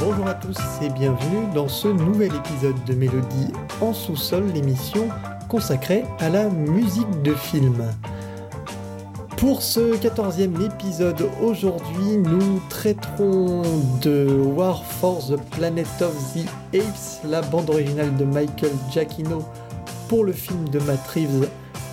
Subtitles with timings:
[0.00, 5.08] Bonjour à tous et bienvenue dans ce nouvel épisode de Mélodie en sous-sol, l'émission
[5.48, 7.84] consacrée à la musique de film.
[9.36, 13.62] Pour ce quatorzième épisode, aujourd'hui, nous traiterons
[14.00, 14.26] de
[14.56, 19.44] War for the Planet of the Apes, la bande originale de Michael Giacchino
[20.08, 21.48] pour le film de Matt Reeves.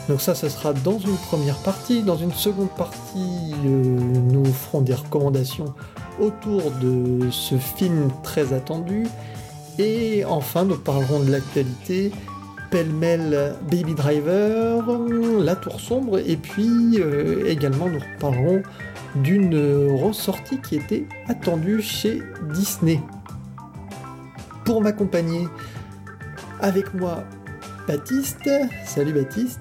[0.08, 2.02] Donc ça, ce sera dans une première partie.
[2.02, 5.74] Dans une seconde partie, euh, nous ferons des recommandations
[6.22, 9.06] autour de ce film très attendu.
[9.80, 12.12] Et enfin, nous parlerons de l'actualité,
[12.74, 14.84] pêle-mêle Baby Driver,
[15.40, 18.64] La Tour Sombre, et puis euh, également nous parlerons
[19.14, 23.00] d'une ressortie qui était attendue chez Disney.
[24.66, 25.48] Pour m'accompagner,
[26.62, 27.24] avec moi,
[27.88, 28.50] Baptiste.
[28.88, 29.60] Salut Baptiste.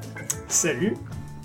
[0.48, 0.94] Salut.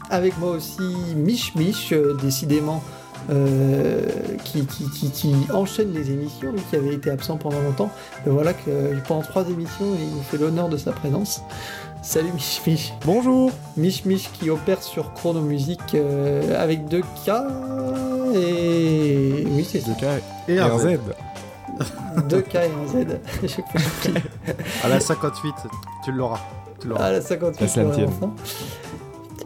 [0.09, 2.81] Avec moi aussi, Mich Mich, euh, décidément
[3.29, 4.05] euh,
[4.43, 7.89] qui, qui, qui, qui, enchaîne les émissions, lui qui avait été absent pendant longtemps.
[8.25, 11.41] Et voilà que euh, pendant trois émissions, il nous fait l'honneur de sa présence.
[12.01, 12.93] Salut Mich Mich.
[13.05, 13.51] Bonjour.
[13.75, 17.43] Mich Mich qui opère sur Chrono Music euh, avec 2K
[18.35, 19.45] et...
[19.51, 19.91] Oui, c'est ça.
[19.91, 20.85] 2K et un Z.
[22.29, 24.13] 2K et un Z.
[24.83, 25.53] À la 58,
[26.05, 26.39] tu l'auras.
[26.79, 27.03] Tu l'auras.
[27.03, 28.09] À la 58, La centième.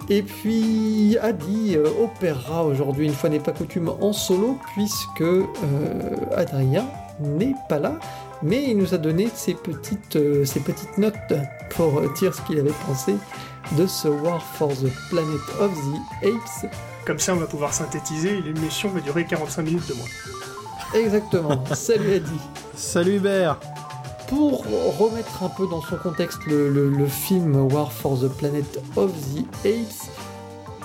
[0.10, 5.46] Et puis Adi euh, opérera aujourd'hui, une fois n'est pas coutume, en solo, puisque euh,
[6.36, 6.86] Adrien
[7.20, 8.00] n'est pas là,
[8.42, 11.16] mais il nous a donné ses petites, euh, ses petites notes
[11.70, 13.16] pour dire ce qu'il avait pensé
[13.78, 16.72] de ce War for the Planet of the Apes.
[17.06, 20.08] Comme ça, on va pouvoir synthétiser et l'émission va durer 45 minutes de moins.
[20.94, 21.64] Exactement.
[21.74, 22.40] Salut Adi.
[22.76, 23.60] Salut Hubert.
[24.32, 24.64] Pour
[24.98, 29.12] remettre un peu dans son contexte le, le- le film War for the Planet of
[29.36, 30.10] the Apes,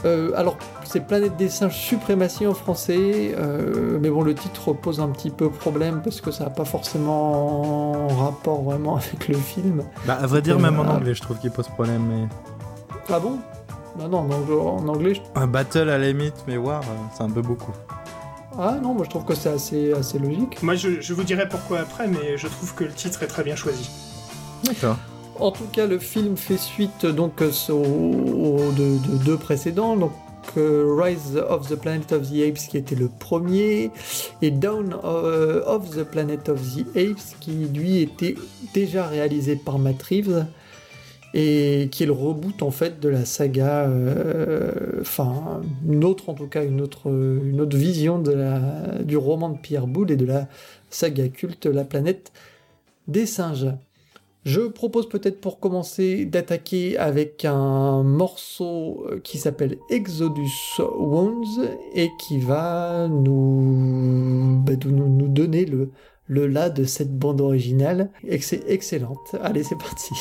[0.04, 5.00] euh, alors c'est Planète des singes suprématie en français, euh, mais bon le titre pose
[5.00, 9.84] un petit peu problème parce que ça n'a pas forcément rapport vraiment avec le film.
[10.06, 10.94] Bah, à vrai dire, Euh, même en ah.
[10.96, 12.02] anglais, je trouve qu'il pose problème.
[12.08, 12.26] Mais...
[13.08, 13.38] Ah bon?
[13.98, 17.30] Non, non, en anglais, je- Un battle à la limite, mais War, euh, c'est un
[17.30, 17.72] peu beaucoup.
[18.58, 20.62] Ah non, moi je trouve que c'est assez, assez logique.
[20.62, 23.42] Moi, je, je vous dirai pourquoi après, mais je trouve que le titre est très
[23.44, 23.88] bien choisi.
[24.64, 24.96] D'accord.
[25.38, 30.12] En tout cas, le film fait suite donc au, au- de, de deux précédents, donc
[30.56, 33.90] euh, Rise of the Planet of the Apes qui était le premier
[34.40, 38.36] et Dawn euh, of the Planet of the Apes qui lui était
[38.72, 40.46] déjà réalisé par Matt Reeves
[41.38, 46.34] et qui est le reboot en fait de la saga, euh, enfin une autre en
[46.34, 48.22] tout cas une autre une autre vision
[49.04, 50.48] du roman de Pierre Boulle et de la
[50.88, 52.32] saga culte La planète
[53.06, 53.68] des singes.
[54.46, 62.38] Je propose peut-être pour commencer d'attaquer avec un morceau qui s'appelle Exodus Wounds et qui
[62.38, 65.90] va nous, bah, donner le,
[66.28, 68.10] le la de cette bande originale.
[68.24, 69.34] Et c'est excellente.
[69.42, 70.14] Allez, c'est parti.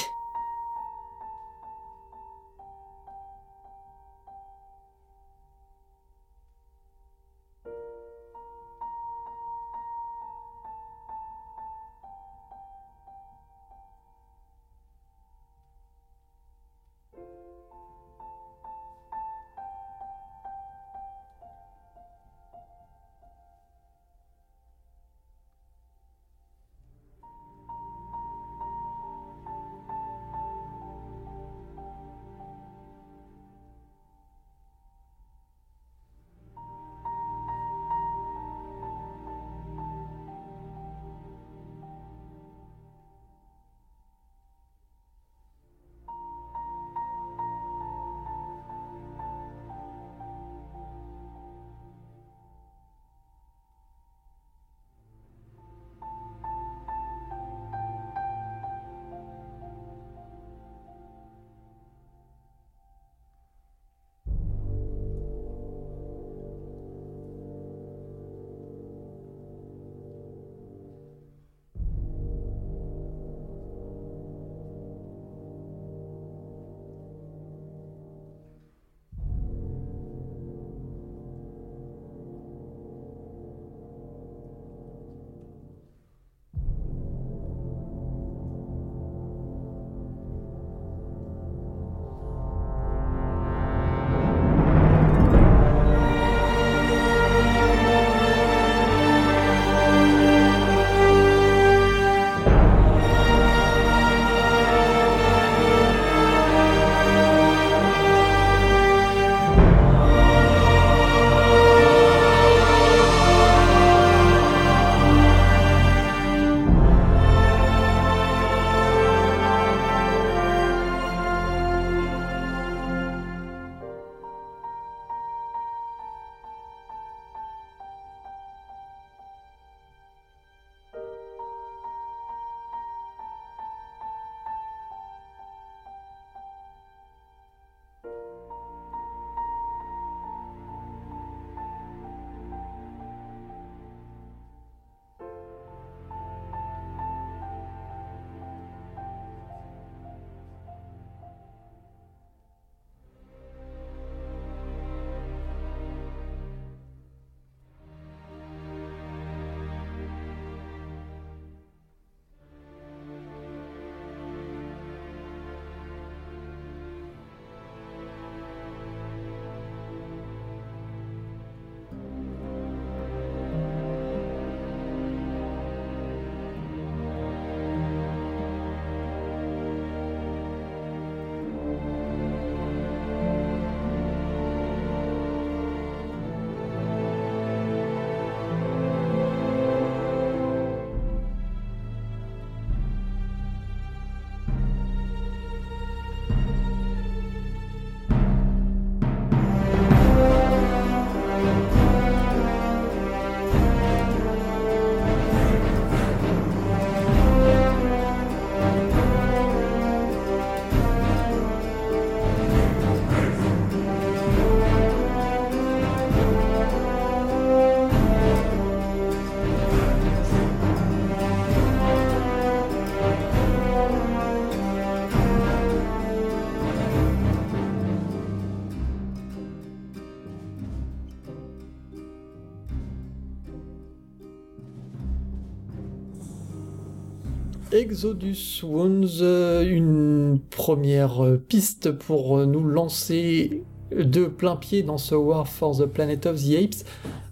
[237.85, 244.97] Exodus Wounds, euh, une première euh, piste pour euh, nous lancer de plein pied dans
[244.97, 246.83] ce War for the Planet of the Apes,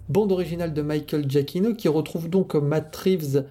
[0.08, 3.46] bande originale de Michael Giacchino qui retrouve donc Matt Reeves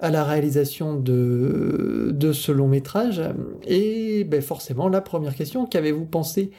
[0.00, 3.22] à la réalisation de, de ce long métrage.
[3.64, 6.50] Et ben forcément, la première question, qu'avez-vous pensé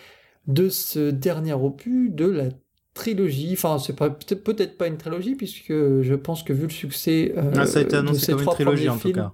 [0.48, 2.46] de ce dernier opus de la
[2.94, 3.50] trilogie?
[3.54, 7.52] Enfin, c'est pas, peut-être pas une trilogie, puisque je pense que vu le succès euh,
[7.58, 9.34] Ah, ça a été de annoncé ces comme une trois trilogie premiers en tout cas.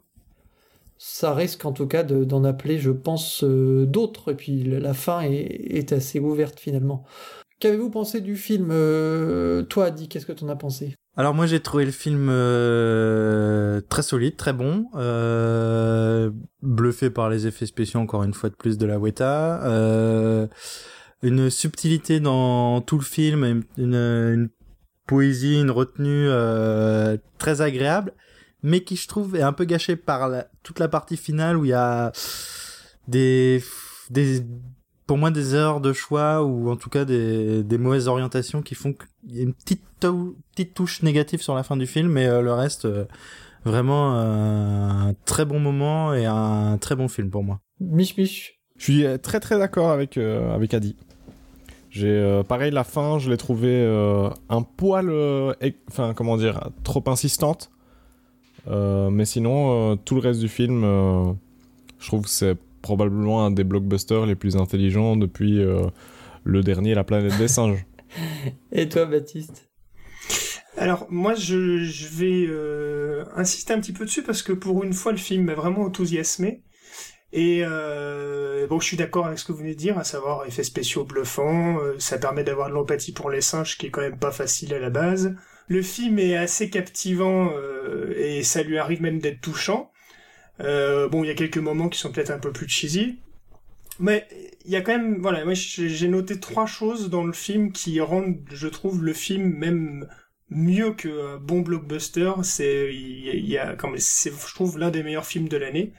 [0.98, 4.32] Ça risque en tout cas de- d'en appeler, je pense, euh, d'autres.
[4.32, 7.04] Et puis la fin est, assez ouverte finalement.
[7.60, 10.96] Qu'avez-vous pensé du film euh, Toi, Adi, qu'est-ce que t'en as pensé?
[11.16, 16.30] Alors moi j'ai trouvé le film euh, très solide, très bon, euh,
[16.62, 20.48] bluffé par les effets spéciaux encore une fois de plus de la Weta,
[21.24, 24.50] une subtilité dans tout le film, une, une
[25.08, 26.30] poésie, une retenue
[27.40, 28.14] très agréable,
[28.64, 31.66] mais qui je trouve est un peu gâchée par la- toute la partie finale où
[31.66, 32.12] il y a
[33.08, 33.62] des
[34.10, 34.42] des
[35.06, 38.76] pour moi des erreurs de choix ou en tout cas des, des mauvaises orientations qui
[38.76, 42.10] font qu'il y a une petite, tou- petite touche négative sur la fin du film,
[42.12, 43.06] mais euh, le reste, euh,
[43.64, 47.62] vraiment euh, un très bon moment et un très bon film pour moi.
[47.80, 50.98] Mich Mich Je suis très très d'accord avec, euh, avec Adi.
[51.90, 55.54] J'ai euh, pareil la fin, je l'ai trouvé euh, un poil, euh,
[55.90, 57.70] enfin comment dire, trop insistante.
[58.68, 61.32] Euh, mais sinon, euh, tout le reste du film, euh,
[62.00, 65.88] je trouve que c'est probablement un des blockbusters les plus intelligents depuis euh,
[66.44, 67.86] le dernier La planète des singes.
[68.72, 69.68] Et toi, Baptiste?
[70.78, 74.94] Alors moi je, je vais euh, insister un petit peu dessus parce que pour une
[74.94, 76.62] fois le film m'a vraiment enthousiasmé.
[77.34, 80.46] Et euh, bon, je suis d'accord avec ce que vous venez de dire, à savoir
[80.46, 84.02] effets spéciaux bluffants, euh, ça permet d'avoir de l'empathie pour les singes, qui est quand
[84.02, 85.36] même pas facile à la base.
[85.68, 89.92] Le film est assez captivant euh, et ça lui arrive même d'être touchant.
[90.62, 93.20] Euh, bon, il y a quelques moments qui sont peut-être un peu plus cheesy,
[94.00, 94.28] mais
[94.66, 98.00] il y a quand même, voilà, moi j'ai noté trois choses dans le film qui
[98.02, 100.08] rendent, je trouve, le film même
[100.50, 102.32] mieux qu'un bon blockbuster.
[102.44, 105.94] C'est, il y a, quand même, je trouve, l'un des meilleurs films de l'année.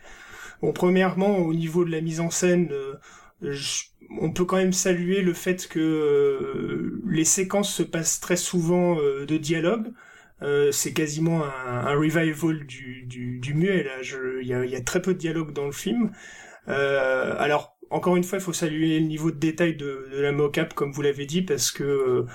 [0.62, 2.94] Bon, premièrement, au niveau de la mise en scène, euh,
[3.42, 3.84] je-
[4.20, 8.98] on peut quand même saluer le fait que euh, les séquences se passent très souvent
[9.00, 9.88] euh, de dialogue.
[10.42, 13.82] Euh, c'est quasiment un, un revival du, du, du muet.
[13.82, 13.92] Là,
[14.40, 16.12] il y a, y a très peu de dialogue dans le film.
[16.68, 20.32] Euh, alors, encore une fois, il faut saluer le niveau de détail de, de la
[20.32, 22.26] mocap, comme vous l'avez dit, parce que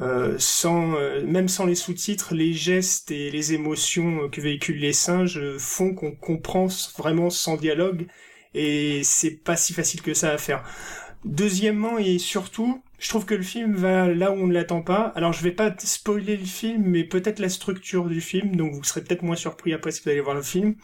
[0.00, 4.92] euh, sans, euh, même sans les sous-titres, les gestes et les émotions que véhiculent les
[4.92, 6.66] singes font qu'on comprend
[6.98, 8.06] vraiment sans dialogue,
[8.54, 10.64] et c'est pas si facile que ça à faire.
[11.26, 15.12] Deuxièmement et surtout, je trouve que le film va là où on ne l'attend pas.
[15.16, 18.84] Alors je vais pas spoiler le film, mais peut-être la structure du film, donc vous
[18.84, 20.76] serez peut-être moins surpris après si vous allez voir le film.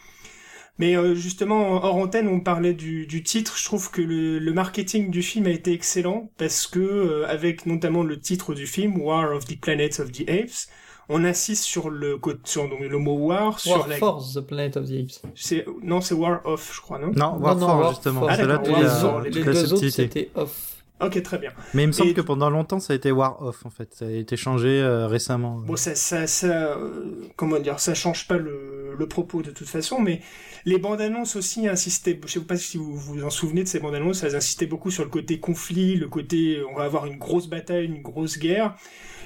[0.79, 3.57] Mais euh, justement, hors antenne, on parlait du, du titre.
[3.57, 7.65] Je trouve que le, le marketing du film a été excellent parce que, euh, avec
[7.65, 10.67] notamment le titre du film, War of the Planets of the Apes,
[11.09, 13.97] on insiste sur le sur donc, le mot war, sur War la.
[13.97, 15.21] Force, The Planet of the Apes.
[15.35, 17.11] c'est- Non, c'est War of, je crois, non?
[17.15, 18.19] Non, War non, Force, War justement.
[18.21, 18.31] Force.
[18.33, 20.69] Ah, c'est là les, War- autres- toute les la deux autres, c'était off.
[21.01, 21.49] Ok, très bien.
[21.73, 23.89] Mais il me semble Et- que pendant longtemps ça a été War Off en fait.
[23.93, 25.57] Ça a été changé euh, récemment.
[25.65, 26.45] Bon, ça, ça, ça,
[26.77, 30.21] euh, comment dire, ça change pas le, le propos de toute façon, mais
[30.63, 33.79] les bandes annonces aussi insistaient, je sais pas si vous vous en souvenez de ces
[33.79, 37.17] bandes annonces, elles insistaient beaucoup sur le côté conflit, le côté, on va avoir une
[37.17, 38.75] grosse bataille, une grosse guerre.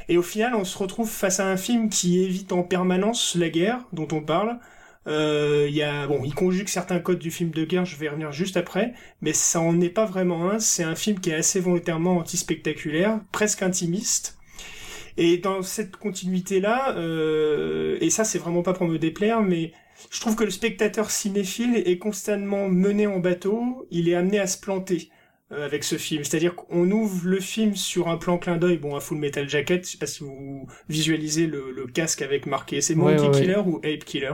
[0.10, 3.50] Et au final, on se retrouve face à un film qui évite en permanence la
[3.50, 4.60] guerre dont on parle.
[5.08, 8.10] Euh, y a, bon, il conjugue certains codes du film de guerre, je vais y
[8.10, 10.60] revenir juste après, mais ça en est pas vraiment un.
[10.60, 14.38] C'est un film qui est assez volontairement anti-spectaculaire, presque intimiste.
[15.18, 19.72] Et dans cette continuité-là, euh, et ça c'est vraiment pas pour me déplaire, mais
[20.12, 24.46] je trouve que le spectateur cinéphile est constamment mené en bateau, il est amené à
[24.46, 25.10] se planter
[25.52, 26.24] avec ce film.
[26.24, 29.86] C'est-à-dire qu'on ouvre le film sur un plan clin d'œil, bon, un Full Metal Jacket,
[29.86, 33.32] je sais pas si vous visualisez le, le casque avec marqué, c'est Monkey ouais, ouais.
[33.42, 34.34] Killer ou Ape Killer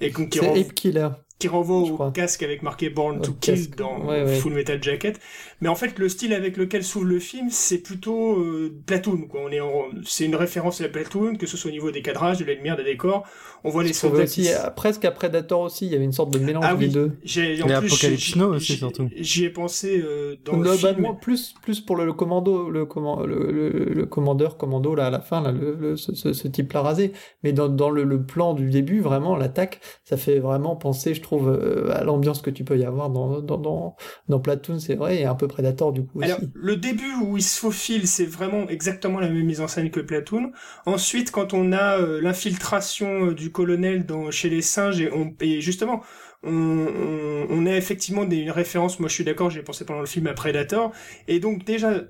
[0.00, 1.08] et qu'on- qui, Ape Killer.
[1.38, 2.10] Qui renvoie je au crois.
[2.10, 4.34] casque avec marqué Born to Kill dans ouais, ouais.
[4.36, 5.20] Full Metal Jacket.
[5.60, 9.26] Mais en fait, le style avec lequel s'ouvre le film, c'est plutôt euh, Platoon.
[9.28, 9.42] Quoi.
[9.46, 12.02] On est, en- c'est une référence à la Platoon, que ce soit au niveau des
[12.02, 13.24] cadrages, de la lumière, des décors.
[13.64, 16.12] On voit les soldats aussi, qui euh, presque à Predator aussi, il y avait une
[16.12, 17.12] sorte de mélange Ah des deux.
[17.24, 19.08] J'ai, en Et plus, Apocalypse j'y- Now aussi, j'y- surtout.
[19.16, 21.00] J'y ai pensé euh, dans le bah, film.
[21.00, 25.06] moi, plus, plus pour le, le commando, le, comment, le, le, le commandeur, commando, là,
[25.06, 27.12] à la fin, là, le, le- ce, ce, ce type-là rasé.
[27.44, 31.20] Mais dans, dans le, le plan du début, vraiment, l'attaque, ça fait vraiment penser, je
[31.20, 33.96] trouve, euh, à l'ambiance que tu peux y avoir dans, dans, dans,
[34.28, 36.30] dans Platoon, c'est vrai, et un peu Predator, du coup, aussi.
[36.30, 39.90] Alors, le début où il se faufile, c'est vraiment exactement la même mise en scène
[39.90, 40.52] que Platoon.
[40.86, 45.34] Ensuite, quand on a euh, l'infiltration euh, du colonel dans, chez les singes, et, on,
[45.40, 46.02] et justement,
[46.44, 50.06] on, on, a effectivement des, une référence, moi je suis d'accord, j'ai pensé pendant le
[50.06, 50.92] film à Predator,
[51.26, 52.04] et donc déjà,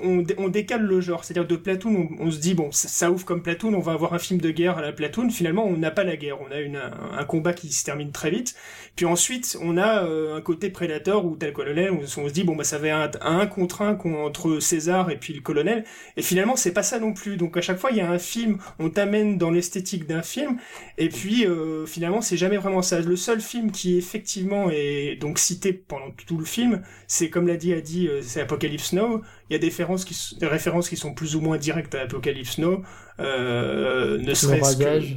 [0.00, 3.42] on, on décale le genre, c'est-à-dire de Platoon, on, se dit, bon, ça, ouvre comme
[3.42, 6.04] Platoon, on va avoir un film de guerre à la Platoon, finalement on n'a pas
[6.04, 8.54] la guerre, on a une, un, combat qui se termine très vite,
[8.94, 12.44] puis ensuite on a euh, un côté Predator ou tel colonel, où on se dit,
[12.44, 15.84] bon, bah ça va un, un contre un entre César et puis le colonel,
[16.16, 18.18] et finalement c'est pas ça non plus, donc à chaque fois il y a un
[18.18, 20.58] film, on t'amène dans l'esthétique d'un film,
[20.98, 23.00] et puis euh, finalement c'est jamais vraiment ça.
[23.00, 27.56] Le seul film qui effectivement est donc cité pendant tout le film, c'est comme l'a
[27.56, 29.22] dit Adi, euh, c'est Apocalypse Now.
[29.50, 32.02] Il y a des références qui, des références qui sont plus ou moins directes à
[32.02, 32.82] Apocalypse Now,
[33.18, 35.16] euh, ne serait-ce que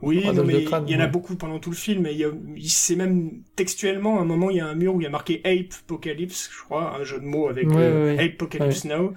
[0.00, 2.06] oui, non, mais il y en a beaucoup pendant tout le film.
[2.06, 2.24] Et
[2.68, 5.10] c'est même textuellement, à un moment, il y a un mur où il y a
[5.10, 9.14] marqué Ape Apocalypse, je crois, un jeu de mots avec euh, Ape Apocalypse Now.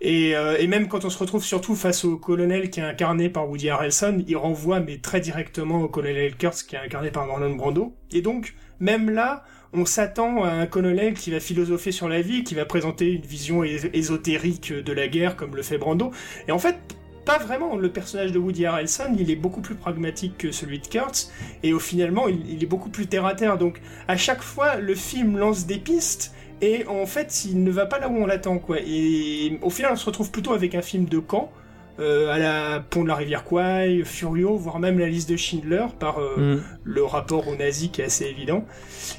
[0.00, 3.30] Et, euh, et, même quand on se retrouve surtout face au colonel qui est incarné
[3.30, 7.26] par Woody Harrelson, il renvoie mais très directement au colonel Kurtz qui est incarné par
[7.26, 7.94] Marlon Brando.
[8.12, 12.44] Et donc, même là, on s'attend à un colonel qui va philosopher sur la vie,
[12.44, 16.10] qui va présenter une vision ésotérique de la guerre comme le fait Brando.
[16.46, 16.76] Et en fait,
[17.24, 17.76] pas vraiment.
[17.76, 21.72] Le personnage de Woody Harrelson, il est beaucoup plus pragmatique que celui de Kurtz, et
[21.72, 23.58] au finalement, il, il est beaucoup plus terre à terre.
[23.58, 27.86] Donc, à chaque fois, le film lance des pistes, et en fait, il ne va
[27.86, 28.78] pas là où on l'attend, quoi.
[28.80, 31.50] Et au final, on se retrouve plutôt avec un film de camp,
[31.98, 35.86] euh, à la pont de la rivière Kwai, Furio, voire même la liste de Schindler,
[35.98, 36.62] par euh, mm.
[36.84, 38.64] le rapport aux nazis qui est assez évident.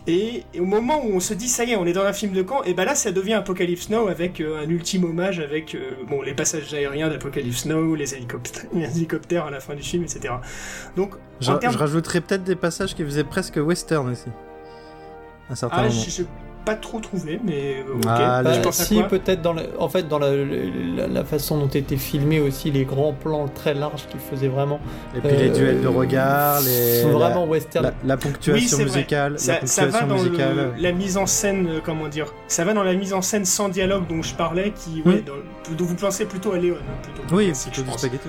[0.08, 2.34] Et, au moment où on se dit, ça y est, on est dans un film
[2.34, 5.78] de camp, et ben là, ça devient Apocalypse Now avec euh, un ultime hommage avec
[6.10, 10.04] bon, les passages aériens d'Apocalypse Now, les hélicoptères, les hélicoptères à la fin du film,
[10.04, 10.34] etc.
[10.96, 14.30] Donc, je, je rajouterais peut-être des passages qui faisaient presque western aussi.
[15.50, 16.02] À un certain ah, moment
[16.68, 18.04] pas trop trouvé, mais euh, ok.
[18.08, 20.32] Ah, bah, si peut-être dans en fait dans la,
[21.08, 24.82] la, façon dont étaient filmés aussi les grands plans très larges qui faisaient vraiment.
[25.16, 27.94] Et puis les duels de euh, regard, les vraiment western.
[28.04, 30.18] La, ponctuation musicale, ça, ça, va dans
[30.78, 33.70] la mise en scène, euh, comment dire, ça va dans la mise en scène sans
[33.70, 37.34] dialogue dont je parlais, qui ouais, dont vous pensez plutôt à Léon, hein, plutôt.
[37.34, 38.28] Oui, c'est plutôt du spaghetti.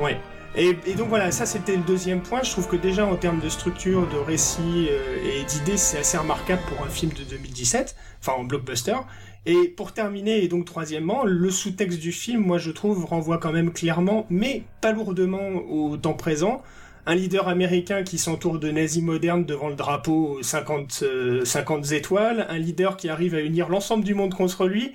[0.00, 0.18] Ouais.
[0.60, 2.42] Et, donc voilà, ça c'était le deuxième point.
[2.42, 6.18] Je trouve que déjà en termes de structure, de récit euh, et d'idées, c'est assez
[6.18, 8.96] remarquable pour un film de 2017, enfin en blockbuster.
[9.46, 13.52] Et pour terminer, et donc troisièmement, le sous-texte du film, moi je trouve, renvoie quand
[13.52, 16.60] même clairement, mais pas lourdement au temps présent,
[17.06, 21.04] un leader américain qui s'entoure de nazis modernes devant le drapeau 50,
[21.44, 24.92] 50 euh, étoiles, un leader qui arrive à unir l'ensemble du monde contre lui,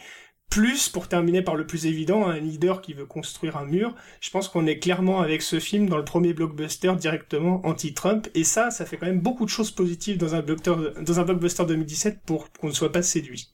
[0.54, 3.96] plus, pour terminer par le plus évident, un leader qui veut construire un mur.
[4.22, 8.28] Je pense qu'on est clairement avec ce film dans le premier blockbuster directement anti-Trump.
[8.36, 11.24] Et ça, ça fait quand même beaucoup de choses positives dans un, blockbuster, dans un
[11.24, 13.50] blockbuster 2017 pour qu'on ne soit pas séduit.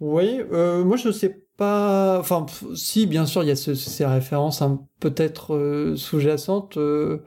[0.00, 2.18] Oui, euh, moi je sais pas.
[2.18, 4.62] Enfin, si, bien sûr, il y a ces références
[4.98, 6.78] peut-être euh, sous-jacentes.
[6.78, 7.22] Euh,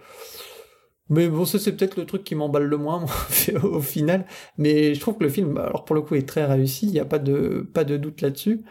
[1.09, 3.05] mais bon, ça c'est peut-être le truc qui m'emballe le moins
[3.63, 4.25] au final.
[4.57, 6.87] Mais je trouve que le film, alors pour le coup, est très réussi.
[6.87, 8.61] Il n'y a pas de pas de doute là-dessus.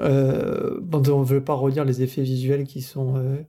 [0.00, 3.42] Euh, bon, on ne veut pas redire les effets visuels qui sont euh,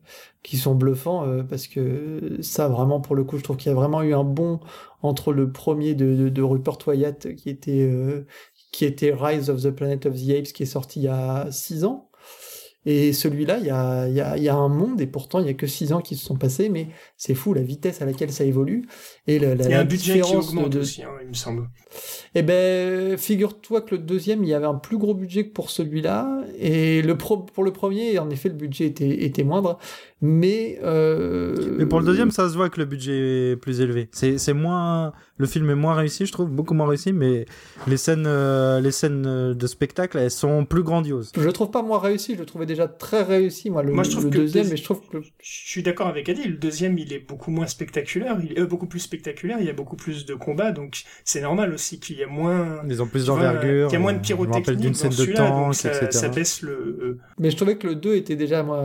[0.43, 3.71] qui sont bluffants euh, parce que ça vraiment pour le coup, je trouve qu'il y
[3.71, 4.59] a vraiment eu un bond
[5.01, 8.25] entre le premier de, de, de Rupert Wyatt qui était euh,
[8.71, 11.47] qui était Rise of the Planet of the Apes qui est sorti il y a
[11.51, 12.09] six ans
[12.85, 15.49] et celui-là, il y a, y, a, y a, un monde, et pourtant il y
[15.49, 16.87] a que 6 ans qui se sont passés, mais
[17.17, 18.87] c'est fou la vitesse à laquelle ça évolue.
[19.27, 20.79] Et la, la, il y a un budget qui augmente de...
[20.79, 21.69] aussi, hein, il me semble.
[22.35, 25.69] Eh ben, figure-toi que le deuxième, il y avait un plus gros budget que pour
[25.69, 27.37] celui-là, et le pro...
[27.37, 29.77] pour le premier, en effet, le budget était, était moindre,
[30.21, 30.79] mais...
[30.83, 31.75] Euh...
[31.77, 34.09] Mais pour le deuxième, ça se voit que le budget est plus élevé.
[34.11, 35.13] C'est moins...
[35.37, 37.45] Le film est moins réussi, je trouve, beaucoup moins réussi, mais
[37.87, 41.31] les scènes, euh, les scènes de spectacle, elles sont plus grandioses.
[41.35, 44.03] Je le trouve pas moins réussi, je le trouvais déjà très réussi, moi, le, moi,
[44.03, 45.17] je trouve le deuxième, mais je trouve que...
[45.21, 45.31] Je
[45.69, 48.87] suis d'accord avec Adi, le deuxième, il est beaucoup moins spectaculaire, il est euh, beaucoup
[48.87, 52.21] plus spectaculaire, il y a beaucoup plus de combats, donc c'est normal aussi qu'il y
[52.21, 52.81] ait moins...
[52.87, 53.89] Ils ont plus d'envergure.
[53.89, 56.07] Il y a moins de pyrotechnie d'une scène de tank, ça, etc.
[56.11, 56.71] ça baisse le...
[56.71, 58.83] Euh, mais je trouvais que le 2 était déjà, moi,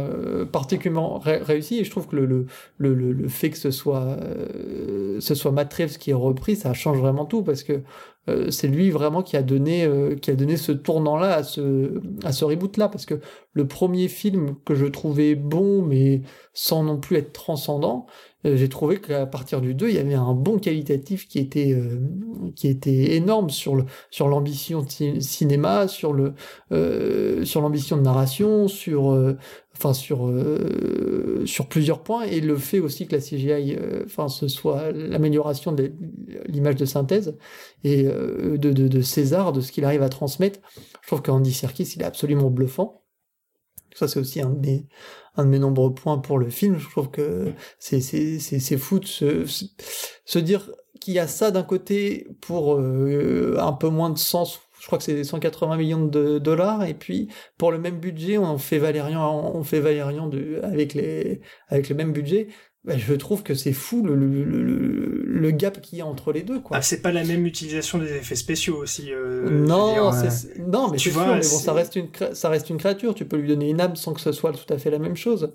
[0.51, 2.47] particulièrement réussi, et je trouve que le, le,
[2.79, 4.17] le, le fait que ce soit,
[5.21, 7.83] ce soit Matt Reeves qui est repris, ça change vraiment tout parce que
[8.29, 11.43] euh, c'est lui vraiment qui a donné euh, qui a donné ce tournant là à
[11.43, 13.21] ce à ce reboot là parce que
[13.53, 18.69] le premier film que je trouvais bon mais sans non plus être transcendant euh, j'ai
[18.69, 21.77] trouvé qu'à partir du 2 il y avait un bon qualitatif qui était
[22.55, 26.35] qui était énorme sur le sur l'ambition cinéma sur le
[27.45, 29.37] sur l'ambition de narration sur
[29.79, 32.25] enfin sur euh, sur plusieurs points.
[32.25, 35.93] Et le fait aussi que la CGI euh, enfin ce soit l'amélioration de
[36.47, 37.37] l'image de synthèse
[37.85, 40.61] et euh, de, de, de, César de ce qu'il arrive à transmettre
[41.03, 43.05] je trouve qu'Andy Serkis il est absolument bluffant.
[43.95, 44.87] Ça c'est aussi un de mes
[45.39, 46.79] un de mes nombreux points pour le film.
[46.79, 49.45] Je trouve que c'est c'est fou de se
[50.25, 50.71] se dire
[51.01, 55.05] qui a ça d'un côté pour euh, un peu moins de sens je crois que
[55.05, 59.63] c'est 180 millions de dollars et puis pour le même budget on fait Valérian on
[59.65, 60.31] fait Valérian
[60.63, 62.49] avec les avec le même budget
[62.89, 66.33] bah, je trouve que c'est fou le, le, le, le gap qu'il y a entre
[66.33, 66.59] les deux.
[66.59, 66.79] Quoi.
[66.79, 69.13] Ah, c'est pas la même utilisation des effets spéciaux aussi.
[69.13, 72.71] Euh, non, c'est, non, mais tu vois, sûr, mais bon, ça reste une ça reste
[72.71, 73.15] une créature.
[73.15, 75.17] Tu peux lui donner une âme sans que ce soit tout à fait la même
[75.17, 75.53] chose.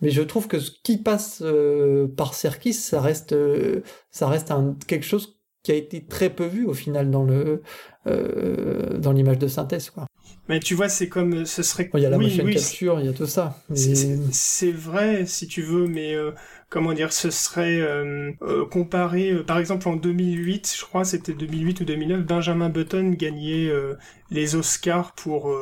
[0.00, 4.50] Mais je trouve que ce qui passe euh, par Serkis, ça reste euh, ça reste
[4.50, 7.60] un, quelque chose qui a été très peu vu au final dans le
[8.06, 10.06] euh, dans l'image de synthèse quoi.
[10.48, 11.88] Mais tu vois, c'est comme ce serait.
[11.94, 13.62] Il y a la motion capture, il y a tout ça.
[13.68, 13.76] Mais...
[13.76, 16.32] C'est vrai, si tu veux, mais euh,
[16.70, 21.80] comment dire, ce serait euh, euh, comparé, par exemple en 2008, je crois, c'était 2008
[21.80, 23.70] ou 2009, Benjamin Button gagnait
[24.30, 25.52] les Oscars pour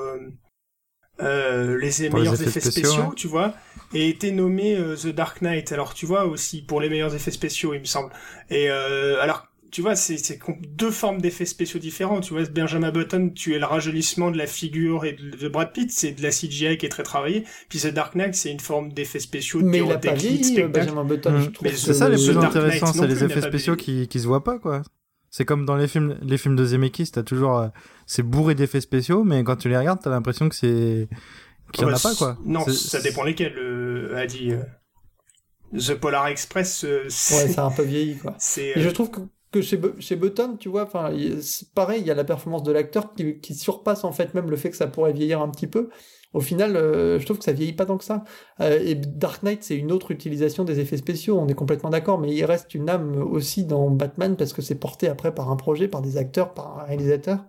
[1.18, 3.54] les meilleurs effets, spéciaux, tu vois,
[3.94, 5.72] et était nommé The Dark Knight.
[5.72, 8.12] Alors tu vois aussi pour les meilleurs effets spéciaux, il me semble.
[8.50, 12.20] Et alors tu vois, c'est deux formes d'effets spéciaux différents.
[12.20, 15.90] Tu vois, Benjamin Button, tu es le rajeunissement de la figure et de Brad Pitt,
[15.90, 17.44] c'est de la CGI qui est très travaillée.
[17.68, 19.60] Puis The Dark Knight, c'est une forme d'effets spéciaux.
[19.62, 21.32] Mais il a pas vieilli, Benjamin Button.
[21.32, 21.68] Mmh.
[21.74, 24.82] C'est ça les plus intéressants, c'est les effets spéciaux qui, qui se voient pas, quoi.
[25.30, 27.68] C'est comme dans les films, les films de Zemeckis, t'as toujours, euh,
[28.06, 31.06] c'est bourré d'effets spéciaux, mais quand tu les regardes, t'as l'impression que c'est,
[31.72, 32.38] qu'il y en a pas, quoi.
[32.44, 34.52] Non, ça dépend lesquels, euh, a dit.
[34.52, 34.62] Euh,
[35.76, 38.36] The Polar Express, euh, ouais, c'est un peu vieilli, quoi.
[38.56, 41.10] Et je trouve que que chez, chez Button, tu vois, enfin,
[41.74, 44.56] pareil, il y a la performance de l'acteur qui, qui, surpasse en fait même le
[44.56, 45.88] fait que ça pourrait vieillir un petit peu.
[46.34, 48.24] Au final, euh, je trouve que ça vieillit pas tant que ça.
[48.60, 52.18] Euh, et Dark Knight, c'est une autre utilisation des effets spéciaux, on est complètement d'accord,
[52.18, 55.56] mais il reste une âme aussi dans Batman parce que c'est porté après par un
[55.56, 57.46] projet, par des acteurs, par un réalisateur.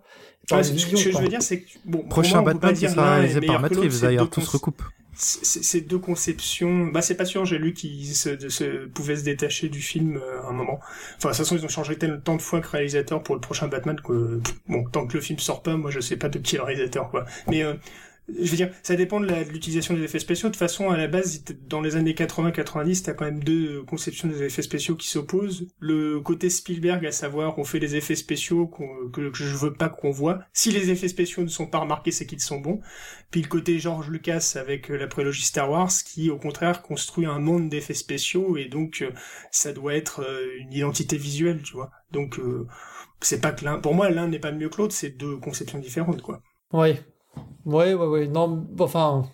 [0.48, 3.60] Par ce que je veux dire, c'est que bon, prochain Batman qui sera réalisé par
[3.60, 4.82] Matt Reeves d'ailleurs, tout se recoupe
[5.20, 9.68] ces deux conceptions, bah c'est pas sûr, j'ai lu qu'ils se, se, pouvaient se détacher
[9.68, 10.80] du film euh, à un moment.
[11.18, 13.68] Enfin, de toute façon, ils ont changé tant de fois que réalisateur pour le prochain
[13.68, 16.56] Batman que, bon, tant que le film sort pas, moi je sais pas de qui
[16.56, 17.26] est le réalisateur, quoi.
[17.48, 17.74] Mais euh,
[18.38, 20.48] je veux dire, ça dépend de l'utilisation des effets spéciaux.
[20.48, 24.28] De toute façon, à la base, dans les années 80-90, t'as quand même deux conceptions
[24.28, 25.66] des effets spéciaux qui s'opposent.
[25.78, 28.66] Le côté Spielberg, à savoir, on fait des effets spéciaux
[29.12, 30.40] que, je veux pas qu'on voit.
[30.52, 32.80] Si les effets spéciaux ne sont pas remarqués, c'est qu'ils sont bons.
[33.30, 37.38] Puis le côté George Lucas avec la prélogie Star Wars, qui, au contraire, construit un
[37.38, 39.10] monde d'effets spéciaux et donc, euh,
[39.50, 41.90] ça doit être euh, une identité visuelle, tu vois.
[42.10, 42.66] Donc, euh,
[43.20, 45.78] c'est pas que l'un, pour moi, l'un n'est pas mieux que l'autre, c'est deux conceptions
[45.78, 46.42] différentes, quoi.
[46.72, 46.94] Oui,
[47.64, 48.26] Ouais, ouais, ouais.
[48.26, 49.28] Non, enfin,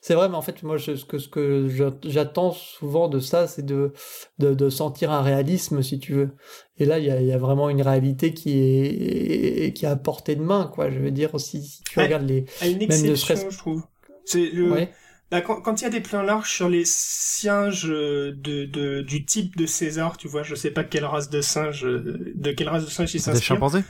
[0.00, 1.68] c'est vrai, mais en fait, moi, ce que, ce que
[2.04, 3.92] j'attends souvent de ça, c'est de,
[4.38, 6.30] de, de, sentir un réalisme, si tu veux.
[6.78, 9.96] Et là, il y a, y a, vraiment une réalité qui est, qui est à
[9.96, 10.90] portée de main, quoi.
[10.90, 12.44] Je veux dire, si tu regardes les.
[12.60, 13.82] À une exception, je trouve.
[14.24, 14.70] C'est le.
[14.70, 14.92] Ouais.
[15.28, 19.56] Bah, quand il y a des plans larges sur les singes de, de, du type
[19.56, 22.90] de César, tu vois, je sais pas quelle race de singe, de quelle race de
[22.90, 23.40] singe il s'inspire.
[23.40, 23.82] Des chimpanzés?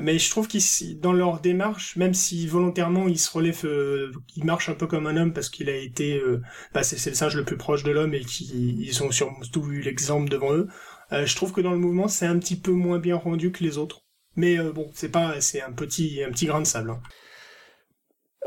[0.00, 4.44] Mais je trouve qu'ils dans leur démarche même si volontairement ils se relèvent euh, ils
[4.44, 6.40] marchent un peu comme un homme parce qu'il a été euh,
[6.72, 10.30] bah, c'est le singe le plus proche de l'homme et qu'ils ont surtout eu l'exemple
[10.30, 10.68] devant eux
[11.12, 13.62] euh, je trouve que dans le mouvement c'est un petit peu moins bien rendu que
[13.64, 14.04] les autres
[14.36, 17.00] mais euh, bon c'est pas c'est un petit un petit grain de sable hein.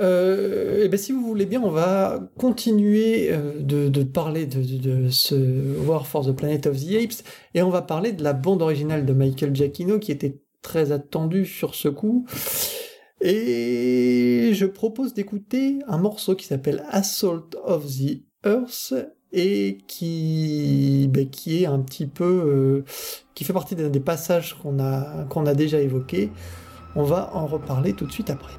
[0.02, 4.62] Euh, et ben si vous voulez bien, on va continuer euh, de, de, parler de,
[4.62, 8.22] de, de, ce War for the Planet of the Apes et on va parler de
[8.22, 12.26] la bande originale de Michael Giacchino qui était très attendu sur ce coup.
[13.22, 18.94] Et je propose d'écouter un morceau qui s'appelle Assault of the Earth
[19.32, 22.84] et qui, ben, est un petit peu, euh,
[23.36, 26.32] qui fait partie des passages qu'on a, qu'on a déjà évoqués.
[26.96, 28.54] On va en reparler tout de suite après.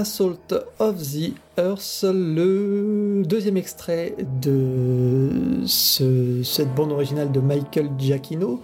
[0.00, 5.28] Assault of the Earth, le deuxième extrait de
[5.66, 8.62] ce- cette bande originale de Michael Giacchino,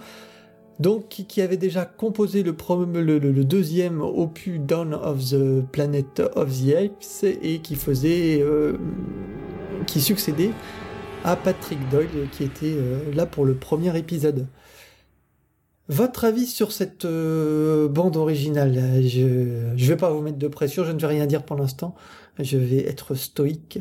[0.79, 7.23] donc qui, avait déjà composé le, deuxième opus Dawn of the Planet of the Apes
[7.43, 7.75] et qui
[8.41, 8.73] euh,
[9.99, 10.49] succédait
[11.23, 14.47] à Patrick Doyle qui était euh, là pour le premier épisode.
[15.89, 18.73] Votre avis sur cette euh, bande originale?
[19.03, 21.95] Je je vais pas vous mettre de pression, je ne vais rien dire pour l'instant.
[22.39, 23.79] Je vais être stoïque.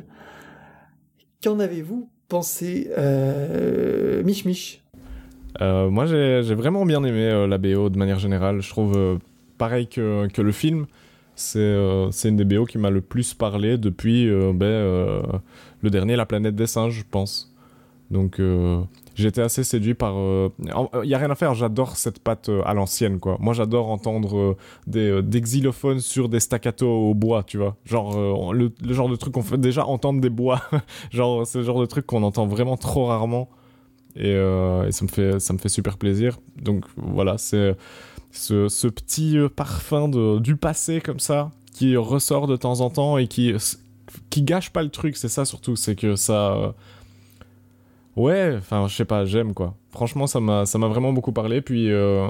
[1.43, 4.83] Qu'en avez-vous pensé, euh, Mich Mich?
[5.61, 8.61] Euh, moi, j'ai vraiment bien aimé euh, la BO de manière générale.
[8.61, 9.19] Je trouve
[9.59, 10.87] pareil que, que le film.
[11.35, 11.59] C'est
[12.25, 15.23] une des BO qui m'a le plus parlé depuis ben,
[15.83, 17.55] le dernier La planète des singes, je pense.
[18.11, 18.41] Donc,
[19.25, 20.15] euh, été assez séduit par.
[20.15, 23.37] Il y a rien à faire, j'adore cette patte euh, à l'ancienne, quoi.
[23.41, 27.77] Moi, j'adore entendre euh, des, euh, xylophones sur des staccato au bois, tu vois.
[27.85, 30.61] Genre, euh, le, genre de truc qu'on fait déjà entendre des bois.
[31.11, 33.49] genre, c'est le genre de truc qu'on entend vraiment trop rarement
[34.17, 37.77] et, euh, ça me fait ça me fait super plaisir donc voilà c'est
[38.33, 42.91] ce, ce petit euh, parfum de, du passé comme ça qui ressort de temps en
[42.91, 43.53] temps et qui
[44.31, 46.73] qui gâche pas le truc c'est ça surtout c'est que ça euh,
[48.17, 49.75] ouais enfin je sais pas j'aime quoi.
[49.91, 51.61] Franchement ça m'a vraiment beaucoup parlé.
[51.61, 52.29] Puis euh,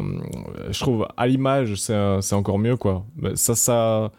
[0.70, 3.04] je trouve à l'image c'est encore mieux quoi.
[3.34, 4.12] Ça ça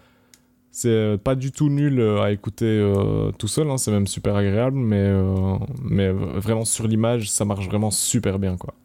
[0.72, 4.36] c'est pas du tout nul euh, à écouter euh, tout seul, hein, c'est même super
[4.36, 5.12] agréable, mais,
[5.82, 8.76] mais vraiment sur l'image, ça marche vraiment super bien, quoi.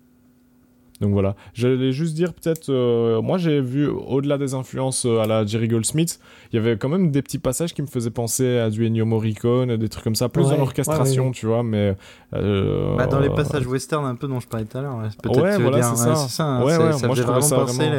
[1.03, 1.35] Donc voilà.
[1.53, 5.67] J'allais juste dire, peut-être, euh, moi j'ai vu, au-delà des influences euh, à la Jerry
[5.69, 6.21] Goldsmith,
[6.53, 9.05] il y avait quand même des petits passages qui me faisaient penser à du Ennio
[9.05, 11.35] Morricone, des trucs comme ça, plus Ouais, dans l'orchestration, ouais, ouais.
[11.35, 11.97] tu vois, mais...
[12.35, 14.97] euh, Bah, dans les passages western un peu dont je parlais tout à l'heure.
[14.97, 16.27] ouais, c'est Peut-être voilà, dire, c'est ouais, ça.
[16.29, 16.45] c'est ça.
[16.45, 17.93] hein, Ouais, c'est- ouais, ça moi, je vraiment ça penser vraiment-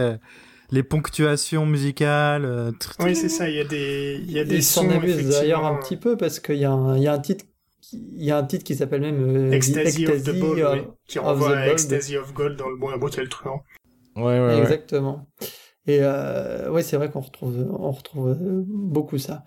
[0.72, 2.46] les, les ponctuations musicales.
[2.46, 3.50] euh, Oui, c'est ça.
[3.50, 6.56] Il y a des, il y a des sons d'ailleurs un petit peu parce qu'il
[6.56, 7.46] y, a un- il y a un titre
[7.94, 11.20] il y a un titre qui s'appelle même euh, Ecstasy of the Ball, oui, qui
[11.20, 11.68] renvoie à.
[11.68, 13.64] Ecstasy of Gold dans le bon et brutal truand.
[14.16, 14.58] Ouais, ouais, ouais.
[14.60, 15.28] Exactement.
[15.86, 19.44] Et euh, ouais, c'est vrai qu'on retrouve, on retrouve euh, beaucoup ça.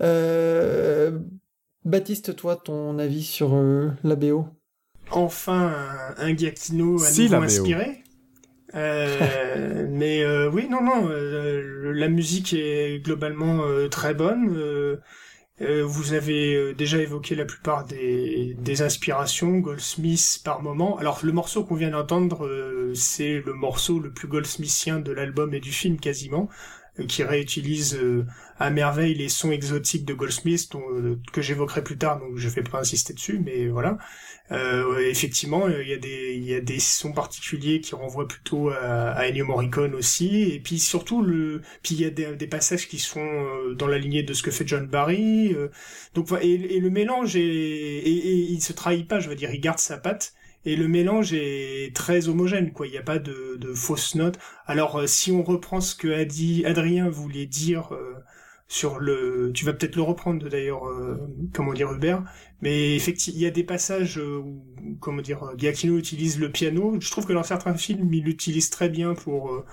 [0.00, 1.18] Euh,
[1.84, 4.46] Baptiste, toi, ton avis sur euh, la BO
[5.10, 8.02] Enfin, un, un Giacchino à Si, nouveau inspiré.
[8.74, 14.56] Euh, mais euh, oui, non, non, euh, la musique est globalement euh, très bonne.
[15.60, 20.98] Euh, vous avez euh, déjà évoqué la plupart des, inspirations, Goldsmith par moment.
[20.98, 25.54] Alors le morceau qu'on vient d'entendre, euh, c'est le morceau le plus Goldsmithien de l'album
[25.54, 26.48] et du film quasiment,
[27.08, 27.98] qui réutilise
[28.58, 32.62] à merveille les sons exotiques de Goldsmith, euh, que j'évoquerai plus tard, donc je vais
[32.62, 33.98] pas insister dessus, mais voilà.
[34.52, 38.68] Euh, effectivement, il y a des il y a des sons particuliers qui renvoient plutôt
[38.70, 42.46] à, à Ennio Morricone aussi, et puis surtout le puis il y a des, des
[42.46, 45.54] passages qui sont euh, dans la lignée de ce que fait John Barry.
[45.54, 45.68] euh,
[46.14, 49.60] donc et, et le mélange est et, il se trahit pas, je veux dire, il
[49.60, 50.34] garde sa patte.
[50.66, 52.86] Et le mélange est très homogène, quoi.
[52.86, 54.38] Il n'y a pas de, de fausses notes.
[54.66, 57.90] Alors, si on reprend ce que a dit Adrien voulait dire
[58.74, 61.16] sur le, tu vas peut-être le reprendre d'ailleurs, euh,
[61.52, 62.24] comment dire Hubert,
[62.60, 64.64] mais effectivement, il y a des passages euh, où,
[65.00, 66.96] comment dire, Giacchino utilise le piano.
[67.00, 69.64] Je trouve que dans certains films, il l'utilise très bien pour euh,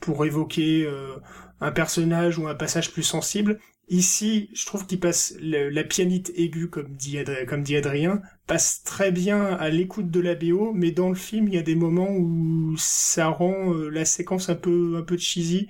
[0.00, 1.16] pour évoquer euh,
[1.60, 3.58] un personnage ou un passage plus sensible.
[3.88, 8.82] Ici, je trouve qu'il passe la pianite aiguë, comme dit, Adrien, comme dit Adrien, passe
[8.84, 11.74] très bien à l'écoute de la BO, mais dans le film, il y a des
[11.74, 15.68] moments où ça rend euh, la séquence un peu un peu cheesy.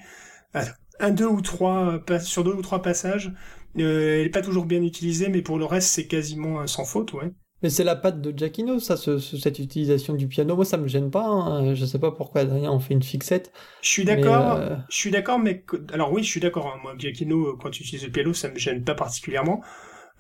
[1.01, 3.33] Un, deux ou trois pas- sur deux ou trois passages,
[3.79, 6.85] euh, elle est pas toujours bien utilisée, mais pour le reste, c'est quasiment un sans
[6.85, 7.33] faute, ouais.
[7.63, 10.57] Mais c'est la patte de Giacchino, ça, ce- ce- cette utilisation du piano.
[10.57, 11.27] Moi, ça me gêne pas.
[11.27, 11.75] hein.
[11.75, 13.53] Je sais pas pourquoi Adrien en fait une fixette.
[13.83, 14.57] Je suis mais, d'accord.
[14.57, 16.67] euh, Je suis d'accord, mais alors oui, je suis d'accord.
[16.69, 16.79] hein.
[16.83, 19.63] Moi, Giacchino, euh, quand tu utilises le piano, ça me gêne pas particulièrement.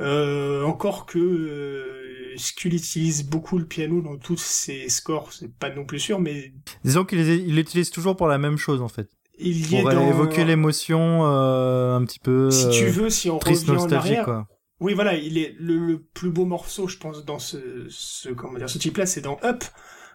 [0.00, 5.52] Euh, encore que euh, ce qu'il utilise beaucoup le piano dans tous ses scores, c'est
[5.54, 6.52] pas non plus sûr, mais
[6.84, 7.20] Disons qu'il
[7.54, 9.10] l'utilise toujours pour la même chose en fait.
[9.42, 10.08] Il y est Pour dans...
[10.08, 13.92] évoquer l'émotion euh, un petit peu Si tu euh, veux, si on triste revient en
[13.92, 14.46] arrière, quoi.
[14.80, 17.58] Oui, voilà, il est le, le plus beau morceau, je pense, dans ce,
[17.90, 19.64] ce comment dire, ce type-là, c'est dans Up,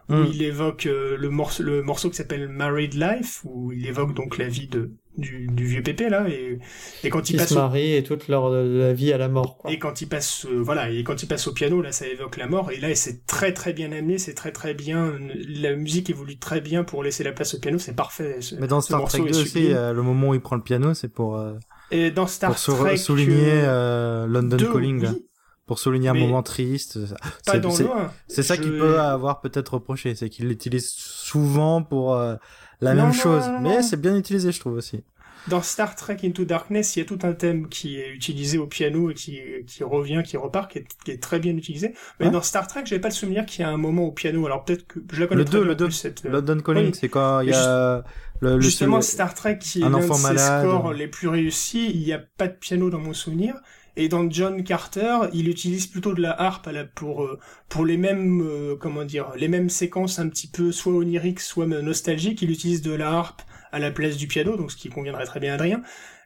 [0.10, 0.28] où Mm.
[0.34, 4.38] il évoque euh, le morceau, le morceau qui s'appelle Married Life, où il évoque donc
[4.38, 6.60] la vie de du, du vieux pépé là, et,
[7.04, 9.28] et quand il Qui passe se au, marient et toute leur la vie à la
[9.30, 9.58] mort.
[9.58, 9.72] Quoi.
[9.72, 12.38] et quand il passe, euh, voilà, et quand il passe au piano, là, ça évoque
[12.38, 15.14] la mort, et là, c'est très très bien amené, c'est très très bien,
[15.48, 18.38] la musique évolue très bien pour laisser la place au piano, c'est parfait.
[18.42, 20.56] ce- Mais dans ce Star Trek est 2 aussi, euh, le moment où il prend
[20.56, 21.54] le piano, c'est pour euh,
[21.92, 25.12] Et dans Star pour Trek souligner euh, euh, London 2, Calling, là.
[25.14, 25.26] oui,
[25.66, 27.00] pour souligner un Mais moment triste.
[27.46, 28.12] pas C'est- dans c'est- le 1.
[28.28, 32.36] C'est ça Je- qu'il peut avoir peut-être reproché, c'est qu'il l'utilise souvent pour euh,
[32.82, 33.54] la Non, même non, chose.
[33.60, 35.04] non, Mais c'est bien utilisé, je trouve aussi.
[35.48, 38.66] dans Star Trek Into Darkness, il y a tout un thème qui est utilisé au
[38.66, 41.94] piano et qui, qui revient, qui repart, qui est, qui est très bien utilisé.
[42.20, 42.32] Mais Ouais.
[42.32, 44.46] dans Star Trek, j'avais pas le souvenir qu'il y a un moment au piano.
[44.48, 46.60] Alors peut-être que je la connais Le très 2, bien, le 2, plus, cette, London
[46.62, 46.94] Calling, oui.
[46.94, 48.04] c'est quand il y a
[48.42, 50.68] le, le Justement, Star Trek, qui est un l'un de ses malade.
[50.68, 53.56] scores les plus réussis, il n'y a pas de piano dans mon souvenir.
[53.98, 58.42] Et dans John Carter, il utilise plutôt de la harpe pour euh, pour les mêmes
[58.42, 62.42] euh, comment dire les mêmes séquences un petit peu soit oniriques soit nostalgiques.
[62.42, 65.40] Il utilise de la harpe à la place du piano, donc ce qui conviendrait très
[65.40, 65.82] bien à Adrien.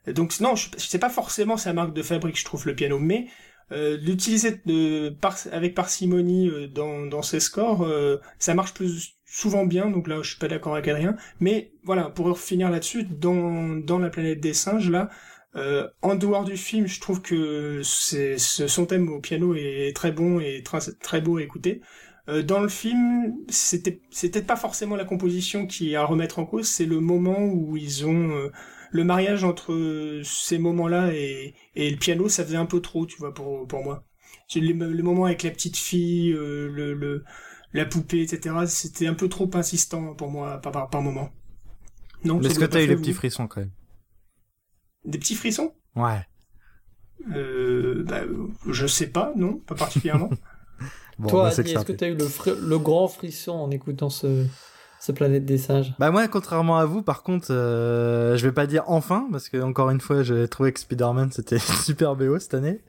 [0.07, 3.27] Donc non, je, c'est pas forcément sa marque de fabrique, je trouve le piano, mais
[3.71, 9.15] euh, l'utiliser de, par, avec parcimonie euh, dans, dans ses scores, euh, ça marche plus
[9.25, 9.89] souvent bien.
[9.89, 11.15] Donc là, je suis pas d'accord avec Adrien.
[11.39, 15.09] Mais voilà, pour finir là-dessus, dans, dans la planète des singes, là,
[15.55, 19.93] euh, en dehors du film, je trouve que c'est, ce, son thème au piano est
[19.95, 21.81] très bon et très, très beau à écouter.
[22.27, 26.45] Euh, dans le film, c'était, c'était pas forcément la composition qui est à remettre en
[26.45, 28.51] cause, c'est le moment où ils ont euh,
[28.91, 33.17] le mariage entre ces moments-là et, et le piano, ça faisait un peu trop, tu
[33.17, 34.03] vois, pour, pour moi.
[34.55, 37.23] Le, le moment avec la petite fille, euh, le, le,
[37.73, 41.29] la poupée, etc., c'était un peu trop insistant pour moi par, par, par moment.
[42.23, 43.71] Non, Est-ce que t'as eu les petits frissons quand même
[45.05, 45.73] Des petits frissons?
[45.95, 46.25] Ouais.
[47.35, 48.21] euh, bah,
[48.67, 50.29] Je sais pas, non, pas particulièrement.
[51.19, 54.45] Bon, Toi, bah, est-ce que tu as eu le, grand frisson en écoutant ce,
[55.01, 55.93] ce Planète des Singes?
[55.99, 59.61] Bah moi, contrairement à vous, par contre, euh, je vais pas dire enfin, parce que
[59.61, 62.79] encore une fois, j'ai trouvé que Spider-Man c'était super BO cette année.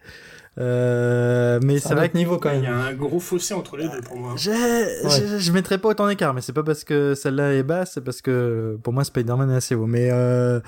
[0.59, 2.73] Euh, mais C'est vrai que niveau quand Il y même.
[2.73, 4.35] a un gros fossé entre les deux pour moi.
[4.37, 7.93] je, je, je mettrais pas autant d'écart, mais c'est pas parce que celle-là est basse,
[7.95, 9.87] c'est parce que pour moi Spider-Man est assez haut.
[9.87, 10.61] Mais euh,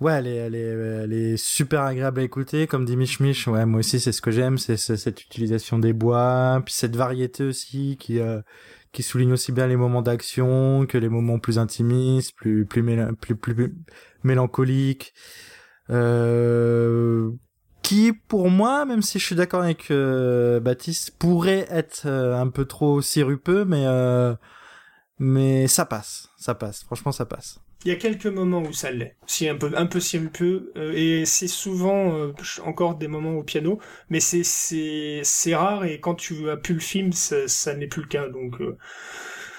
[0.00, 0.58] ouais, elle est, elle est,
[1.04, 3.46] elle est super agréable à écouter, comme dit Mich Mich.
[3.48, 6.94] Ouais, moi aussi c'est ce que j'aime, c'est c'est cette utilisation des bois, puis cette
[6.96, 8.40] variété aussi qui euh,
[8.92, 13.12] qui souligne aussi bien les moments d'action que les moments plus intimistes, plus plus méla-
[13.20, 13.74] plus, plus, plus
[14.22, 15.12] mélancoliques.
[15.90, 17.30] Euh,
[17.86, 22.48] qui pour moi, même si je suis d'accord avec euh, Baptiste, pourrait être euh, un
[22.48, 24.34] peu trop sirupeux, mais euh,
[25.20, 26.82] mais ça passe, ça passe.
[26.82, 27.60] Franchement, ça passe.
[27.84, 30.92] Il y a quelques moments où ça l'est, si un peu un peu sirupeux, euh,
[30.96, 32.32] et c'est souvent
[32.64, 33.78] encore des moments au piano,
[34.10, 37.86] mais c'est c'est c'est rare et quand tu as pu le film, ça, ça n'est
[37.86, 38.28] plus le cas.
[38.28, 38.60] Donc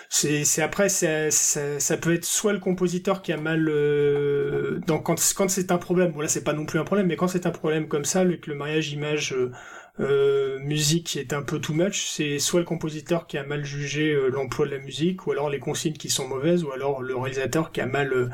[0.09, 5.05] c'est après ça, ça ça peut être soit le compositeur qui a mal euh, donc
[5.05, 7.27] quand quand c'est un problème, bon là c'est pas non plus un problème, mais quand
[7.27, 9.51] c'est un problème comme ça, le, que le mariage image euh,
[9.99, 14.13] euh, musique est un peu too much, c'est soit le compositeur qui a mal jugé
[14.13, 17.15] euh, l'emploi de la musique, ou alors les consignes qui sont mauvaises, ou alors le
[17.15, 18.29] réalisateur qui a mal euh,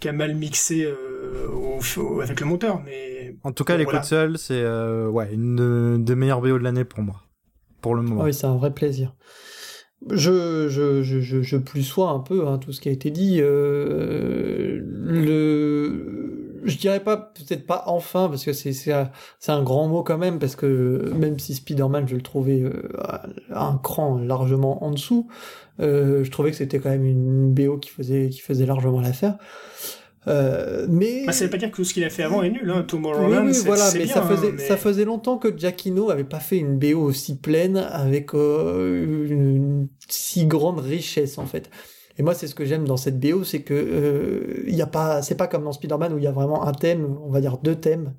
[0.00, 2.80] qui a mal mixé euh, au- au- avec le monteur.
[2.84, 4.02] Mais En tout cas, Bon, l'écoute voilà.
[4.04, 7.22] seule, c'est euh, ouais une de- des meilleures BO de l'année pour moi,
[7.80, 8.22] pour le moment.
[8.22, 9.14] Ah oui, c'est un vrai plaisir.
[10.10, 13.38] Je, je, je, je, plus sois un peu hein, tout ce qui a été dit.
[13.40, 20.02] Euh, le, je dirais pas, peut-être pas enfin, parce que c'est c'est un, grand mot
[20.02, 22.88] quand même, parce que même si Spider-Man, je le trouvais euh,
[23.50, 25.28] un cran largement en dessous,
[25.80, 29.38] euh, je trouvais que c'était quand même une BO qui faisait, qui faisait largement l'affaire.
[30.28, 32.50] Euh, mais bah, ça veut pas dire que tout ce qu'il a fait avant est
[32.50, 32.70] nul.
[32.70, 32.80] Hein.
[32.80, 35.56] oui, Tomorrowland, oui, c'est voilà, mais bien, ça faisait, hein, mais- ça faisait longtemps que
[35.56, 41.38] Giacchino avait pas fait une BO aussi pleine avec euh, une, une si grande richesse
[41.38, 41.70] en fait.
[42.18, 44.86] Et moi, c'est ce que j'aime dans cette BO, c'est que euh, il y a
[44.86, 47.40] pas, c'est pas comme dans Spider-Man où il y a vraiment un thème, on va
[47.40, 48.12] dire deux thèmes,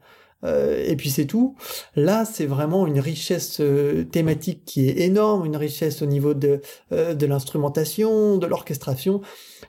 [0.44, 1.56] euh, et puis c'est tout.
[1.96, 6.60] Là, c'est vraiment une richesse euh, thématique qui est énorme, une richesse au niveau de
[6.92, 9.22] euh, de l'instrumentation, de l'orchestration.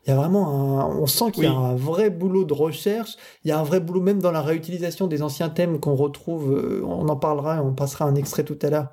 [0.07, 3.17] Il y a vraiment un, on sent qu'il y a un vrai boulot de recherche.
[3.45, 6.53] Il y a un vrai boulot même dans la réutilisation des anciens thèmes qu'on retrouve.
[6.53, 8.89] euh, on en parlera, on passera un extrait tout à l'heure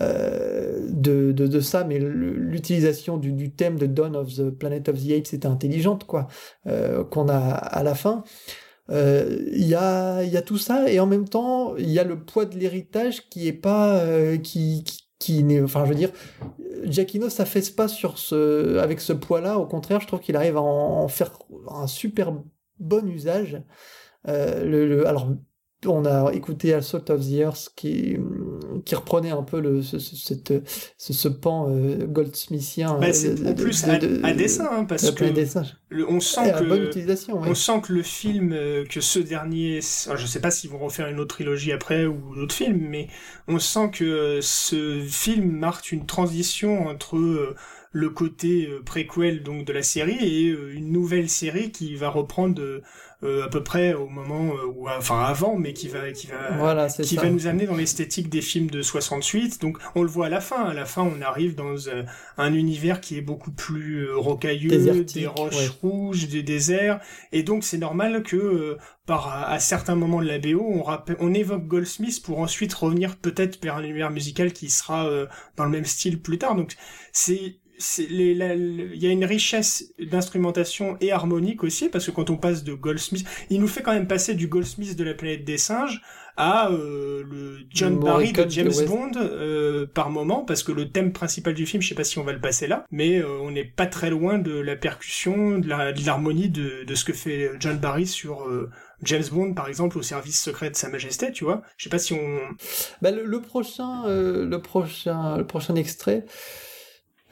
[0.00, 4.88] euh, de, de, de ça, mais l'utilisation du, du thème de Dawn of the Planet
[4.88, 6.28] of the Apes c'était intelligente, quoi,
[6.66, 8.24] euh, qu'on a à la fin.
[8.90, 11.98] Euh, Il y, a, il y a tout ça, et en même temps, il y
[11.98, 13.98] a le poids de l'héritage qui est pas.
[14.00, 15.62] euh, qui, qui, qui n'est.
[15.62, 16.10] Enfin, je veux dire,
[16.82, 20.62] Giacchino s'affaisse pas sur ce, avec ce poids-là, au contraire, je trouve qu'il arrive à
[20.62, 22.32] en, faire un super
[22.80, 23.62] bon usage.
[24.26, 25.32] Euh, le- alors,
[25.86, 28.16] on a écouté Assault of the Earth qui,
[28.84, 30.52] qui reprenait un peu le, ce, ce, cette,
[30.98, 32.98] ce, ce pan euh, goldsmithien.
[32.98, 35.24] Bah, euh, en plus de- à, de- à dessin, hein, parce que
[35.88, 40.26] le- on sent bonne que utilisation, sent que le film, euh, que ce dernier, je
[40.26, 43.08] sais pas s'ils vont refaire une autre trilogie après ou d'autres films, mais
[43.48, 47.54] on sent que ce film marque une transition entre
[47.92, 52.62] le côté préquel donc de la série et une nouvelle série qui va reprendre
[53.22, 57.16] à peu près au moment ou enfin avant mais qui va qui va voilà, qui
[57.16, 60.40] va nous amener dans l'esthétique des films de 68 donc on le voit à la
[60.40, 60.64] fin.
[60.64, 61.76] À la fin on arrive dans
[62.38, 67.00] un univers qui est beaucoup plus rocailleux des roches rouges des déserts.
[67.32, 70.84] Et donc c'est normal que par à, certains moments de la BO on,
[71.18, 75.08] on évoque Goldsmith pour ensuite revenir peut-être vers un univers musical qui sera
[75.56, 76.54] dans le même style plus tard.
[76.54, 76.74] Donc
[77.12, 77.59] c'est
[77.98, 82.74] il y a une richesse d'instrumentation et harmonique aussi parce que quand on passe de
[82.74, 86.02] Goldsmith, il nous fait quand même passer du Goldsmith de la planète des singes
[86.36, 91.12] à euh, le John Barry de James Bond euh, par moment parce que le thème
[91.12, 93.50] principal du film, je sais pas si on va le passer là, mais euh, on
[93.50, 97.78] n'est pas très loin de la percussion, de l'harmonie de, de, ce que fait John
[97.78, 98.46] Barry sur
[99.02, 101.62] James Bond par exemple au service secret de Sa Majesté, tu vois.
[101.76, 102.38] Je sais pas si on.
[103.02, 106.24] Bah, le, le, prochain, le prochain, le prochain extrait.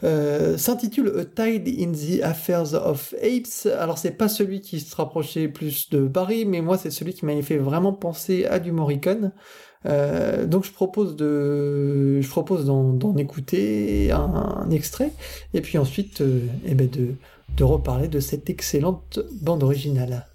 [0.04, 3.66] Euh, s'intitule A Tide in the Affairs of Apes.
[3.78, 7.26] Alors c'est pas celui qui se rapprochait plus de Barry, mais moi c'est celui qui
[7.26, 9.32] m'avait fait vraiment penser à du Morricone.
[9.86, 15.12] Euh, donc je propose de, je propose d'en écouter un, extrait,
[15.54, 17.14] et puis ensuite, euh, eh ben de,
[17.56, 20.26] de reparler de cette excellente bande originale.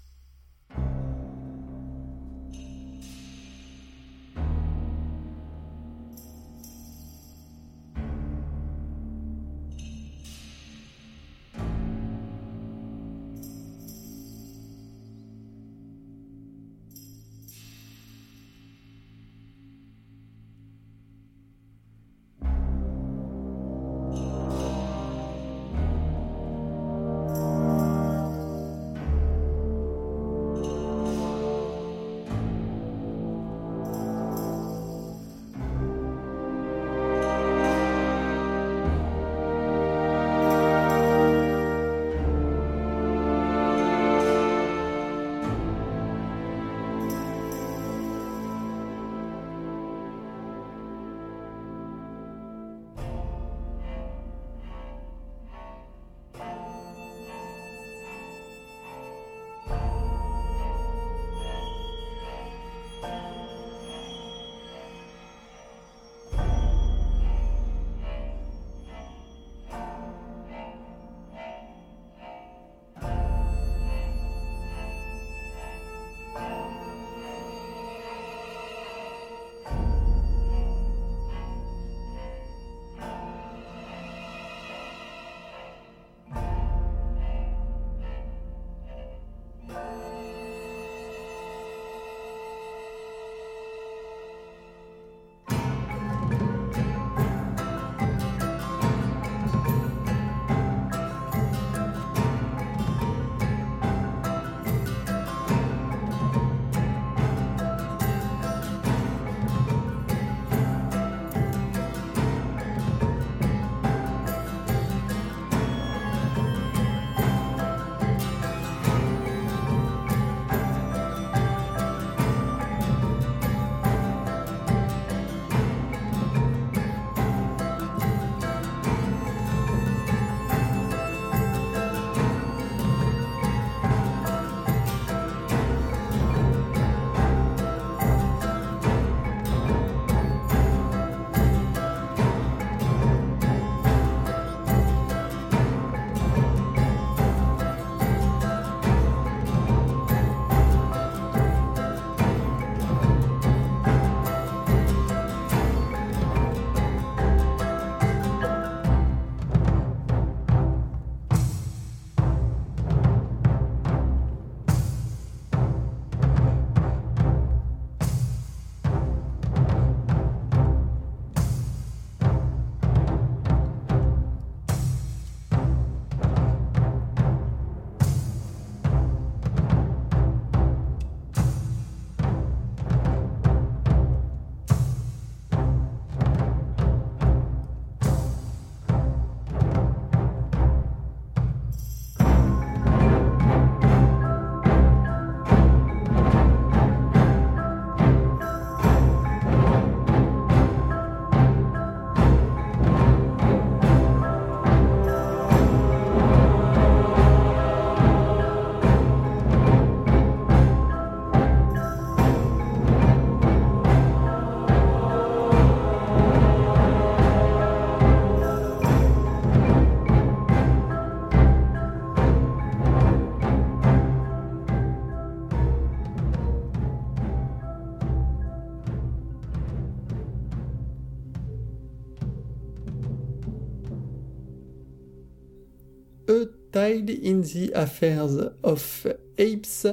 [237.10, 239.06] In the Affairs of
[239.38, 239.86] Apes,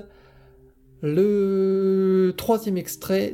[1.01, 3.33] le troisième extrait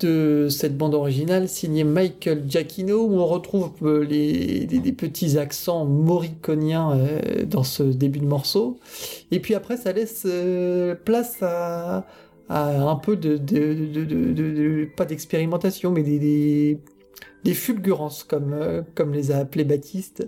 [0.00, 6.92] de cette bande originale signée Michael Giacchino où on retrouve euh, les, petits accents moriconiens
[6.92, 8.78] euh, dans ce début de morceau.
[9.30, 12.06] Et puis après ça laisse euh, place à,
[12.48, 16.78] un peu de, pas d'expérimentation mais des,
[17.44, 20.26] des fulgurances comme, comme les a appelés Baptiste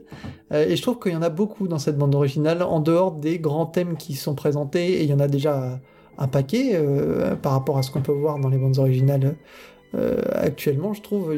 [0.52, 3.38] et je trouve qu'il y en a beaucoup dans cette bande originale en dehors des
[3.38, 5.80] grands thèmes qui sont présentés et il y en a déjà
[6.20, 9.34] un paquet euh, par rapport à ce qu'on peut voir dans les bandes originales
[9.94, 11.34] euh, actuellement, je trouve.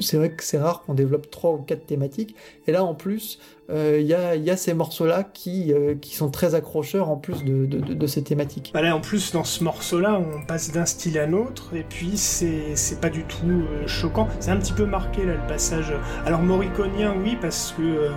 [0.00, 2.34] c'est vrai que c'est rare qu'on développe trois ou quatre thématiques.
[2.66, 3.38] Et là, en plus,
[3.70, 7.44] euh, il y, a, y, a, ces morceaux-là qui, qui sont très accrocheurs en plus
[7.44, 8.70] de, de, de, ces thématiques.
[8.74, 12.16] Bah là, en plus, dans ce morceau-là, on passe d'un style à l'autre, et puis
[12.16, 14.28] c'est pas du tout choquant.
[14.40, 15.92] C'est un petit peu marqué, là, le passage.
[16.26, 18.10] Alors, Moriconien, oui, parce que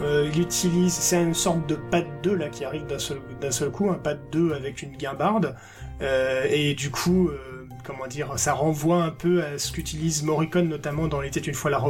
[0.00, 3.90] euh, il utilise, c'est une sorte de pad 2 là qui arrive d'un seul, coup,
[3.90, 5.54] un pad 2 avec une guimbarde.
[6.02, 10.68] Euh, et du coup, euh, comment dire, ça renvoie un peu à ce qu'utilise Morricone
[10.68, 11.80] notamment dans l'été une fois la,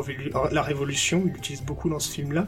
[0.53, 1.23] la, Révolution.
[1.27, 2.47] Il l'utilise beaucoup dans ce film-là.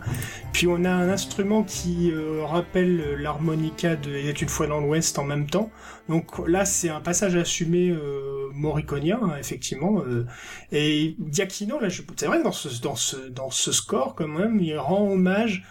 [0.56, 5.18] Puis on a un instrument qui euh, rappelle l'harmonica de Il une fois dans l'Ouest
[5.18, 5.70] en même temps.
[6.08, 10.02] Donc là, c'est un passage assumé euh, morriconien, hein, effectivement.
[10.06, 10.24] Euh,
[10.72, 14.78] et Giacchino, là, c'est vrai dans ce, dans ce, dans ce score, quand même, il
[14.78, 15.62] rend hommage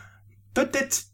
[0.54, 1.06] peut-être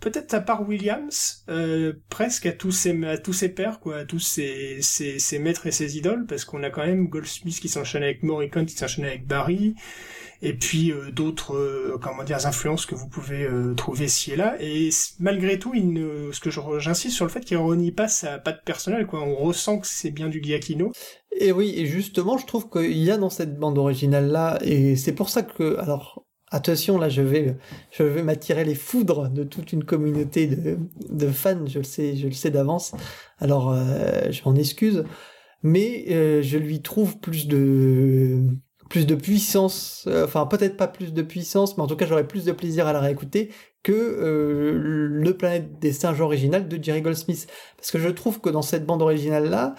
[0.00, 4.04] peut-être à part Williams, euh, presque à tous ses à tous ses pères quoi, à
[4.04, 7.68] tous ses, ses, ses maîtres et ses idoles, parce qu'on a quand même Goldsmith qui
[7.68, 9.74] s'enchaîne avec Morricone, qui s'enchaîne avec Barry,
[10.42, 14.36] et puis euh, d'autres euh, comment dire influences que vous pouvez euh, trouver ci et
[14.36, 14.56] là.
[14.60, 18.38] Et malgré tout, il ne, ce que j'insiste sur le fait qu'il renie pas sa
[18.38, 19.22] patte personnelle quoi.
[19.22, 20.92] On ressent que c'est bien du Giacchino.
[21.40, 24.96] Et oui, et justement, je trouve qu'il y a dans cette bande originale là, et
[24.96, 27.56] c'est pour ça que alors Attention, là, je vais,
[27.90, 30.78] je vais m'attirer les foudres de toute une communauté de,
[31.10, 32.94] de fans, je le sais, je le sais d'avance.
[33.38, 35.04] Alors, euh, je m'en excuse,
[35.62, 38.44] mais euh, je lui trouve plus de,
[38.88, 42.26] plus de puissance, euh, enfin peut-être pas plus de puissance, mais en tout cas, j'aurais
[42.26, 43.50] plus de plaisir à la réécouter
[43.82, 48.62] que le Planète des Singes original de Jerry Goldsmith, parce que je trouve que dans
[48.62, 49.76] cette bande originale là,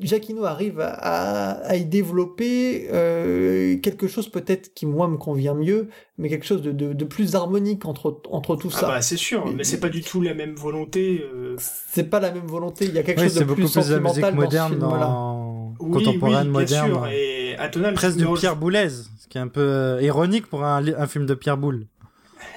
[0.00, 5.88] Giacchino arrive à, y développer euh, quelque chose peut-être qui moi me convient mieux,
[6.18, 8.86] mais quelque chose de, plus harmonique entre entre tout ah ça.
[8.88, 11.22] Bah c'est sûr, mais c'est pas du tout la même volonté.
[11.22, 11.54] Euh...
[11.58, 12.86] C'est pas la même volonté.
[12.86, 17.94] Il y a quelque chose de plus sentimental plus moderne, dans contemporaine moderne, et atonal.
[17.94, 21.26] Presque de Pierre Boulez, ce qui est un peu euh, ironique pour un, un film
[21.26, 21.86] de Pierre Boulle.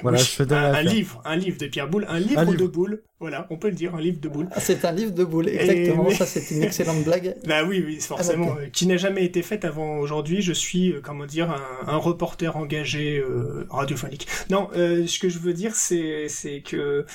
[0.03, 3.03] Voilà, je fais un, livre, un livre de Pierre Boulle, un livre, de Boulle.
[3.19, 4.49] Voilà, on peut le dire, un livre de Boulle.
[4.51, 6.09] Ah, c'est un livre de Boulle, exactement.
[6.11, 7.37] Ça, c'est une excellente blague.
[7.47, 8.55] bah oui, oui, forcément.
[8.59, 10.41] Ah, qui n'a jamais été faite avant aujourd'hui.
[10.41, 11.49] Je suis, euh, comment dire,
[11.87, 14.27] un, reporter engagé euh, radiophonique.
[14.49, 17.05] Non, euh, ce que je veux dire, c'est, c'est que,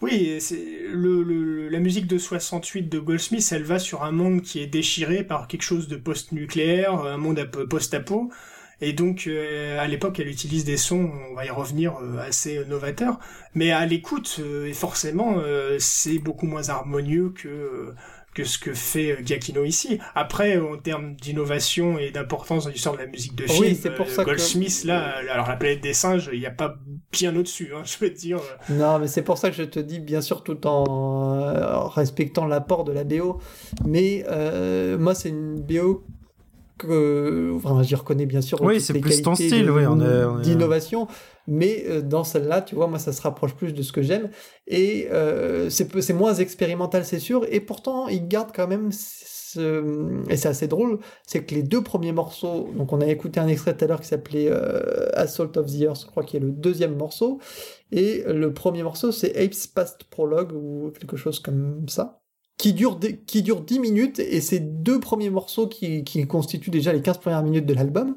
[0.00, 4.42] oui, c'est le, le, la musique de 68 de Goldsmith, elle va sur un monde
[4.42, 8.30] qui est déchiré par quelque chose de post-nucléaire, un monde post-apo.
[8.80, 12.62] Et donc, euh, à l'époque, elle utilise des sons, on va y revenir, euh, assez
[12.66, 13.18] novateurs.
[13.54, 15.36] Mais à l'écoute, euh, forcément,
[15.78, 17.94] c'est beaucoup moins harmonieux que
[18.34, 19.98] que ce que fait Giacchino ici.
[20.14, 24.10] Après, en termes d'innovation et d'importance dans l'histoire de la musique de film, c'est pour
[24.10, 26.76] ça Goldsmith, là, alors la planète des singes, il n'y a pas
[27.12, 28.38] bien au-dessus, hein, je veux dire.
[28.68, 32.84] Non, mais c'est pour ça que je te dis, bien sûr, tout en respectant l'apport
[32.84, 33.40] de la BO.
[33.86, 34.22] Mais
[34.98, 36.04] moi, c'est une BO
[36.78, 39.84] que, enfin, j'y reconnais bien sûr oui, c'est plus ton style, oui,
[40.42, 41.08] d'innovation,
[41.46, 44.30] mais euh, dans celle-là, tu vois, moi, ça se rapproche plus de ce que j'aime,
[44.66, 50.22] et euh, c'est moins expérimental, c'est sûr, et pourtant, il garde quand même ce...
[50.28, 53.48] et c'est assez drôle, c'est que les deux premiers morceaux, donc on a écouté un
[53.48, 56.46] extrait tout à l'heure qui s'appelait euh, Assault of the Earth, je crois qu'il est
[56.46, 57.40] le deuxième morceau,
[57.92, 62.20] et le premier morceau c'est Apes Past Prologue ou quelque chose comme ça
[62.58, 66.92] qui dure, qui dure 10 minutes, et ces deux premiers morceaux qui, qui constituent déjà
[66.92, 68.16] les 15 premières minutes de l'album,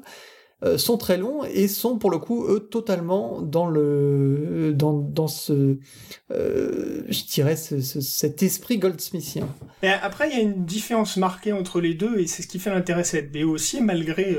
[0.62, 5.26] euh, sont très longs et sont pour le coup eux totalement dans le dans, dans
[5.26, 5.78] ce
[6.30, 9.48] euh, je dirais ce, cet esprit goldsmithien.
[9.82, 12.58] Et après il y a une différence marquée entre les deux et c'est ce qui
[12.58, 14.36] fait l'intérêt de cette aussi malgré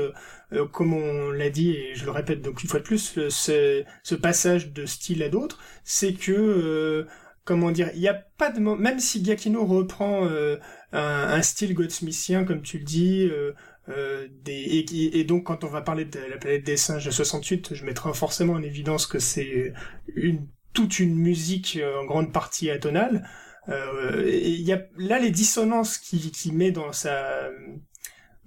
[0.52, 4.14] euh, comme on l'a dit et je le répète donc une fois de plus ce
[4.14, 7.04] passage de style à d'autres c'est que
[7.44, 10.56] comment dire, il n'y a pas de même si Giacchino reprend euh,
[10.92, 13.52] un, style Goldsmithien comme tu le dis, euh,
[13.88, 17.84] euh, et, donc quand on va parler de la planète des singes de 68, je
[17.84, 19.72] mettrai forcément en évidence que c'est
[20.14, 23.28] une toute une musique en grande partie atonale.
[23.68, 27.50] Il y a là les dissonances qu'il qui met dans sa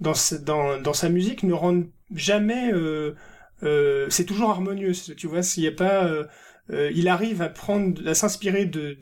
[0.00, 2.72] dans, dans, dans sa musique ne rendent jamais
[4.08, 6.10] c'est toujours harmonieux tu vois s'il n'y a pas
[6.70, 8.96] il arrive à prendre, à s'inspirer de,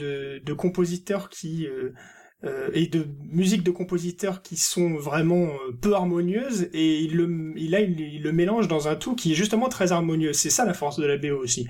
[0.45, 1.67] de, compositeurs qui
[2.75, 5.49] et de musique de compositeurs qui sont vraiment
[5.81, 9.35] peu harmonieuses et il le, il, là, il, le mélange dans un tout qui est
[9.35, 10.35] justement très harmonieux.
[10.35, 11.67] C'est ça la force de la BO aussi.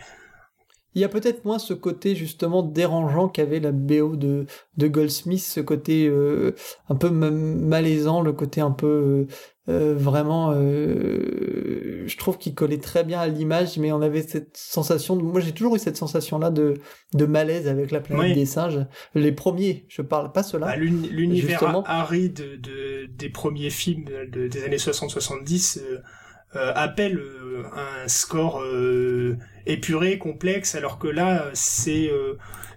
[0.94, 5.42] Il y a peut-être moins ce côté justement dérangeant qu'avait la BO de, de Goldsmith,
[5.42, 6.54] ce côté euh,
[6.88, 9.26] un peu malaisant, le côté un peu euh,
[9.68, 15.16] euh, vraiment, je trouve qu'il collait très bien à l'image, mais on avait cette sensation,
[15.16, 16.74] de, moi j'ai toujours eu cette sensation-là de,
[17.14, 18.86] de malaise avec la planète des singes.
[19.14, 20.66] Les premiers, je parle pas ceux-là.
[20.66, 25.80] Bah, L'univers aride de, des premiers films des années 60-70
[26.52, 27.20] appelle
[27.74, 28.62] un score
[29.66, 32.34] épuré, complexe, alors que là, c'est euh,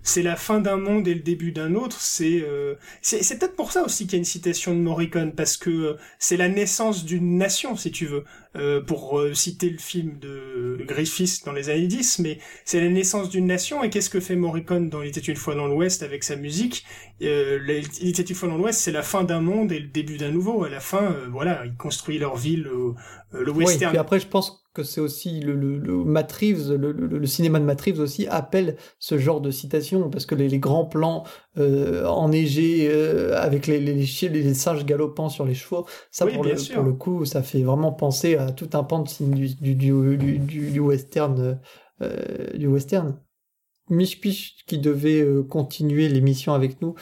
[0.08, 2.00] c'est la fin d'un monde et le début d'un autre.
[2.00, 5.58] C'est euh, c'est peut-être pour ça aussi qu'il y a une citation de Morricone, parce
[5.58, 8.24] que euh, c'est la naissance d'une nation, si tu veux,
[8.56, 13.30] euh, pour citer le film de Griffith dans les années 10, mais c'est la naissance
[13.30, 13.84] d'une nation.
[13.84, 16.86] Et qu'est-ce que fait Morricone dans Il était une fois dans l'Ouest avec sa musique?
[17.20, 17.28] Il
[18.02, 20.64] était une fois dans l'Ouest, c'est la fin d'un monde et le début d'un nouveau.
[20.64, 22.70] À la fin, voilà, ils construisent leur ville,
[23.32, 23.88] le western.
[23.88, 27.26] Oui, puis après, je pense que c'est aussi le, le, le Matt Reeves, le, le,
[27.26, 30.86] cinéma de Matt Reeves aussi appelle ce genre de citation parce que les, les grands
[30.86, 31.24] plans
[31.58, 36.54] euh, enneigés euh, avec les, les, les, singes galopants sur les chevaux, ça pour, le,
[36.74, 40.38] pour, le, coup, ça fait vraiment penser à tout un pan de du, du, du,
[40.38, 41.60] du, western,
[42.04, 43.20] euh, du western.
[43.90, 46.94] Mishpish qui devait euh, continuer l'émission avec nous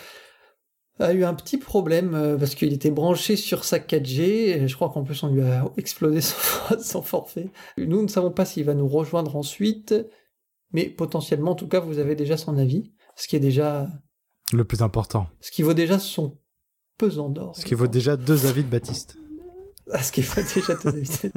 [1.00, 4.22] a eu un petit problème euh, parce qu'il était branché sur sa 4G.
[4.22, 6.22] Et je crois qu'en plus on lui a explosé
[6.80, 7.50] son, forfait.
[7.78, 9.94] Nous ne savons pas s'il va nous rejoindre ensuite,
[10.72, 13.90] mais potentiellement, en tout cas, vous avez déjà son avis, ce qui est déjà
[14.54, 15.28] le plus important.
[15.42, 16.38] Ce qui vaut déjà son
[16.98, 17.56] pesant d'or.
[17.56, 19.18] Ce qui vaut déjà deux avis de Baptiste.
[19.92, 21.32] Ah, ce qui vaut déjà deux avis.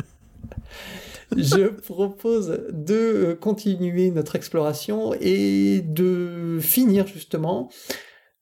[1.37, 7.71] je propose de continuer notre exploration et de finir justement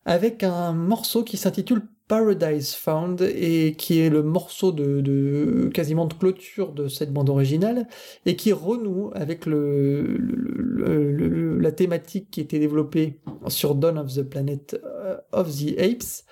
[0.07, 6.15] avec un morceau qui s'intitule Paradise Found et qui est le morceau de, quasiment de
[6.15, 7.89] clôture de cette bande originale
[8.25, 15.17] et qui renoue avec la thématique qui était développée sur Dawn of the Planet euh,
[15.33, 16.23] of the Apes.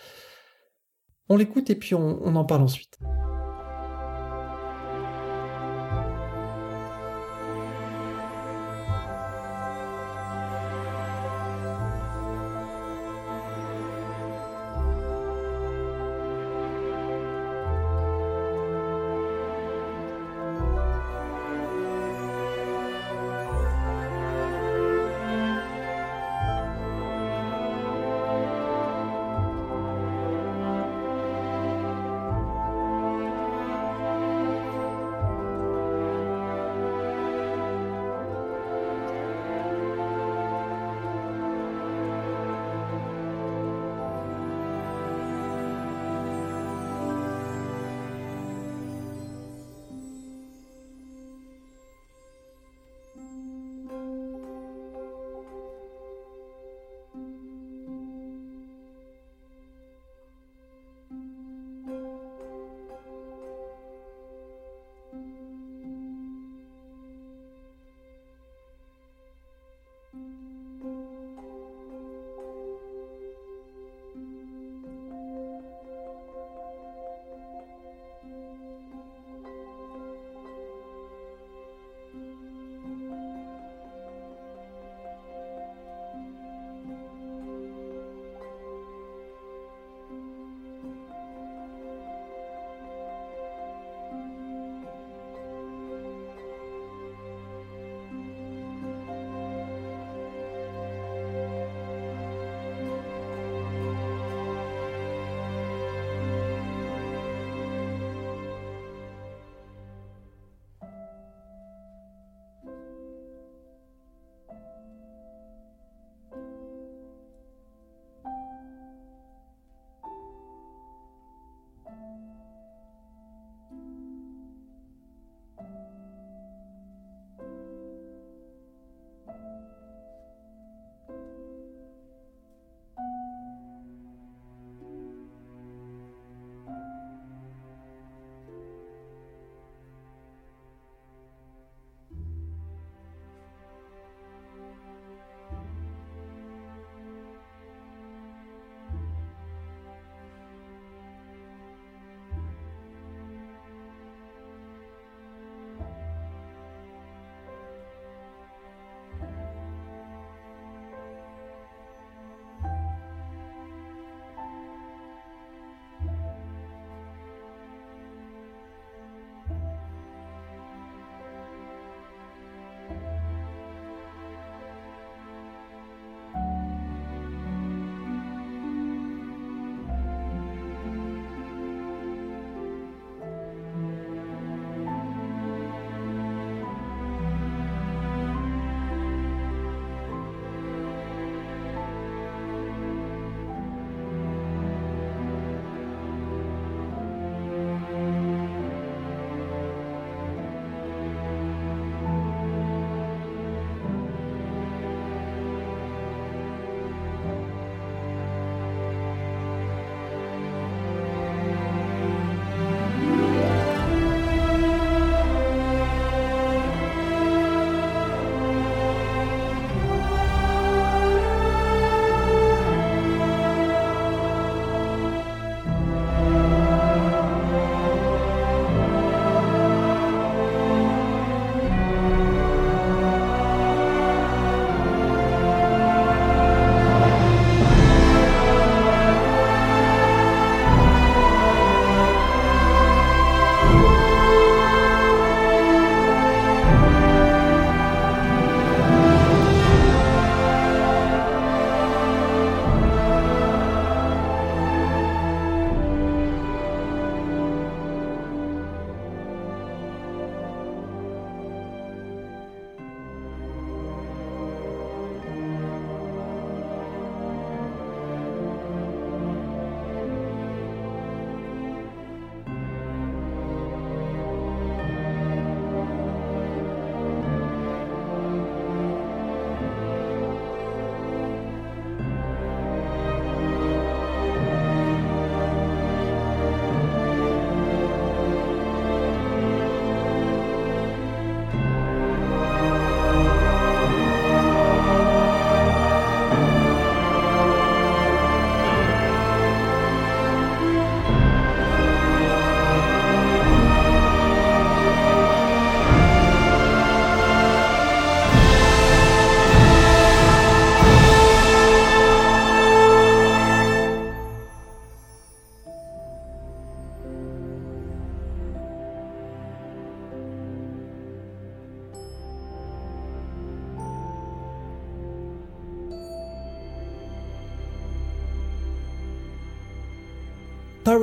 [1.29, 3.01] On l'écoute et puis on en parle ensuite.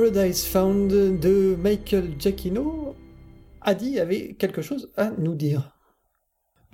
[0.02, 2.96] Paradise Found de Michael Giacchino,
[3.60, 5.78] Adi avait quelque chose à nous dire.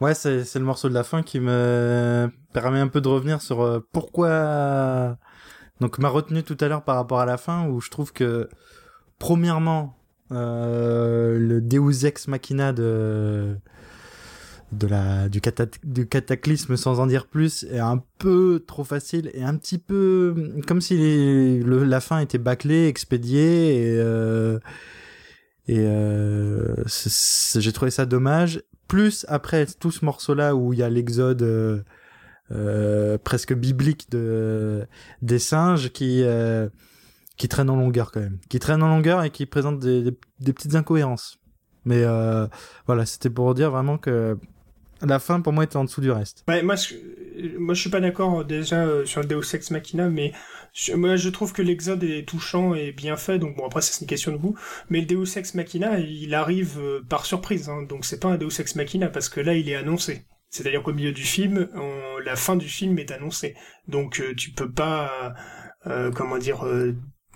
[0.00, 3.60] Ouais, c'est le morceau de la fin qui me permet un peu de revenir sur
[3.60, 5.18] euh, pourquoi.
[5.80, 8.48] Donc, m'a retenu tout à l'heure par rapport à la fin où je trouve que,
[9.18, 9.98] premièrement,
[10.32, 13.58] euh, le Deus ex machina de
[14.72, 15.40] de la du,
[15.84, 20.34] du cataclysme sans en dire plus est un peu trop facile et un petit peu
[20.66, 24.58] comme si la fin était bâclée, expédiée et euh,
[25.68, 28.62] et euh, j'ai trouvé ça dommage.
[28.88, 31.82] Plus après tout ce morceau là où il y a l'exode euh,
[32.50, 34.86] euh presque biblique de
[35.20, 36.68] des singes qui euh,
[37.36, 40.18] qui traînent en longueur quand même, qui traînent en longueur et qui présentent des, des,
[40.40, 41.38] des petites incohérences.
[41.84, 42.46] Mais euh,
[42.86, 44.38] voilà, c'était pour dire vraiment que
[45.02, 46.44] la fin pour moi était en dessous du reste.
[46.48, 46.94] Ouais, moi, je,
[47.58, 50.32] moi je suis pas d'accord euh, déjà euh, sur le Deus Ex Machina, mais
[50.94, 54.06] moi je trouve que l'exode est touchant et bien fait, donc bon après c'est une
[54.06, 54.56] question de goût,
[54.90, 58.36] mais le Deus Ex Machina il arrive euh, par surprise, hein, donc c'est pas un
[58.36, 60.24] Deus Ex Machina parce que là il est annoncé.
[60.50, 61.68] C'est-à-dire qu'au milieu du film,
[62.24, 63.54] la fin du film est annoncée,
[63.86, 65.34] donc tu peux pas,
[66.14, 66.64] comment dire,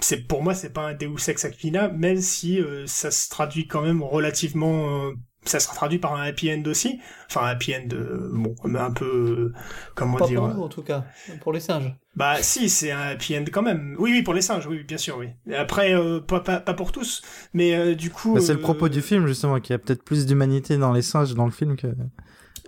[0.01, 3.83] c'est pour moi c'est pas un Deus Ex Machina, même si ça se traduit quand
[3.83, 5.13] même relativement
[5.45, 7.01] ça sera traduit par un happy end aussi.
[7.29, 9.55] Enfin, un happy end, euh, bon, un peu, euh,
[9.95, 10.41] comment pas dire.
[10.41, 11.05] Pour nous, en tout cas,
[11.41, 11.95] pour les singes.
[12.15, 13.97] Bah, si, c'est un happy end quand même.
[13.99, 15.29] Oui, oui, pour les singes, oui, bien sûr, oui.
[15.55, 17.23] Après, euh, pas, pas, pas, pour tous,
[17.55, 18.35] mais du coup.
[18.35, 21.03] Bah, c'est le propos du film, justement, qu'il y a peut-être plus d'humanité dans les
[21.03, 21.89] singes dans le film que,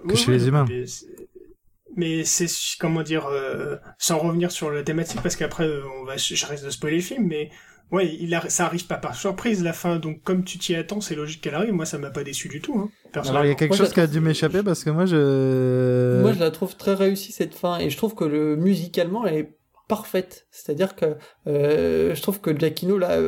[0.08, 0.66] que chez les humains.
[1.96, 2.48] Mais c'est
[2.80, 3.28] comment dire
[3.98, 5.68] sans revenir sur la thématique parce qu'après
[6.00, 7.50] on va je risque de spoiler le film mais
[7.92, 11.00] Ouais, il a, ça arrive pas par surprise la fin, donc comme tu t'y attends,
[11.00, 11.72] c'est logique qu'elle arrive.
[11.72, 12.74] Moi, ça m'a pas déçu du tout.
[12.78, 16.20] Hein, Alors il y a quelque chose qui a dû m'échapper parce que moi je.
[16.20, 19.34] Moi, je la trouve très réussie cette fin et je trouve que le musicalement elle
[19.34, 20.46] est parfaite.
[20.50, 21.16] C'est-à-dire que
[21.46, 23.20] euh, je trouve que Giacchino là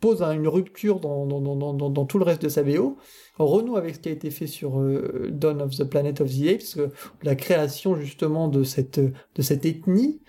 [0.00, 2.96] pose une rupture dans, dans, dans, dans, tout le reste de sa BO.
[3.38, 6.30] On renoue avec ce qui a été fait sur euh, Dawn of the Planet of
[6.30, 6.90] the Apes,
[7.22, 10.22] la création justement de cette, de cette ethnie,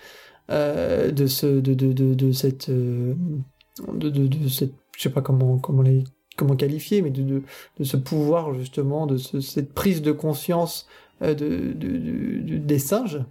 [0.51, 3.13] euh, de, ce, de, de, de, cette, euh,
[3.93, 6.03] de, de, cette, je sais pas comment, comment les,
[6.35, 7.41] comment qualifier, mais de,
[7.81, 10.87] ce pouvoir justement, de ce, cette prise de conscience
[11.21, 13.23] euh, de, de, des singes.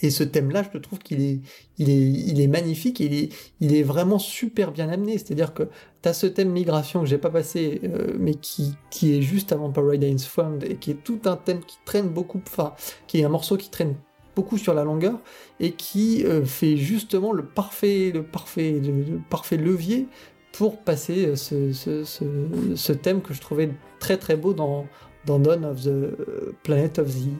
[0.00, 1.40] Et ce thème-là, je trouve qu'il est,
[1.78, 5.12] il est, il est magnifique, il est, il est vraiment super bien amené.
[5.12, 5.62] C'est-à-dire que
[6.02, 7.80] tu as ce thème migration que j'ai pas passé,
[8.18, 11.78] mais qui, qui est juste avant Paradise Fund et qui est tout un thème qui
[11.86, 12.74] traîne beaucoup, enfin,
[13.06, 13.94] qui est un morceau qui traîne
[14.38, 15.18] beaucoup sur la longueur
[15.58, 20.06] et qui euh, fait justement le parfait, le parfait, le, parfait levier
[20.52, 23.68] pour passer euh, ce, ce, thème que je trouvais
[23.98, 24.86] très très beau dans,
[25.26, 27.30] dans Dawn of the euh, Planet of the,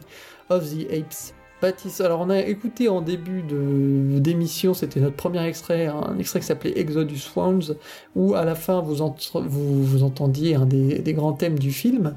[0.50, 1.34] of the Apes.
[1.62, 6.46] Baptiste, alors on a écouté en début d'émission, c'était notre premier extrait, un extrait qui
[6.46, 7.74] s'appelait Exodus Swans,
[8.14, 12.16] où à la fin vous, entendiez un des, grands thèmes du film.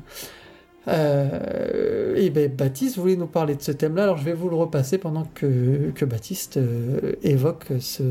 [0.87, 4.55] Euh, et ben Baptiste voulait nous parler de ce thème-là, alors je vais vous le
[4.55, 8.03] repasser pendant que, Baptiste euh, évoque ce,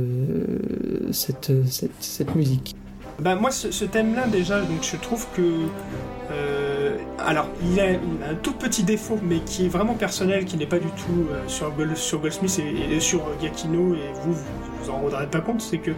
[1.11, 2.77] cette, musique.
[3.19, 5.43] Bah moi ce, thème-là déjà, donc je trouve que
[6.31, 7.85] euh, alors il a,
[8.31, 11.43] un tout petit défaut, mais qui est vraiment personnel, qui n'est pas du tout euh,
[11.49, 12.61] sur, sur Goldsmith
[12.91, 14.45] et, sur Giacchino, et vous vous,
[14.83, 15.91] vous en rendrez pas compte, c'est que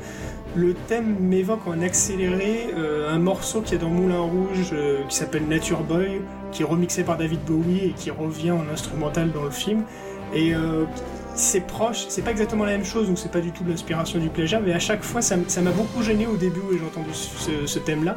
[0.55, 5.17] le thème m'évoque en accéléré euh, un morceau qui est dans Moulin Rouge euh, qui
[5.17, 9.45] s'appelle Nature Boy, qui est remixé par David Bowie et qui revient en instrumental dans
[9.45, 9.85] le film.
[10.35, 10.85] Et euh,
[11.35, 14.29] c'est proche, c'est pas exactement la même chose, donc c'est pas du tout l'inspiration du
[14.29, 17.79] plagiat, mais à chaque fois ça m'a beaucoup gêné au début où j'ai entendu ce
[17.79, 18.17] thème-là.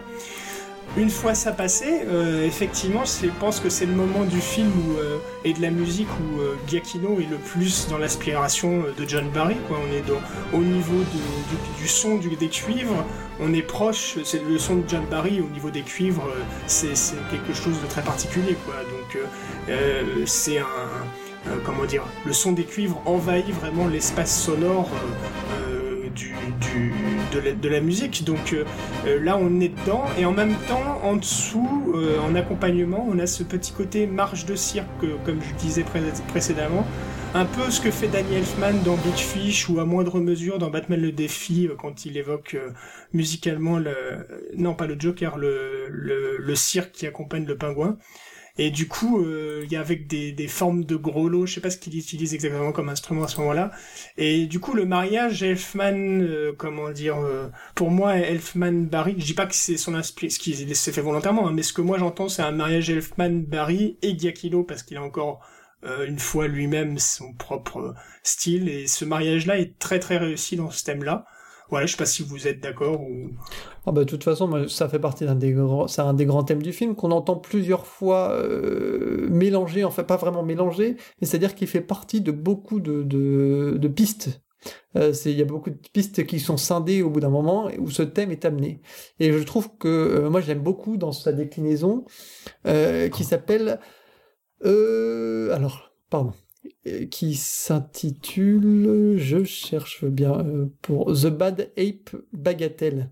[0.97, 5.17] Une fois ça passé, euh, effectivement, je pense que c'est le moment du film euh,
[5.43, 9.57] et de la musique où euh, Giacchino est le plus dans l'aspiration de John Barry.
[9.69, 10.05] On est
[10.53, 11.03] au niveau
[11.81, 13.03] du, son des cuivres,
[13.41, 16.29] on est proche, c'est le son de John Barry au niveau des cuivres,
[16.65, 16.93] c'est
[17.29, 18.55] quelque chose de très particulier.
[18.71, 19.17] Donc
[20.25, 20.59] c'est
[21.65, 24.89] comment dire, le son des cuivres envahit vraiment l'espace sonore
[26.15, 26.33] du,
[27.61, 28.23] de, la, musique.
[28.23, 28.63] Donc euh,
[29.05, 30.05] euh, là, on est dedans.
[30.17, 34.45] Et en même temps, en dessous, euh, en accompagnement, on a ce petit côté marche
[34.45, 34.87] de cirque,
[35.25, 35.85] comme je disais
[36.29, 36.85] précédemment.
[37.33, 40.69] Un peu ce que fait Danny Elfman dans Big Fish ou à moindre mesure dans
[40.69, 42.55] Batman le défi quand il évoque
[43.11, 43.93] musicalement le
[44.55, 47.97] non pas le Joker le, le, le cirque qui accompagne le pingouin.
[48.57, 51.55] Et du coup, euh, il y a avec des, des formes de gros lots, je
[51.55, 53.71] sais pas ce qu'il utilise exactement comme instrument à ce moment-là.
[54.17, 59.33] Et du coup, le mariage Elfman, euh, comment dire, euh, pour moi, Elfman-Barry, je dis
[59.33, 61.97] pas que c'est son inspiration, ce qui s'est fait volontairement, hein, mais ce que moi
[61.97, 65.41] j'entends, c'est un mariage Elfman-Barry et Giacchino, parce qu'il a encore
[66.07, 67.93] une fois lui-même son propre
[68.23, 68.69] style.
[68.69, 71.25] Et ce mariage-là est très très réussi dans ce thème-là.
[71.69, 73.29] voilà, je sais pas si vous êtes d'accord ou.
[73.85, 76.63] Ah bah, de toute façon, ça fait partie d'un des grands, un des grands thèmes
[76.63, 81.67] du film qu'on entend plusieurs fois euh, mélangé, enfin pas vraiment mélangé, mais c'est-à-dire qu'il
[81.67, 84.41] fait partie de beaucoup de, de, de pistes.
[84.95, 87.91] Euh, il y a beaucoup de pistes qui sont scindées au bout d'un moment où
[87.91, 88.81] ce thème est amené.
[89.19, 92.05] Et je trouve que euh, moi j'aime beaucoup dans sa déclinaison
[92.65, 93.79] euh, qui s'appelle
[94.65, 96.33] euh, alors pardon
[97.11, 103.11] qui s'intitule, je cherche bien, euh, pour The Bad Ape Bagatelle.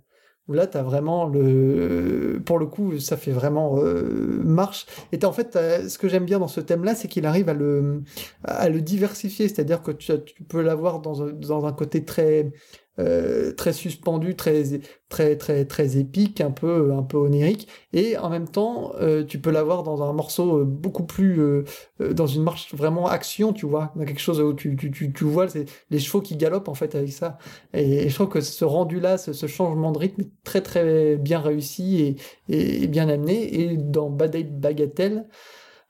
[0.49, 2.41] Où là, tu as vraiment le.
[2.45, 4.85] Pour le coup, ça fait vraiment euh, marche.
[5.13, 7.47] Et t'as, en fait, t'as- ce que j'aime bien dans ce thème-là, c'est qu'il arrive
[7.47, 8.03] à le,
[8.43, 9.47] à le diversifier.
[9.47, 12.51] C'est-à-dire que tu, tu peux l'avoir dans dans un côté très,
[12.99, 14.63] euh, très suspendu, très,
[15.09, 17.67] très, très, très épique, un peu, un peu onirique.
[17.93, 21.39] Et en même temps, euh, tu peux l'avoir dans un morceau euh, beaucoup plus.
[21.39, 21.63] euh,
[22.01, 23.91] euh, dans une marche vraiment action, tu vois.
[23.95, 26.73] Dans quelque chose où tu, tu, tu, tu vois c'est les chevaux qui galopent, en
[26.75, 27.37] fait, avec ça.
[27.73, 31.39] Et, je trouve que ce rendu-là, ce, ce changement de rythme est très, très bien
[31.39, 32.17] réussi
[32.49, 33.61] et, et, bien amené.
[33.61, 35.27] Et dans Bad Bagatelle,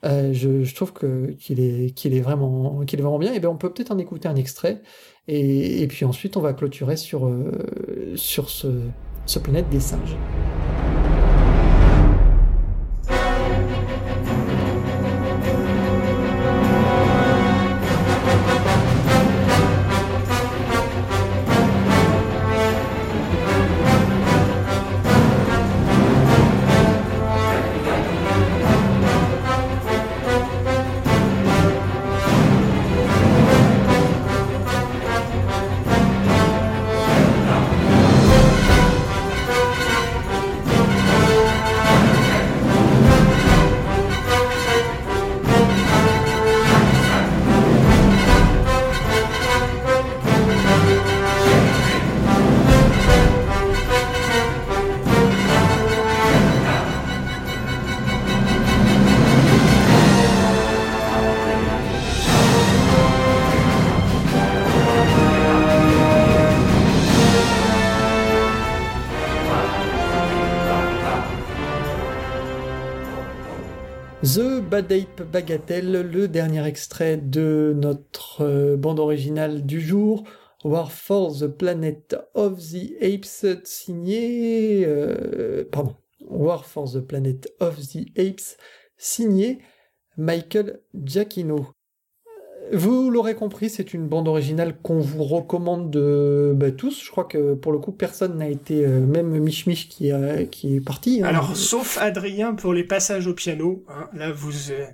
[0.06, 3.39] euh, je, je trouve que qu'il est qu'il est vraiment qu'il est vraiment bien et
[3.39, 4.82] ben on peut peut-être en écouter un extrait
[5.28, 7.51] et, puis ensuite on va clôturer sur euh,
[8.15, 10.17] ce planète des singes.
[74.74, 80.24] The Bad Ape Bagatelle, le dernier extrait de notre euh, bande originale du jour,
[80.63, 84.84] War for the Planet of the Apes, signé...
[84.88, 88.57] euh, pardon, War for the Planet of the Apes,
[88.97, 89.59] signé
[90.17, 91.67] Michael Giacchino.
[92.74, 97.03] Vous l'aurez compris, c'est une bande originale qu'on vous recommande de, bah, tous.
[97.03, 100.43] Je crois que pour le coup, personne n'a été, euh, même Mich Mich qui, a-
[100.45, 101.21] qui est parti.
[101.21, 101.28] hein.
[101.28, 103.86] Alors, sauf Adrien pour les passages au piano.
[103.89, 104.71] hein, là, vous.
[104.71, 104.86] euh,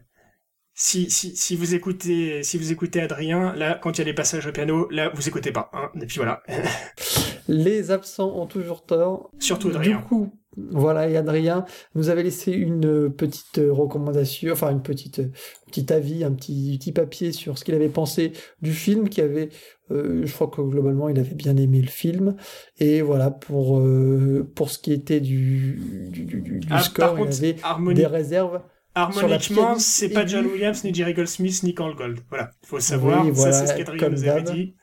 [0.73, 4.13] Si, si, si vous écoutez si vous écoutez Adrien, là, quand il y a les
[4.13, 5.69] passages au piano, là, vous écoutez pas.
[5.73, 6.41] Hein, et puis voilà.
[7.47, 9.31] Les absents ont toujours tort.
[9.39, 9.97] Surtout Du Adrien.
[10.01, 10.31] coup,
[10.71, 15.21] voilà, et Adrien nous avait laissé une petite recommandation, enfin une petite
[15.67, 18.31] petit avis, un petit, petit papier sur ce qu'il avait pensé
[18.61, 19.49] du film, qui avait,
[19.91, 22.35] euh, je crois que globalement il avait bien aimé le film,
[22.79, 25.79] et voilà pour euh, pour ce qui était du
[26.11, 28.61] du, du- du Ah, score, contre, il avait des réserves.
[28.95, 30.25] harmoniquement, c'est pas.
[30.25, 32.19] John Williams, ni Jerry Goldsmith, ni Carl Gold.
[32.29, 33.23] Voilà, faut savoir.
[33.25, 34.73] Oui, voilà, ça, c'est ce qu'Adrien nous avait dit.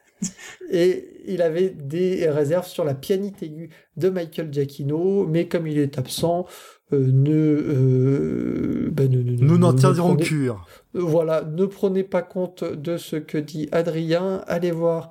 [0.71, 5.79] Et il avait des réserves sur la pianite aiguë de Michael Giacchino, mais comme il
[5.79, 6.47] est absent,
[6.93, 10.67] euh, ne, euh, ben, ne- ne- Nous ne- n'en ne tiendrons cure.
[10.95, 14.43] Voilà, ne prenez pas compte de ce que dit Adrien.
[14.47, 15.11] Allez voir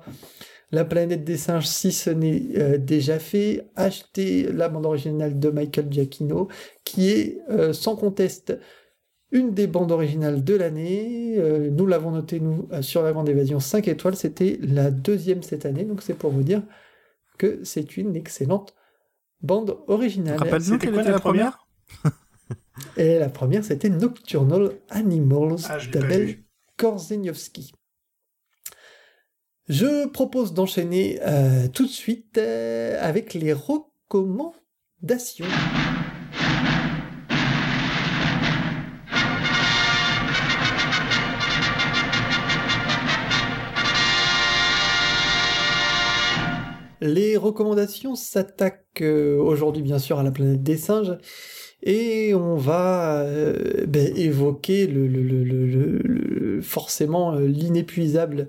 [0.72, 3.66] La planète des singes si ce n'est euh, déjà fait.
[3.76, 6.48] Achetez la bande originale de Michael Giacchino,
[6.84, 8.58] qui est euh, sans conteste
[9.32, 11.36] une des bandes originales de l'année.
[11.38, 14.16] Euh, nous l'avons noté, nous, euh, sur la Grande Évasion 5 étoiles.
[14.16, 16.62] C'était la deuxième cette année, donc c'est pour vous dire
[17.38, 18.74] que c'est une excellente
[19.40, 20.38] bande originale.
[20.38, 21.66] Rappelle-nous quelle était la la première?
[22.96, 26.38] Et la première, c'était Nocturnal Animals Ah, d'Abel.
[26.76, 27.72] Korzeniowski.
[29.68, 35.46] Je propose d'enchaîner euh, tout de suite euh, avec les recommandations.
[47.00, 51.18] Les recommandations s'attaquent euh, aujourd'hui bien sûr à la planète des singes
[51.82, 58.48] et on va euh, ben, évoquer le, le- forcément euh, l'inépuisable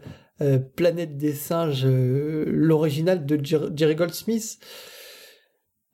[0.76, 4.60] planète des singes, l'original de Jer- Jerry Goldsmith.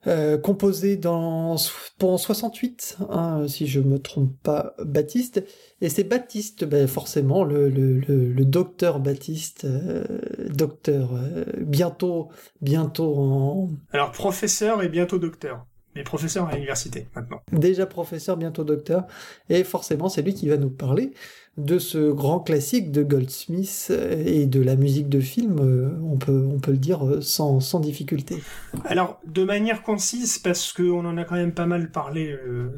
[0.06, 1.56] Euh, composé dans
[1.98, 5.42] pour 68, hein, si je me trompe pas, Baptiste.
[5.80, 10.04] Et c'est Baptiste, ben forcément, le, le, le, docteur Baptiste, euh,
[10.50, 12.28] docteur, euh, bientôt,
[12.60, 13.70] bientôt en...
[13.92, 15.66] Alors professeur et bientôt docteur.
[15.94, 17.40] Mais professeur à l'université maintenant.
[17.52, 19.06] Déjà professeur, bientôt docteur.
[19.48, 21.12] Et forcément, c'est lui qui va nous parler
[21.56, 23.92] de ce grand classique de Goldsmith
[24.26, 27.60] et de la musique de film, euh, on peut, on peut le dire euh, sans,
[27.60, 28.42] sans difficulté.
[28.84, 32.70] Alors, de manière concise, parce qu'on en a quand même pas mal parlé, euh,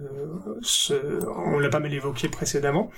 [1.37, 2.91] on l'a pas mal évoqué précédemment.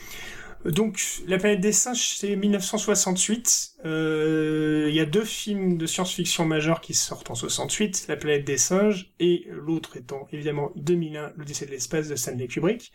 [0.65, 3.77] Donc, La planète des singes, c'est 1968.
[3.85, 8.59] Il y a deux films de science-fiction majeurs qui sortent en 68, La planète des
[8.59, 12.93] singes, et l'autre étant évidemment 2001, l'Odyssée de l'espace de Stanley Kubrick.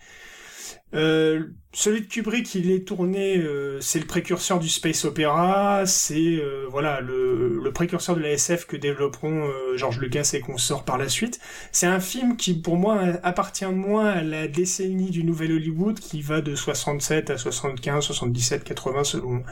[0.94, 6.36] Euh, celui de Kubrick, il est tourné, euh, c'est le précurseur du space opéra, c'est
[6.36, 11.00] euh, voilà le, précurseur de la SF que développeront euh, George Lucas et consorts par
[11.00, 11.40] la suite.
[11.72, 16.22] C'est un film qui, pour moi, appartient moins à la décennie du Nouvel Hollywood, qui
[16.22, 19.44] va de 67 à 75, 77, 80 selon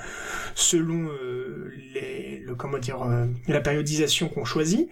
[0.53, 1.09] selon
[1.95, 2.99] les, le comment dire
[3.47, 4.89] la périodisation qu'on choisit.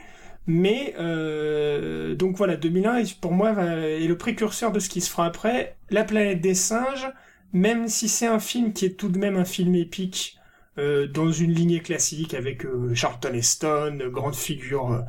[0.48, 5.26] Mais euh, donc voilà, 2001 pour moi est le précurseur de ce qui se fera
[5.26, 5.78] après.
[5.90, 7.08] La planète des singes,
[7.54, 10.38] même si c'est un film qui est tout de même un film épique
[10.78, 15.06] euh, dans une lignée classique avec euh, Charlton Heston, grande figure,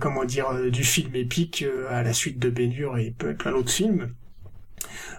[0.00, 4.14] comment dire, du film épique à la suite de Ben et plein d'autres films.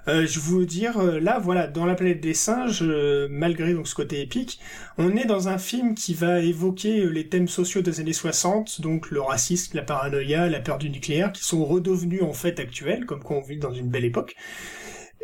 [0.07, 3.87] Euh, je veux dire, euh, là, voilà, dans La planète des singes, euh, malgré donc
[3.87, 4.59] ce côté épique,
[4.97, 9.09] on est dans un film qui va évoquer les thèmes sociaux des années 60, donc
[9.09, 13.23] le racisme, la paranoïa, la peur du nucléaire, qui sont redevenus en fait actuels, comme
[13.23, 14.35] quoi on vit dans une belle époque.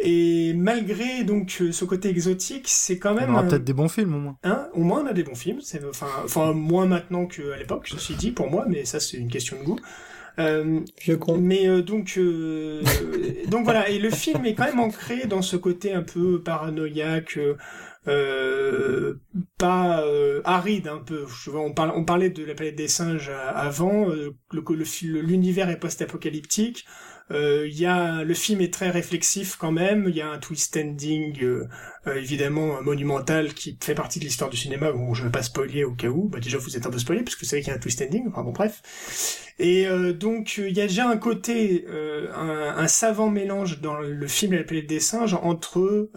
[0.04, 3.30] Et malgré donc ce côté exotique, c'est quand même.
[3.30, 4.38] On aura peut-être des bons films au moins.
[4.44, 4.68] Hein?
[4.74, 5.60] Au moins on a des bons films.
[5.62, 9.30] C'est enfin, enfin moins maintenant qu'à l'époque, ceci dit pour moi, mais ça c'est une
[9.30, 9.80] question de goût.
[10.42, 10.82] Euh,
[11.40, 12.82] mais euh, donc, euh,
[13.48, 17.40] donc voilà, et le film est quand même ancré dans ce côté un peu paranoïaque,
[18.08, 19.16] euh,
[19.58, 20.04] pas
[20.44, 21.26] aride un peu.
[21.44, 24.08] Je vois, on, parle, on parlait de la planète des singes avant.
[25.04, 26.86] L'univers est post-apocalyptique.
[27.32, 30.06] Euh, y a, le film est très réflexif quand même.
[30.10, 31.68] Il y a un twist ending euh,
[32.08, 34.92] euh, évidemment monumental qui fait partie de l'histoire du cinéma.
[34.92, 36.28] Bon, je vais pas spoiler au cas où.
[36.28, 37.80] Bah déjà vous êtes un peu spoilé parce que vous savez qu'il y a un
[37.80, 38.28] twist ending.
[38.28, 38.82] Enfin bon bref.
[39.60, 41.86] Et donc il y a déjà un côté,
[42.34, 46.10] un, un, savant mélange dans le film La planète des singes entre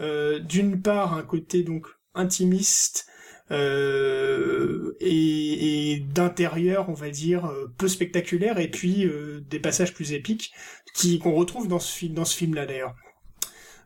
[0.47, 1.85] d'une part un côté donc
[2.15, 3.07] intimiste
[3.51, 9.93] euh, et, et d'intérieur, on va dire, euh, peu spectaculaire, et puis euh, des passages
[9.93, 10.51] plus épiques
[10.93, 12.95] qui qu'on retrouve dans ce film, dans ce film-là d'ailleurs.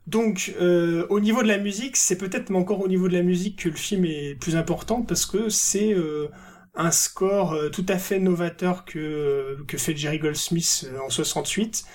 [0.08, 3.60] Donc, euh, au niveau de la musique, c'est peut-être encore au niveau de la musique
[3.60, 5.96] que le film est plus important parce que c'est
[6.76, 11.86] un score tout à fait novateur que que fait Jerry Goldsmith en 68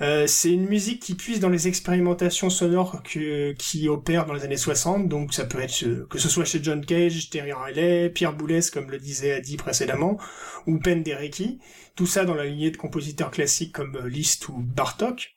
[0.00, 4.56] euh, c'est une musique qui puise dans les expérimentations sonores qui opèrent dans les années
[4.56, 8.34] 60, donc ça peut être euh, que ce soit chez John Cage, Terry Riley, Pierre
[8.34, 10.18] Boulez, comme le disait Adi précédemment,
[10.66, 11.60] ou Penderecki,
[11.94, 15.34] tout ça dans la lignée de compositeurs classiques comme euh, Liszt ou Bartok.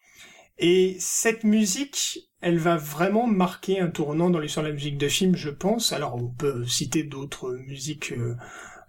[0.58, 5.08] Et cette musique, elle va vraiment marquer un tournant dans l'histoire de la musique de
[5.08, 5.94] film, je pense.
[5.94, 8.12] Alors on peut citer d'autres musiques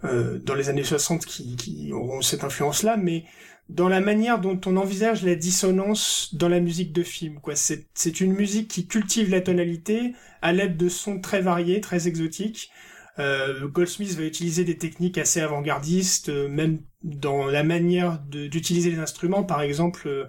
[0.04, 3.24] euh, dans les années 60 qui, qui auront cette influence-là, mais
[3.68, 7.38] dans la manière dont on envisage la dissonance dans la musique de film.
[7.40, 12.08] Quoi, c'est une musique qui cultive la tonalité à l'aide de sons très variés, très
[12.08, 12.70] exotiques.
[13.18, 18.98] Euh, Goldsmith va utiliser des techniques assez avant-gardistes, euh, même dans la manière d'utiliser les
[18.98, 20.26] instruments, par exemple euh,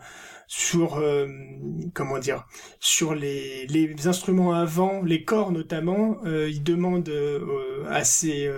[0.47, 1.27] sur euh,
[1.93, 2.47] comment dire,
[2.79, 6.17] sur les, les instruments avant, les corps notamment.
[6.25, 7.11] il demande
[7.87, 8.51] à ses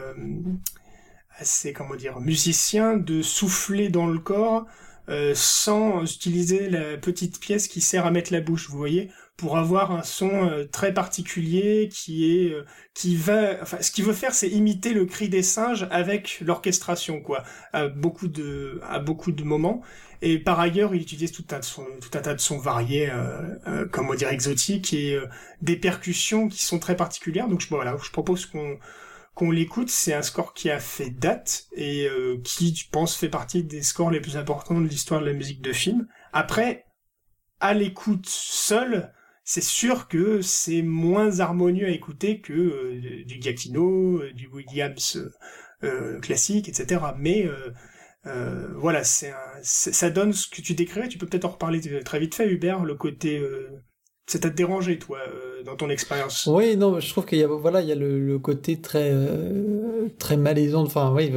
[1.42, 4.66] assez comment dire musicien de souffler dans le corps
[5.10, 9.58] euh, sans utiliser la petite pièce qui sert à mettre la bouche, vous voyez, pour
[9.58, 12.64] avoir un son euh, très particulier qui est euh,
[12.94, 17.20] qui va enfin ce qu'il veut faire c'est imiter le cri des singes avec l'orchestration
[17.20, 19.82] quoi à beaucoup de à beaucoup de moments.
[20.22, 23.10] Et par ailleurs il utilise tout un, tout un tas de sons variés
[23.92, 25.20] comment dire exotiques et
[25.64, 27.48] des percussions qui sont très particulières.
[27.48, 28.78] Donc voilà je propose qu'on
[29.50, 33.64] l'écoute, c'est un score qui a fait date et euh, qui, je pense, fait partie
[33.64, 36.08] des scores les plus importants de l'histoire de la musique de film.
[36.32, 36.86] Après,
[37.60, 39.12] à l'écoute seule,
[39.44, 45.20] c'est sûr que c'est moins harmonieux à écouter que euh, du Giacchino, euh, du Williams
[46.22, 47.02] classique, etc.
[47.18, 47.50] Mais
[48.76, 49.34] voilà, c'est
[49.64, 51.08] ça donne ce que tu décrirais.
[51.08, 53.44] Tu peux peut-être en reparler très vite fait, Hubert, le côté
[54.32, 57.48] ça t'a dérangé, toi, euh, dans ton expérience Oui, non, je trouve qu'il y a,
[57.48, 61.30] voilà, il y a le, côté très, euh, très malaisant, enfin, oui,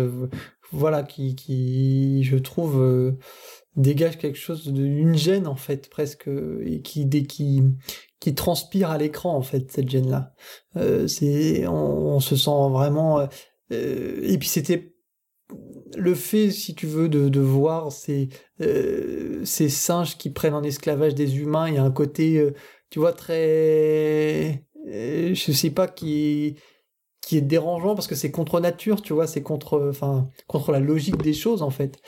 [0.70, 3.16] voilà, qui, qui, je trouve,
[3.74, 6.28] dégage quelque chose d'une gêne en fait presque
[6.64, 7.62] et qui qui
[8.20, 10.32] qui transpire à l'écran en fait cette gêne là.
[11.08, 13.28] c'est on, se sent vraiment
[13.70, 14.94] et puis c'était
[15.96, 18.28] le fait, si tu veux, de, de voir ces,
[18.58, 22.52] ces singes qui prennent en esclavage des humains, il y a un côté,
[22.94, 26.54] tu vois, très, je sais pas, qui,
[27.22, 30.78] qui est dérangeant parce que c'est contre nature, tu vois, c'est contre, enfin, contre la
[30.78, 31.98] logique des choses en fait.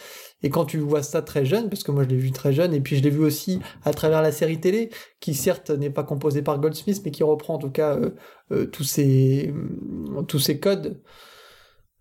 [0.45, 2.73] Et quand tu vois ça très jeune, parce que moi je l'ai vu très jeune,
[2.73, 6.05] et puis je l'ai vu aussi à travers la série télé, qui certes n'est pas
[6.05, 8.11] composée par Goldsmith, mais qui reprend en tout cas euh,
[8.53, 9.53] euh, tous ces
[10.29, 11.03] tous ces codes.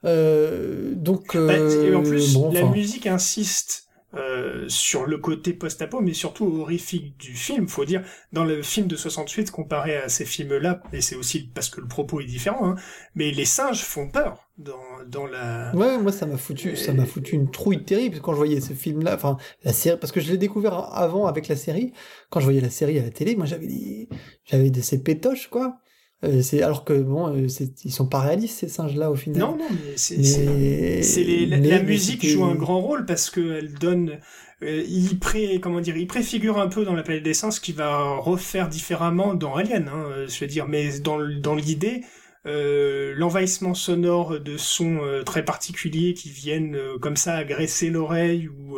[0.04, 3.85] Euh, donc, bah, et en plus, la musique insiste
[4.16, 7.68] euh, sur le côté post-apo, mais surtout horrifique du film.
[7.68, 11.70] Faut dire, dans le film de 68, comparé à ces films-là, et c'est aussi parce
[11.70, 12.76] que le propos est différent, hein,
[13.16, 15.76] mais les singes font peur dans, dans la...
[15.76, 18.74] Ouais, moi ça m'a foutu, ça m'a foutu une trouille terrible quand je voyais ce
[18.74, 21.92] film-là, enfin, la série, parce que je l'ai découvert avant avec la série.
[22.30, 24.10] Quand je voyais la série à la télé, moi j'avais des,
[24.46, 25.80] j'avais des, ces pétoches, quoi.
[26.26, 27.48] Euh, c'est alors que bon, euh,
[27.84, 29.40] ils sont pas réalistes ces singes-là au final.
[29.40, 34.20] Non, non, mais c'est la, musique joue un grand rôle parce qu'elle donne,
[34.64, 37.60] euh, il pré comment dire, il préfigure un peu dans la planète des singes ce
[37.60, 39.90] qu'il va refaire différemment dans Alien.
[39.90, 42.02] Hein, je veux dire, mais dans dans l'idée.
[42.46, 48.78] l'envahissement sonore de sons très particuliers qui viennent comme ça agresser l'oreille ou,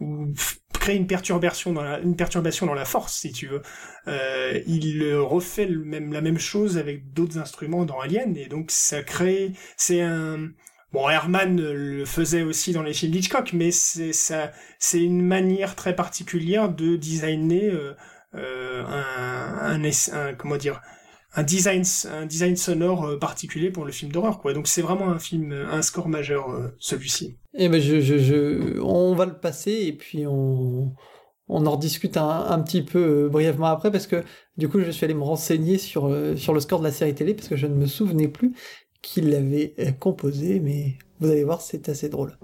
[0.00, 0.28] ou
[0.86, 3.62] créer une perturbation dans la, force si tu veux.
[4.06, 9.02] Euh, il refait même la même chose avec d'autres instruments dans Alien et donc ça
[9.02, 10.50] crée c'est un
[10.92, 15.74] bon Herman le faisait aussi dans les films d'Hitchcock mais c'est ça c'est une manière
[15.74, 17.94] très particulière de designer euh,
[18.36, 20.80] euh un, un, comment dire
[21.36, 25.08] un design un design sonore euh, particulier pour le film d'horreur quoi donc c'est vraiment
[25.08, 29.72] un film un score majeur euh, celui-ci eh ben je, je, on va le passer
[29.72, 30.94] et puis on
[31.48, 34.24] on en rediscute un, petit peu euh, brièvement après parce que
[34.56, 37.14] du coup je suis allé me renseigner sur, euh, sur le score de la série
[37.14, 38.52] télé parce que je ne me souvenais plus
[39.02, 42.36] qu'il l'avait euh, composé mais vous allez voir c'est assez drôle.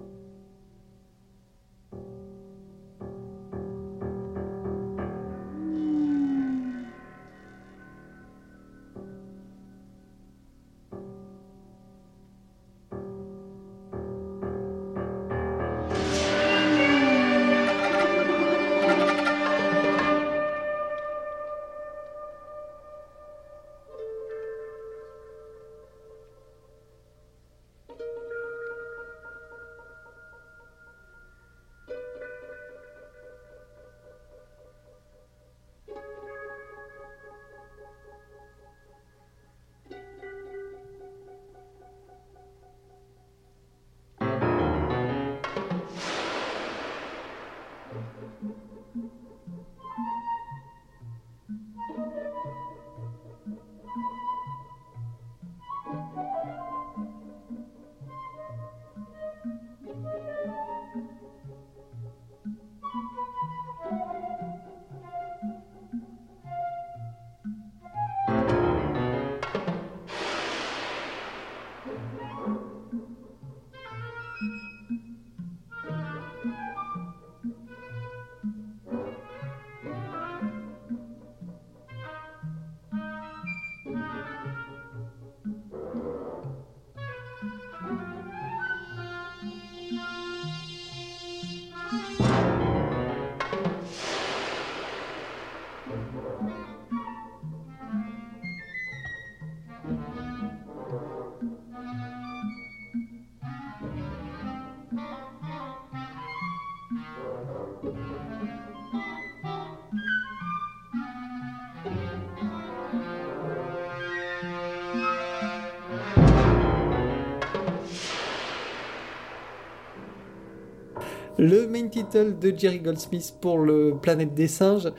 [121.42, 124.92] Le main title de Jerry Goldsmith pour le Planète des singes.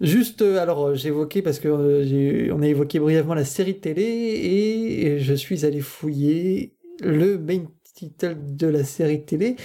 [0.00, 4.02] Juste, euh, alors euh, évoqué parce que euh, on a évoqué brièvement la série télé
[4.02, 7.64] et je suis allé fouiller le main
[7.94, 9.56] title de la série télé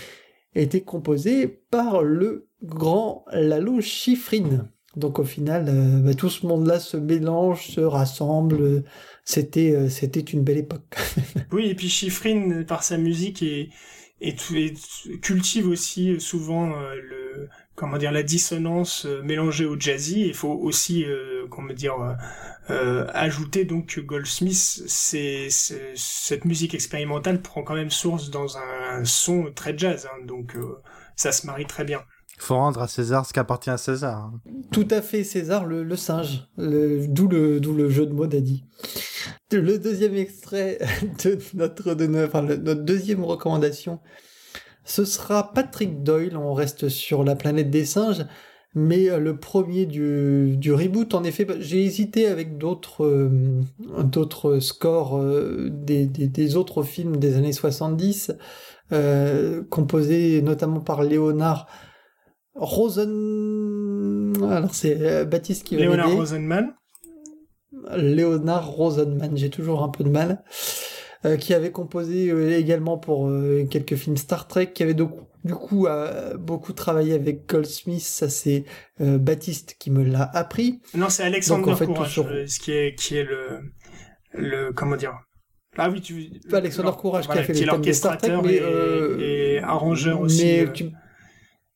[0.53, 4.67] été composé par le grand Lalo Schifrin.
[4.97, 5.71] Donc au final,
[6.03, 8.83] bah, tout ce monde-là se mélange, se rassemble.
[9.23, 10.97] C'était, c'était une belle époque.
[11.53, 13.43] oui, et puis Schifrin, par sa musique,
[14.21, 14.73] et et,
[15.21, 20.27] cultive aussi euh, souvent euh, le comment dire la dissonance euh, mélangée au jazzy.
[20.27, 21.05] Il faut aussi
[21.49, 21.95] comment dire
[22.67, 29.51] ajouter donc que Goldsmith, c'est cette musique expérimentale prend quand même source dans un, son
[29.55, 30.55] très jazz, hein, donc
[31.15, 32.01] ça se marie très bien.
[32.35, 34.17] Il faut rendre à César ce qui appartient à César.
[34.17, 34.39] hein.
[34.71, 36.47] Tout à fait, César, le, le singe.
[36.57, 38.63] Le- D'où le, d'où le jeu de mots d'Adi.
[39.51, 40.79] Le deuxième extrait
[41.25, 43.99] de notre, de no- enfin, le- notre deuxième recommandation,
[44.85, 46.37] ce sera Patrick Doyle.
[46.37, 48.25] On reste sur la planète des singes.
[48.75, 53.61] Mais euh, le premier du, du reboot, en effet, bah, j'ai hésité avec d'autres euh,
[54.03, 58.31] d'autres scores euh, des, des, des autres films des années 70,
[58.91, 61.65] euh, composés notamment par Léonard
[62.53, 64.33] Rosen...
[64.43, 66.11] Alors c'est Baptiste qui va Léonard.
[66.15, 66.73] Rosenman.
[67.95, 70.43] Léonard Rosenman, j'ai toujours un peu de mal.
[71.25, 75.11] Euh, qui avait composé euh, également pour euh, quelques films Star Trek, qui avait donc,
[75.43, 75.85] du coup
[76.37, 78.63] beaucoup travaillé avec Goldsmith, ça c'est
[78.99, 80.79] Baptiste qui me l'a appris.
[80.93, 83.59] Non, c'est Alexandre Donc, en fait, tout Courage, sur- ce qui est, qui est le,
[84.33, 85.13] le, comment dire.
[85.77, 86.29] Ah oui, tu.
[86.53, 89.17] Alexandre Courage qui a fait qui les est thèmes de Star Trek, mais, et, euh,
[89.19, 90.43] et arrangeur aussi.
[90.43, 90.85] Mais tu,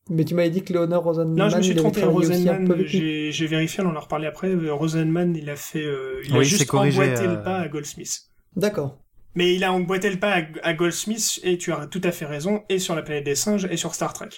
[0.09, 2.03] mais tu m'avais dit que Léonard Rosenman, Non, je me suis trompé.
[2.03, 4.49] Rosenman, j'ai vérifié, on en a reparlé après.
[4.49, 7.35] euh, Rosenman, il a fait, euh, il a Oui, juste corrigé, emboîté euh.
[7.35, 8.21] le pas à Goldsmith.
[8.55, 8.99] D'accord.
[9.35, 12.25] Mais il a emboîté le pas à, à Goldsmith, et tu as tout à fait
[12.25, 14.29] raison, et sur la planète des singes, et sur Star Trek.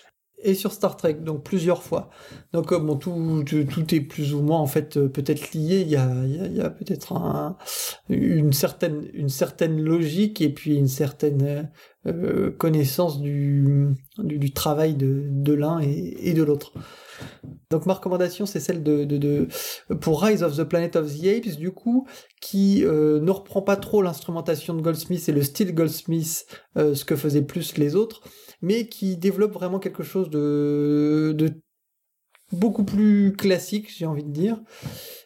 [0.43, 2.09] et sur Star Trek, donc plusieurs fois.
[2.53, 5.81] Donc euh, bon, tout, tout, est plus ou moins en fait euh, peut-être lié.
[5.81, 7.57] Il y a, il y a, il y a peut-être un,
[8.09, 11.69] une certaine une certaine logique et puis une certaine
[12.07, 13.87] euh, connaissance du,
[14.19, 16.73] du, du travail de, de l'un et, et de l'autre.
[17.71, 19.47] Donc ma recommandation c'est celle de, de, de
[20.01, 22.07] pour Rise of the Planet of the Apes du coup
[22.41, 26.45] qui euh, ne reprend pas trop l'instrumentation de Goldsmith et le style Goldsmith
[26.77, 28.21] euh, ce que faisaient plus les autres
[28.61, 31.49] mais qui développe vraiment quelque chose de, de
[32.51, 34.61] beaucoup plus classique, j'ai envie de dire.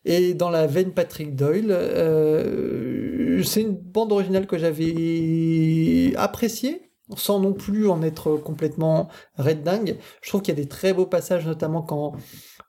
[0.06, 7.40] Et dans la veine Patrick Doyle, euh, c'est une bande originale que j'avais appréciée, sans
[7.40, 9.98] non plus en être complètement red dingue.
[10.22, 12.14] Je trouve qu'il y a des très beaux passages, notamment quand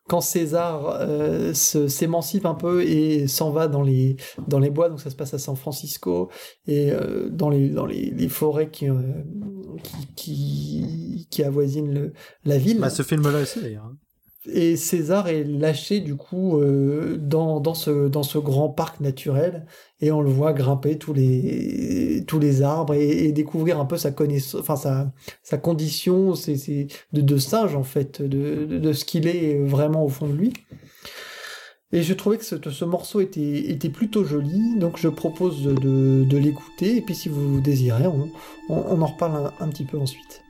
[0.09, 4.17] quand César euh, s'émancipe un peu et s'en va dans les
[4.49, 6.31] dans les bois, donc ça se passe à San Francisco
[6.67, 8.89] et euh, dans les dans les, forêts qui,
[10.17, 12.13] qui qui avoisinent le,
[12.45, 12.81] la ville.
[12.81, 13.93] Bah, ce film-là aussi, d'ailleurs.
[14.47, 19.67] Et César est lâché du coup euh, dans, dans, ce, dans ce grand parc naturel
[20.01, 23.99] et on le voit grimper tous les, tous les arbres et, et découvrir un peu
[23.99, 25.13] sa connaissance, enfin sa,
[25.43, 30.05] sa condition c'est, c'est de, de singe en fait, de, de, ce qu'il est vraiment
[30.07, 30.55] au fond de lui.
[31.93, 36.25] Et je trouvais que ce, ce morceau était, était plutôt joli, donc je propose de,
[36.25, 38.31] de, l'écouter et puis si vous désirez, on,
[38.71, 40.43] on, en reparle un petit peu ensuite.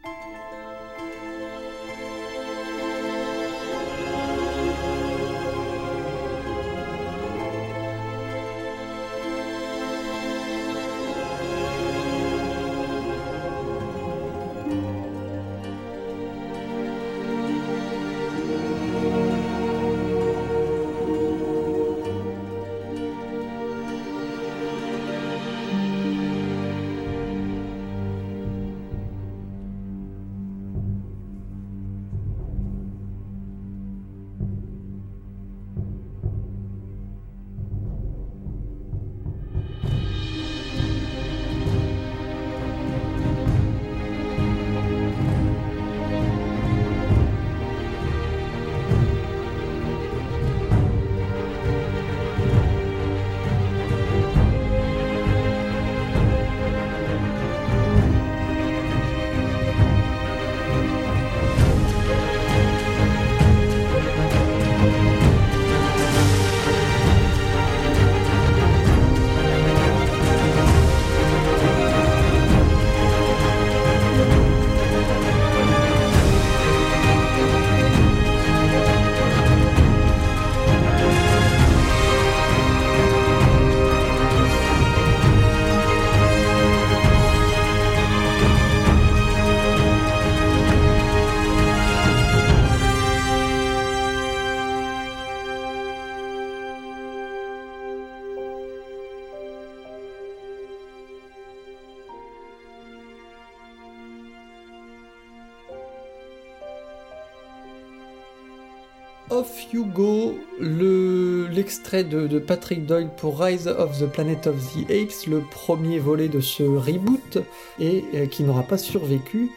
[111.70, 116.26] L'extrait de, Patrick Doyle pour Rise of the Planet of the Apes, le premier volet
[116.26, 117.38] de ce reboot,
[117.78, 119.52] et euh, qui n'aura pas survécu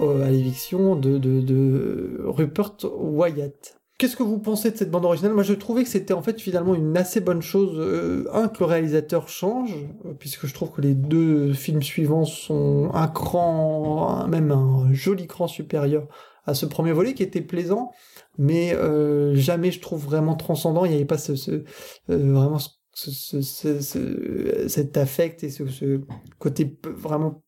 [0.00, 3.80] euh, à l'éviction de, Rupert Wyatt.
[3.98, 5.32] Qu'est-ce que vous pensez de cette bande originale?
[5.32, 7.76] Moi, je trouvais que c'était en fait finalement une assez bonne chose.
[7.80, 9.74] euh, un, que le réalisateur change,
[10.20, 15.48] puisque je trouve que les deux films suivants sont un cran, même un joli cran
[15.48, 16.06] supérieur
[16.46, 17.90] à ce premier volet qui était plaisant,
[18.38, 20.84] mais euh, jamais je trouve vraiment transcendant.
[20.84, 26.00] Il n'y avait pas ce, ce euh, vraiment ce, ce, ce, cet affect et ce,
[26.38, 27.42] côté vraiment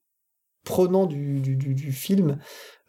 [0.65, 2.39] prenant du, du, du, film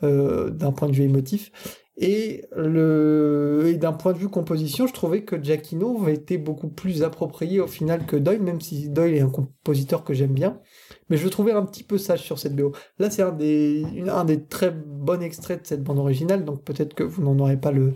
[0.04, 1.52] euh, d'un point de vue émotif.
[1.96, 7.04] Et, le, et d'un point de vue composition, je trouvais que Giacchino été beaucoup plus
[7.04, 10.62] approprié au final que Doyle, même si Doyle est un compositeur que j'aime bien.
[11.10, 12.73] Mais je trouvais un petit peu sage sur cette BO.
[12.99, 16.94] Là, c'est un des, un des très bons extraits de cette bande originale, donc peut-être
[16.94, 17.94] que vous n'en aurez pas le,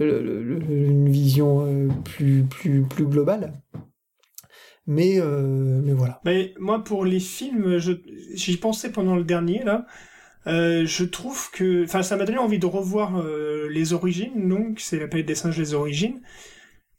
[0.00, 3.52] une vision euh, plus, plus, plus globale.
[4.86, 6.20] Mais, euh, mais voilà.
[6.24, 7.78] Mais moi, pour les films,
[8.34, 9.86] j'y pensais pendant le dernier, là.
[10.46, 13.22] Euh, je trouve que, enfin, ça m'a donné envie de revoir
[13.68, 14.48] les origines.
[14.48, 16.20] Donc, c'est la palette des singes les origines,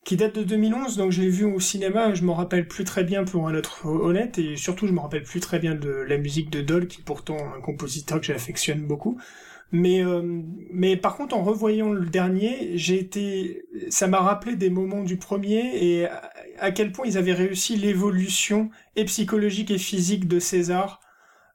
[0.06, 0.98] qui date de 2011.
[0.98, 2.14] Donc, je l'ai vu au cinéma.
[2.14, 5.23] Je me rappelle plus très bien pour un être honnête, et surtout, je me rappelle
[5.23, 8.82] plus très bien de la musique de Dole, qui est pourtant un compositeur que j'affectionne
[8.82, 9.19] beaucoup.
[9.73, 10.22] Mais, euh,
[10.72, 15.15] mais par contre, en revoyant le dernier, j'ai été, ça m'a rappelé des moments du
[15.15, 16.07] premier et
[16.60, 20.99] à quel point ils avaient réussi l'évolution et psychologique et physique de César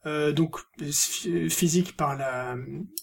[0.07, 0.61] euh, donc
[1.49, 2.57] physique par la,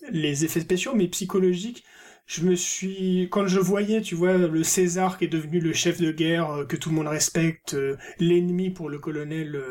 [0.09, 1.83] les effets spéciaux, mais psychologique.
[2.25, 5.99] Je me suis, quand je voyais, tu vois, le César qui est devenu le chef
[5.99, 9.61] de guerre euh, que tout le monde respecte, euh, l'ennemi pour le colonel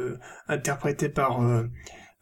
[0.49, 1.41] interprété par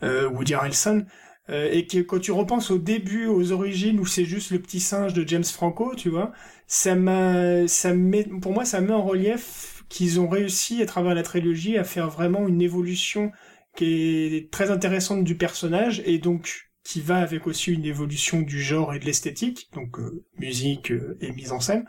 [0.02, 1.04] Woody Harrelson,
[1.48, 5.14] et que quand tu repenses au début, aux origines, où c'est juste le petit singe
[5.14, 6.32] de James Franco, tu vois,
[6.68, 11.14] ça m'a, ça met, pour moi, ça met en relief qu'ils ont réussi à travers
[11.14, 13.32] la trilogie à faire vraiment une évolution
[13.76, 18.62] qui est très intéressante du personnage et donc qui va avec aussi une évolution du
[18.62, 21.84] genre et de l'esthétique, donc euh, musique euh, et mise en scène.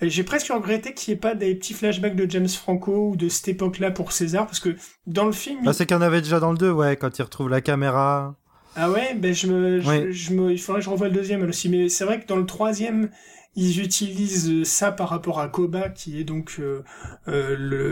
[0.00, 3.28] J'ai presque regretté qu'il n'y ait pas des petits flashbacks de James Franco ou de
[3.28, 4.74] cette époque-là pour César, parce que
[5.06, 5.60] dans le film...
[5.64, 7.60] Ah, c'est qu'il y en avait déjà dans le 2, ouais, quand il retrouve la
[7.60, 8.34] caméra.
[8.74, 9.80] Ah ouais, ben je me,
[10.10, 12.36] je, me, il faudrait que je revoie le deuxième aussi, mais c'est vrai que dans
[12.36, 13.10] le troisième,
[13.54, 16.82] ils utilisent ça par rapport à Koba, qui est donc euh,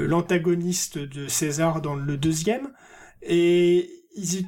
[0.08, 2.72] l'antagoniste de César dans le deuxième
[3.22, 4.46] et ils,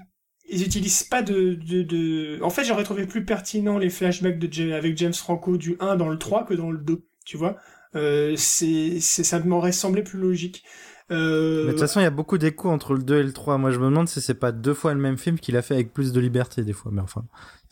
[0.52, 2.38] ils utilisent pas de, de, de...
[2.42, 6.10] En fait, j'aurais trouvé plus pertinent les flashbacks de avec James Franco du 1 dans
[6.10, 7.56] le 3 que dans le 2, tu vois.
[7.96, 10.62] Euh, c'est, c'est, ça m'aurait semblé plus logique.
[11.10, 11.62] Euh...
[11.62, 13.56] Mais de toute façon, il y a beaucoup d'échos entre le 2 et le 3.
[13.56, 15.74] Moi, je me demande si c'est pas deux fois le même film qu'il a fait
[15.74, 16.92] avec plus de liberté, des fois.
[16.94, 17.24] Mais enfin,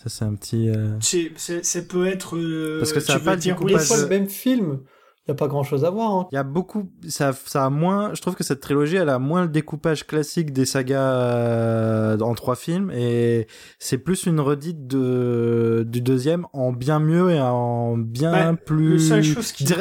[0.03, 0.71] ça, c'est un petit.
[0.71, 0.97] Euh...
[1.01, 1.33] C'est,
[1.63, 2.37] ça peut être.
[2.37, 2.79] Euh...
[2.79, 4.81] Parce que ça va pas dire oui, fois le même film
[5.31, 6.13] y a pas grand chose à voir.
[6.13, 6.29] Hein.
[6.33, 9.19] Il y a beaucoup, ça, ça a moins, je trouve que cette trilogie, elle a
[9.19, 13.47] moins le découpage classique des sagas euh, en trois films et
[13.79, 19.13] c'est plus une redite de, du deuxième en bien mieux et en bien bah, plus.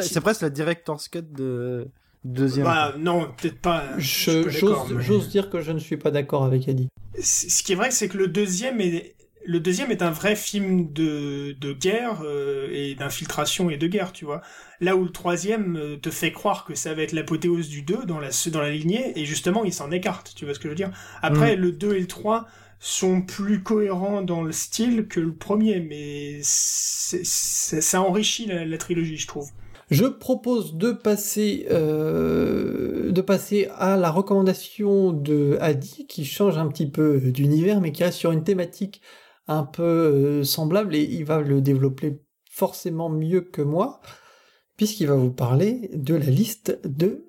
[0.02, 1.88] C'est presque la director's cut de
[2.24, 2.64] deuxième.
[2.64, 3.84] Bah, non, peut-être pas.
[3.98, 6.88] J'ose dire que je ne suis pas d'accord avec Eddie.
[7.20, 10.92] Ce qui est vrai, c'est que le deuxième est, le deuxième est un vrai film
[10.92, 14.42] de, de guerre euh, et d'infiltration et de guerre, tu vois.
[14.80, 18.04] Là où le troisième euh, te fait croire que ça va être l'apothéose du 2
[18.04, 20.70] dans la, dans la lignée, et justement, il s'en écarte, tu vois ce que je
[20.70, 20.90] veux dire.
[21.22, 21.60] Après, mm.
[21.60, 22.46] le 2 et le 3
[22.78, 29.26] sont plus cohérents dans le style que le premier, mais ça enrichit la, trilogie, je
[29.26, 29.50] trouve.
[29.90, 36.68] Je propose de passer, euh, de passer à la recommandation de Adi, qui change un
[36.68, 39.02] petit peu d'univers, mais qui reste sur une thématique
[39.46, 44.00] un peu euh, semblable et il va le développer forcément mieux que moi
[44.76, 47.26] puisqu'il va vous parler de la liste de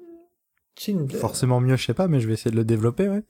[0.80, 1.20] Schindler.
[1.20, 3.24] Forcément mieux, je sais pas, mais je vais essayer de le développer, ouais.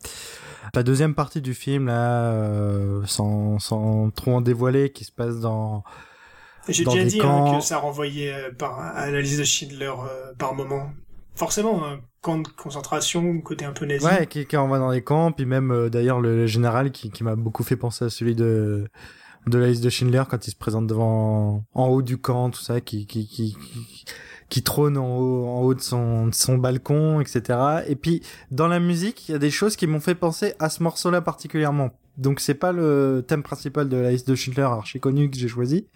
[0.75, 5.39] La deuxième partie du film, là, euh, sans, sans trop en dévoiler, qui se passe
[5.39, 5.83] dans...
[6.67, 9.91] J'ai déjà dit hein, que ça renvoyait euh, par, à la liste de Schindler
[10.37, 10.91] par moment.
[11.35, 14.05] Forcément, un camp de concentration, côté un peu nazi.
[14.05, 17.23] Ouais, qui, qui envoie dans les camps, puis même euh, d'ailleurs le, général qui, qui
[17.23, 18.87] m'a beaucoup fait penser à celui de
[19.47, 22.61] de la liste de Schindler quand il se présente devant en haut du camp, tout
[22.61, 23.57] ça, qui qui qui,
[24.49, 27.83] qui, trône en haut en haut de son de son balcon, etc.
[27.87, 28.21] Et puis
[28.51, 31.21] dans la musique, il y a des choses qui m'ont fait penser à ce morceau-là
[31.21, 31.89] particulièrement.
[32.17, 35.47] Donc c'est pas le thème principal de la liste de Schindler archi connu que j'ai
[35.47, 35.87] choisi,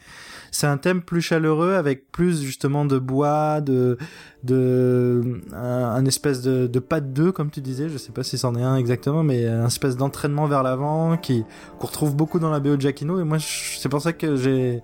[0.51, 3.97] c'est un thème plus chaleureux avec plus justement de bois, de
[4.43, 8.37] de un, espèce de, de pas de deux comme tu disais, je sais pas si
[8.37, 11.43] c'en est un exactement, mais un espèce d'entraînement vers l'avant qui
[11.79, 13.19] qu'on retrouve beaucoup dans la BO de Giacchino.
[13.19, 14.81] Et moi c'est pour ça que j'ai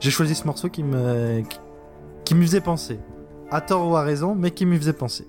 [0.00, 1.58] j'ai choisi ce morceau qui me qui,
[2.24, 2.98] qui me faisait penser,
[3.50, 5.28] à tort ou à raison, mais qui me faisait penser.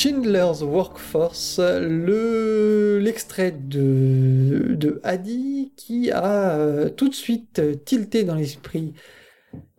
[0.00, 8.34] Schindler's Workforce, le l'extrait de de Hadi qui a euh, tout de suite tilté dans
[8.34, 8.94] l'esprit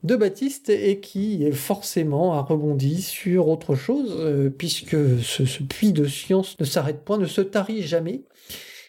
[0.04, 5.92] de Baptiste et qui forcément a rebondi sur autre chose euh, puisque ce, ce puits
[5.92, 8.22] de science ne s'arrête point, ne se tarit jamais.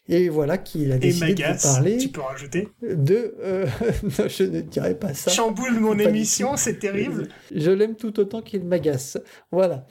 [0.08, 1.96] Et voilà qu'il a décidé de parler.
[1.96, 3.36] Tu peux rajouter De.
[3.40, 3.66] Euh,
[4.02, 5.30] non, je ne dirais pas ça.
[5.30, 7.28] Chamboule mon émission, c'est terrible.
[7.54, 9.16] Je l'aime tout autant qu'il m'agace.
[9.52, 9.86] Voilà.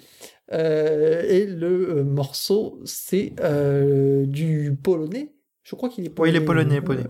[0.52, 5.32] Euh, et le euh, morceau, c'est euh, du polonais.
[5.64, 6.32] Je crois qu'il est polonais.
[6.32, 6.82] Oui, il est polonais.
[6.82, 7.08] polonais.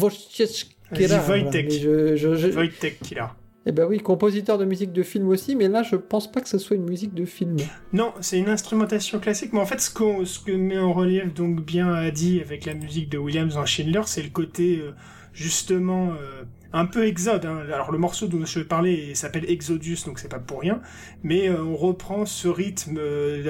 [0.00, 2.48] Wojciech Je, je, je...
[2.48, 3.36] Wojtek Kira.
[3.66, 6.48] Eh ben oui, compositeur de musique de film aussi, mais là je pense pas que
[6.48, 7.56] ce soit une musique de film.
[7.94, 9.90] Non, c'est une instrumentation classique, mais en fait ce,
[10.24, 14.02] ce que met en relief donc bien Adi avec la musique de Williams en Schindler,
[14.04, 14.90] c'est le côté euh,
[15.32, 16.44] justement euh,
[16.74, 17.46] un peu exode.
[17.46, 17.62] Hein.
[17.72, 20.82] Alors le morceau dont je parler s'appelle Exodus, donc c'est pas pour rien,
[21.22, 23.00] mais euh, on reprend ce rythme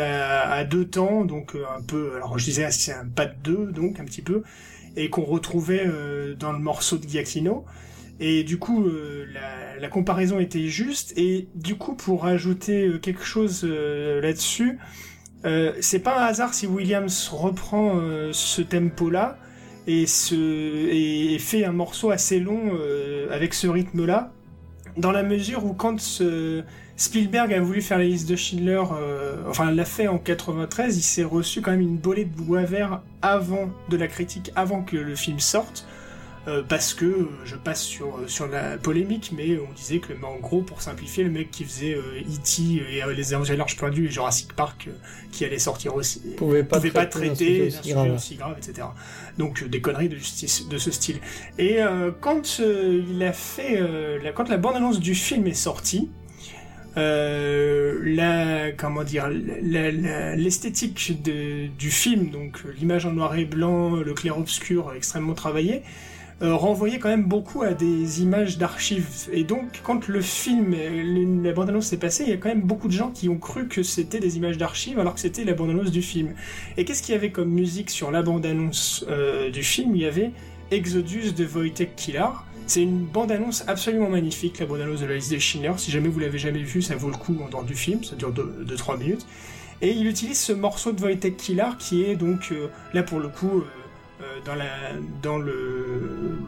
[0.01, 3.99] à, deux temps, donc un peu, alors je disais c'est un pas de deux, donc
[3.99, 4.43] un petit peu,
[4.95, 5.91] et qu'on retrouvait
[6.39, 7.65] dans le morceau de Giacchino.
[8.21, 11.13] Et du coup, euh, la, la, comparaison était juste.
[11.17, 14.79] Et du coup, pour ajouter euh, quelque chose euh, là-dessus,
[15.81, 18.01] c'est pas un hasard si Williams reprend
[18.33, 19.37] ce tempo-là
[19.86, 20.06] et,
[21.39, 22.73] fait un morceau assez long
[23.31, 24.32] avec ce rythme-là,
[24.97, 25.98] dans la mesure où quand
[26.97, 28.82] Spielberg a voulu faire la liste de Schindler,
[29.48, 33.02] enfin l'a fait en 93, il s'est reçu quand même une bolée de bois vert
[33.20, 35.86] avant de la critique, avant que le film sorte.
[36.47, 40.12] Euh, parce que euh, je passe sur, euh, sur la polémique, mais on disait que,
[40.23, 42.62] en gros, pour simplifier, le mec qui faisait E.T.
[42.62, 44.89] et les Angels Large et Jurassic Park,
[45.33, 48.89] qui allait sortir aussi, pouvait pas, pouvait pas traiter d'un sujet aussi grave, etc.
[49.39, 51.19] Donc des conneries de, justice, de ce style.
[51.59, 51.79] Et
[52.21, 53.81] quand il a fait,
[54.23, 56.11] la, quand la bande-annonce du film est sortie,
[56.97, 64.39] euh, la comment dire l'esthétique du film donc l'image en noir et blanc le clair
[64.39, 65.83] obscur extrêmement travaillé
[66.45, 69.29] euh, renvoyait quand même beaucoup à des images d'archives.
[69.33, 70.75] Et donc, quand le film,
[71.43, 73.66] la bande-annonce s'est passée, il y a quand même beaucoup de gens qui ont cru
[73.66, 76.35] que c'était des images d'archives alors que c'était la bande-annonce du film.
[76.77, 79.97] Et qu'est-ce qu'il y avait comme musique sur la bande-annonce euh, du film?
[79.97, 80.33] Il y avait
[80.71, 82.45] Exodus de Wojtek Kilar.
[82.66, 85.73] C'est une bande-annonce absolument magnifique, la bande-annonce de la liste des Schindler.
[85.79, 88.16] Si jamais vous l'avez jamais vue, ça vaut le coup en dehors du film, ça
[88.16, 89.27] dure 2-3 minutes.
[89.81, 93.29] Et il utilise ce morceau de Wojtek Kilar qui est donc, euh, là pour le
[93.29, 93.65] coup,
[94.44, 94.66] dans, la,
[95.23, 96.39] dans le,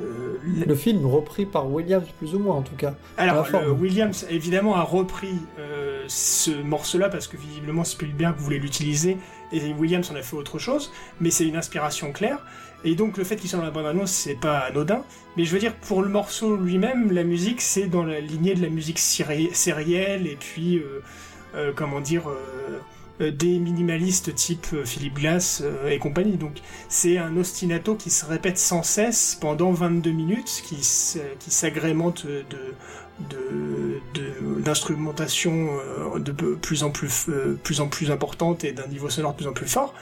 [0.00, 2.94] euh, le, film repris par Williams plus ou moins en tout cas.
[3.16, 3.46] Alors
[3.78, 9.18] Williams évidemment a repris euh, ce morceau-là parce que visiblement Spielberg voulait l'utiliser
[9.52, 12.44] et Williams en a fait autre chose, mais c'est une inspiration claire.
[12.84, 15.04] Et donc le fait qu'il soit dans la bande annonce c'est pas anodin,
[15.36, 18.62] mais je veux dire pour le morceau lui-même, la musique c'est dans la lignée de
[18.62, 20.82] la musique sérielle et puis
[21.76, 22.78] comment dire euh,
[23.20, 26.36] des minimalistes type euh, Philippe Glass euh, et compagnie.
[26.36, 32.74] Donc c'est un ostinato qui se répète sans cesse pendant 22 minutes, qui, s'agrémente de,
[34.60, 35.68] d'instrumentation
[36.16, 37.26] de, de, plus en plus,
[37.62, 39.94] plus en plus importante et d'un niveau sonore de plus en plus fort.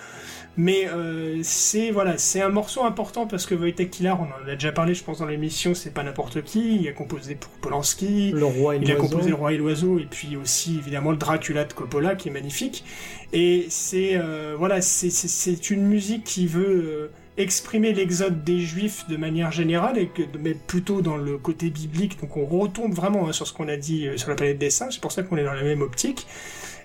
[0.61, 4.53] Mais euh, c'est voilà, c'est un morceau important parce que Wojtek Kilar, on en a
[4.57, 6.77] déjà parlé, je pense dans l'émission, c'est pas n'importe qui.
[6.77, 9.99] Il a composé pour Polanski, le roi et il a composé le roi et l'oiseau,
[9.99, 12.85] et puis aussi évidemment le Dracula de Coppola qui est magnifique.
[13.33, 19.17] Et c'est euh, voilà, c'est une musique qui veut euh, exprimer l'exode des Juifs de
[19.17, 22.21] manière générale et que mais plutôt dans le côté biblique.
[22.21, 24.69] Donc on retombe vraiment hein, sur ce qu'on a dit euh, sur la planète des
[24.69, 24.93] singes.
[24.93, 26.27] C'est pour ça qu'on est dans la même optique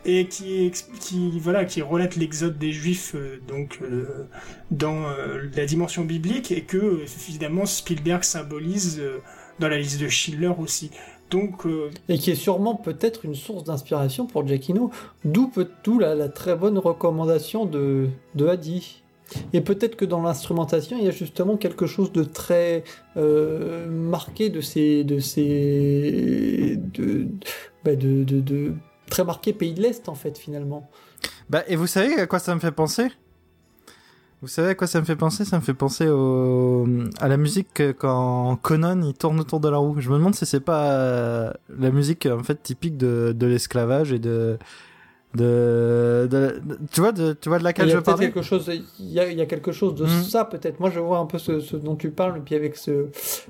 [0.06, 0.72] et qui,
[1.40, 4.28] voilà qui relate l'exode des juifs euh, donc euh,
[4.72, 9.02] dans euh, la dimension biblique et que évidemment Spielberg symbolise
[9.60, 10.92] dans la liste de Schiller aussi.
[11.32, 11.66] Donc,
[12.08, 14.92] Et qui est sûrement peut-être une source d'inspiration pour Giacchino,
[15.24, 15.52] d'où
[15.82, 19.02] tout la, la, très bonne recommandation de, de Hadi.
[19.52, 22.84] Et peut-être que dans l'instrumentation, il y a justement quelque chose de très
[23.16, 27.28] marqué de ces, de ces, de,
[27.84, 28.74] bah de, de, de,
[29.10, 30.90] très marqué pays de l'Est, en fait, finalement.
[31.50, 33.08] Bah, et vous savez à quoi ça me fait penser?
[34.42, 35.46] Vous savez à quoi ça me fait penser?
[35.46, 36.86] Ça me fait penser au...
[37.20, 40.00] à la musique quand Conan il tourne autour de la roue.
[40.00, 44.12] Je me demande si c'est pas euh, la musique en fait typique de, de l'esclavage
[44.12, 44.60] et de
[45.36, 49.32] de, tu vois de tu vois de laquelle je parle quelque chose il y a,
[49.32, 50.24] y a quelque chose de mhm.
[50.24, 53.08] ça peut-être moi je vois un peu ce, ce, dont tu parles puis avec ce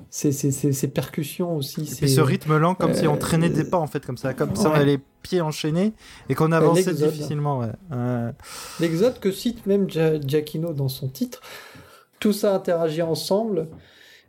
[0.09, 3.63] ces, ces, ces, percussions aussi et puis ce rythme lent comme si on traînait des
[3.63, 5.93] pas en fait comme ça comme si on avait les pieds enchaînés
[6.29, 8.31] et qu'on avançait difficilement ouais.
[8.79, 11.41] l'exode que cite même Giacchino dans son titre
[12.19, 13.67] tout ça interagit ensemble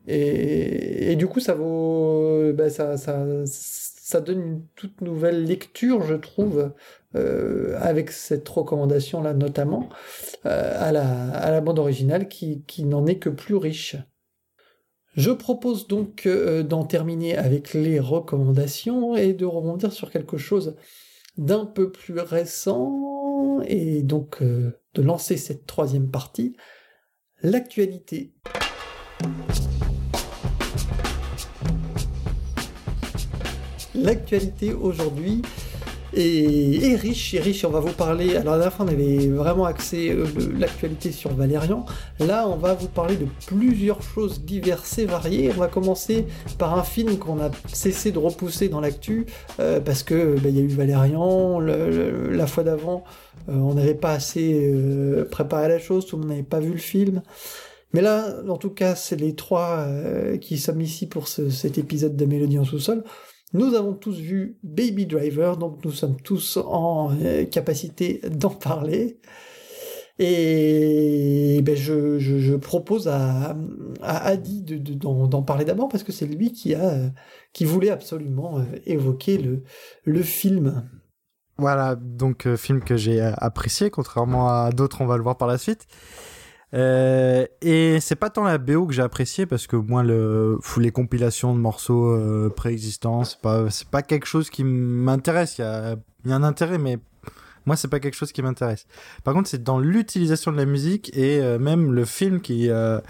[0.07, 3.25] et, et du coup ça vaut bah, ça, ça
[4.07, 6.73] ça donne une toute nouvelle lecture, je trouve,
[7.17, 9.89] euh, avec cette recommandation-là notamment,
[10.47, 13.97] euh, à, la, à la bande originale qui, qui n'en est que plus riche.
[15.17, 20.77] Je propose donc euh, d'en terminer avec les recommandations et de rebondir sur quelque chose
[21.37, 26.57] d'un peu plus récent et donc de lancer cette troisième partie,
[27.43, 28.35] l'actualité.
[33.97, 35.43] L'actualité aujourd'hui
[36.15, 37.65] est, riche, est riche.
[37.65, 38.37] On va vous parler.
[38.37, 40.27] Alors à la fin, on avait vraiment axé euh,
[40.59, 41.85] l'actualité sur Valérian.
[42.21, 45.51] Là, on va vous parler de plusieurs choses diverses et variées.
[45.57, 46.27] On va commencer
[46.59, 49.27] par un film qu'on a cessé de repousser dans l'actu
[49.61, 51.61] euh, parce que bah, il y a eu Valérian.
[51.61, 53.05] la fois d'avant,
[53.49, 54.73] euh, on n'avait pas assez
[55.31, 56.07] préparé la chose.
[56.07, 57.23] Tout le monde n'avait pas vu le film.
[57.93, 59.87] Mais là, en tout cas, c'est les trois
[60.41, 63.05] qui sommes ici pour cet épisode de Mélodie en sous-sol.
[63.57, 69.19] Nous avons tous vu Baby Driver, donc nous sommes tous en euh, capacité d'en parler.
[70.19, 73.57] Et ben je, propose à,
[74.03, 76.75] Adi d'en de, parler d'abord parce que c'est lui qui,
[77.65, 79.63] voulait absolument euh, évoquer le,
[80.05, 80.87] le film.
[81.57, 85.49] Voilà, donc euh, film que j'ai apprécié, contrairement à d'autres, on va le voir par
[85.49, 85.87] la suite.
[86.77, 90.91] Euh, et c'est pas tant la BO que j'ai apprécié parce que moi le les
[90.91, 95.59] compilations de morceaux euh, préexistants c'est pas c'est pas quelque chose qui m'intéresse.
[95.59, 95.97] Il y a
[96.27, 96.99] y a un intérêt mais
[97.65, 98.87] moi c'est pas quelque chose qui m'intéresse.
[99.25, 103.01] Par contre c'est dans l'utilisation de la musique et euh, même le film qui euh,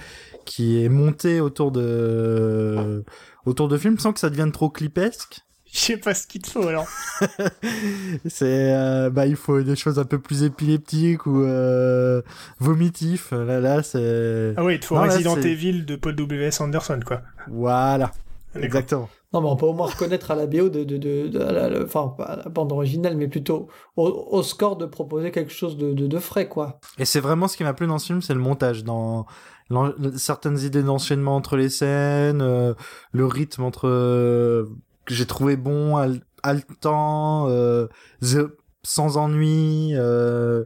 [0.44, 3.05] qui est monté autour de
[3.47, 5.45] autour de films sans que ça devienne trop clipesque
[5.76, 6.86] je sais pas ce qu'il te faut alors.
[8.26, 12.22] c'est euh, bah il faut des choses un peu plus épileptiques ou euh,
[12.58, 13.32] vomitifs.
[13.32, 14.54] Là là c'est.
[14.56, 17.20] Ah oui, il te faut Resident Evil de Paul W S Anderson quoi.
[17.48, 18.10] Voilà.
[18.54, 19.10] Exactement.
[19.34, 21.84] Non, mais on peut au moins reconnaître à la BO de, de, de, de la,
[21.84, 25.92] enfin, pas à la bande originale, mais plutôt au, score de proposer quelque chose de,
[25.92, 26.80] de, frais, quoi.
[26.96, 28.82] Et c'est vraiment ce qui m'a plu dans ce film, c'est le montage.
[28.82, 29.26] Dans
[30.16, 32.72] certaines idées d'enchaînement entre les scènes, euh,
[33.12, 33.88] le rythme entre
[35.06, 35.96] que j'ai trouvé bon,
[36.42, 37.86] haletant, euh,
[38.82, 40.64] sans ennui, euh,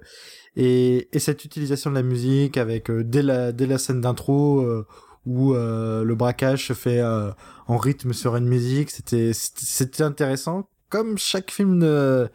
[0.57, 4.61] et, et, cette utilisation de la musique avec euh, dès la dès la scène d'intro
[4.61, 4.87] euh,
[5.27, 11.19] où euh, le braquage se fait en rythme sur une musique, c'était c'était intéressant, comme
[11.19, 12.31] chaque film de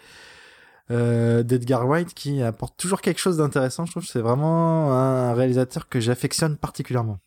[0.90, 3.86] d'Edgar White qui apporte toujours quelque chose d'intéressant.
[3.86, 7.18] Je trouve que c'est vraiment un réalisateur que j'affectionne particulièrement.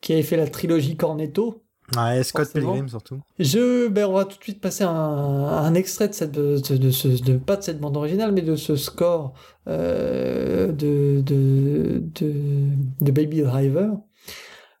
[0.00, 1.62] Qui avait fait la trilogie Cornetto,
[1.96, 3.20] Ouais, Scott Pilgrim surtout.
[3.38, 6.90] Je, ben, on va tout de suite passer un, un extrait de cette, de, de,
[6.90, 9.32] ce, de, pas de cette bande originale, mais de ce score
[9.68, 13.96] euh, de, de, de, Baby Driver.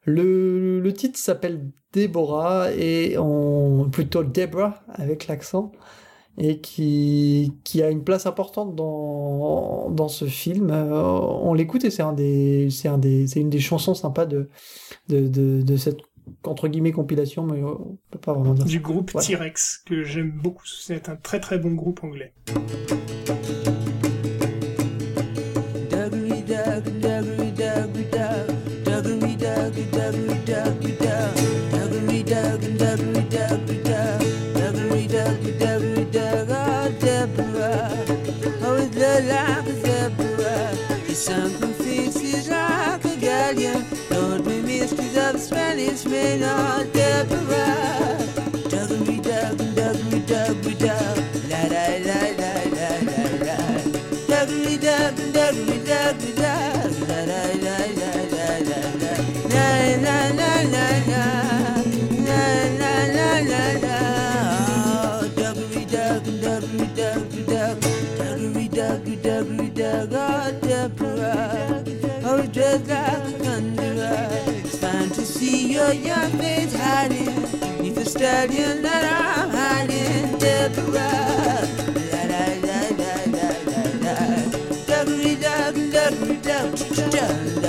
[0.04, 5.72] Le, le titre s'appelle Deborah et on, plutôt Debra avec l'accent
[6.36, 10.70] et qui, qui a une place importante dans, dans ce film.
[10.70, 14.26] Euh, on l'écoute et c'est un des, c'est un des, c'est une des chansons sympas
[14.26, 14.48] de,
[15.08, 16.00] de, de, de cette
[16.44, 18.64] entre guillemets compilation, mais on peut pas vraiment dire.
[18.64, 20.66] Du groupe T-Rex, que j'aime beaucoup.
[20.66, 22.32] C'est un très très bon groupe anglais.
[48.70, 51.06] Dug me dug, dug me dug me dug.
[51.48, 53.56] La la la la la la la.
[54.28, 56.18] Dug me dug, dug me dug
[75.78, 77.34] your young face hiding.
[77.80, 80.38] Neath the stallion that I'm hiding.
[80.42, 81.62] Deborah.
[82.12, 84.16] La la la la la la la.
[84.88, 87.67] Duggery dug duggery dug La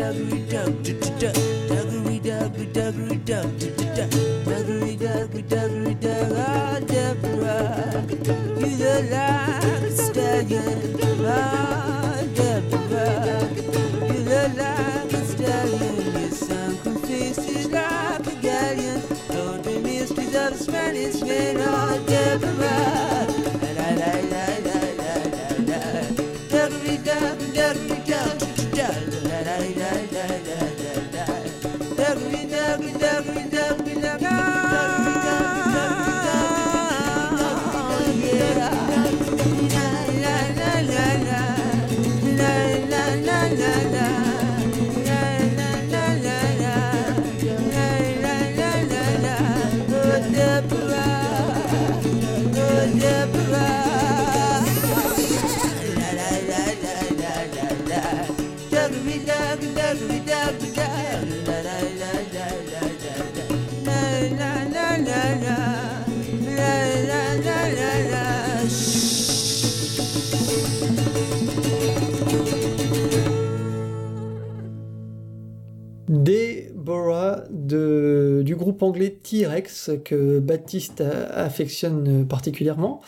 [0.00, 0.16] dug,
[0.48, 1.49] dug, dug, dug.
[32.32, 33.39] داق داق
[78.82, 83.00] anglais T-Rex que Baptiste affectionne particulièrement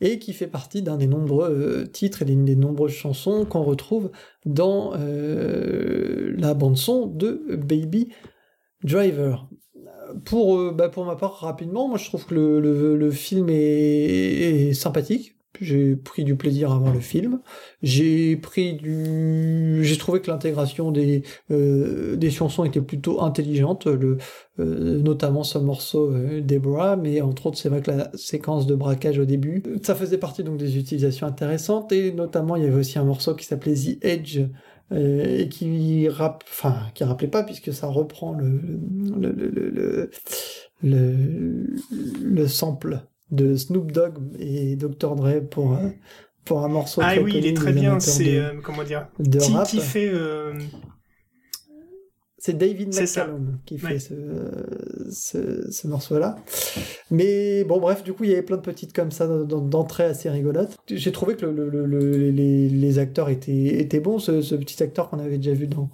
[0.00, 3.62] et qui fait partie d'un des nombreux euh, titres et d'une des nombreuses chansons qu'on
[3.62, 4.10] retrouve
[4.44, 8.12] dans euh, la bande-son de Baby
[8.84, 9.48] Driver.
[10.24, 15.37] Pour, euh, bah, pour ma part, rapidement, moi je trouve que le, film est sympathique.
[15.60, 17.40] J'ai pris du plaisir à voir le film.
[17.82, 24.18] J'ai pris du, j'ai trouvé que l'intégration des euh, des chansons était plutôt intelligente, le,
[24.60, 28.74] euh, notamment ce morceau euh, Deborah, mais entre autres c'est vrai que la séquence de
[28.74, 32.78] braquage au début, ça faisait partie donc des utilisations intéressantes et notamment il y avait
[32.80, 34.40] aussi un morceau qui s'appelait The Edge
[34.92, 38.60] euh, et qui rap, enfin qui rappelait pas puisque ça reprend le,
[39.20, 40.10] le,
[40.82, 41.76] le,
[42.22, 45.88] le sample de Snoop Dogg et Dr Dre pour euh,
[46.44, 48.00] pour un morceau Ah très oui, il est très bien.
[48.00, 49.66] C'est euh, comment dire de qui, rap.
[49.68, 50.54] qui fait euh,
[52.38, 52.94] C'est David.
[52.94, 53.98] McCallum qui fait Ouais.
[53.98, 54.14] ce,
[55.10, 56.36] ce, ce morceau-là.
[57.10, 60.04] Mais bon, bref, du coup, il y avait plein de petites comme ça d'en- d'entrées
[60.04, 60.76] assez rigolotes.
[60.88, 64.18] J'ai trouvé que le, le- le- les, les acteurs étaient, étaient bons.
[64.18, 65.90] Ce, ce petit acteur qu'on avait déjà vu dans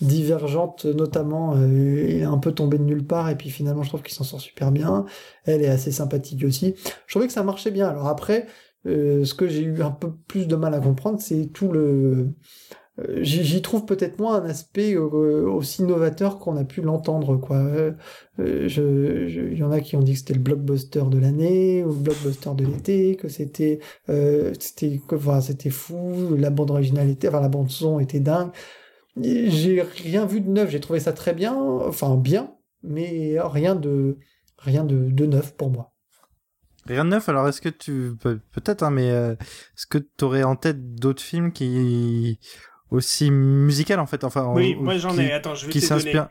[0.00, 3.30] Divergente, notamment, euh, est un peu tombé de nulle part.
[3.30, 5.04] Et puis finalement, je trouve qu'il s'en sort super bien.
[5.44, 6.74] Elle est assez sympathique aussi.
[7.06, 7.88] Je trouvais que ça marchait bien.
[7.88, 8.46] Alors après,
[8.86, 12.28] euh, ce que j'ai eu un peu plus de mal à comprendre, c'est tout le
[13.00, 17.56] euh, J'y trouve peut-être moins un aspect euh, aussi novateur qu'on a pu l'entendre, quoi.
[17.58, 17.92] Euh,
[18.40, 21.18] euh, je- je- Il y en a qui ont dit que c'était le blockbuster de
[21.18, 23.80] l'année ou le blockbuster de l'été, que c'était,
[24.10, 28.50] euh, c'était, enfin, c'était fou, la bande originale était, enfin, la bande son était dingue.
[29.20, 34.18] J'ai rien vu de neuf, j'ai trouvé ça très bien, enfin bien, mais rien de,
[34.58, 35.92] rien de, de neuf pour moi.
[36.86, 38.12] Rien de neuf, alors est-ce que tu...
[38.20, 42.38] peut- Peut-être, hein, mais euh, est-ce que tu aurais en tête d'autres films qui...
[42.90, 45.32] aussi musical en fait enfin Oui, ou- moi j'en qui, ai.
[45.32, 46.00] Attends, je vais qui te donner.
[46.02, 46.28] s'inspire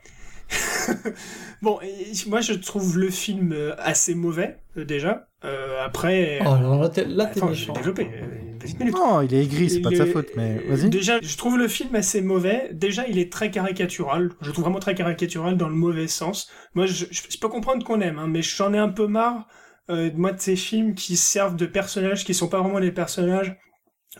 [1.62, 5.30] Bon, et moi je trouve le film euh, assez mauvais euh, déjà.
[5.46, 7.74] Euh, après, Oh, alors là, t'es, là, t'es attends, je vais méchant.
[7.74, 8.04] développer.
[8.04, 8.94] une petite minute.
[8.96, 11.68] non il est aigri c'est pas de sa faute mais vas-y Déjà, je trouve le
[11.68, 12.70] film assez mauvais.
[12.74, 14.32] Déjà, il est très caricatural.
[14.42, 16.50] Je le trouve vraiment très caricatural dans le mauvais sens.
[16.76, 19.48] Moi, je, je, je peux comprendre qu'on aime, hein, mais j'en ai un peu marre,
[19.90, 23.56] euh, moi, de ces films qui servent de personnages qui sont pas vraiment des personnages,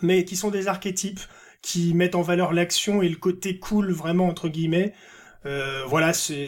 [0.02, 1.22] mais qui sont des archétypes,
[1.62, 4.94] qui mettent en valeur l'action et le côté cool, vraiment, entre guillemets.
[5.46, 6.48] Euh, voilà, c'est,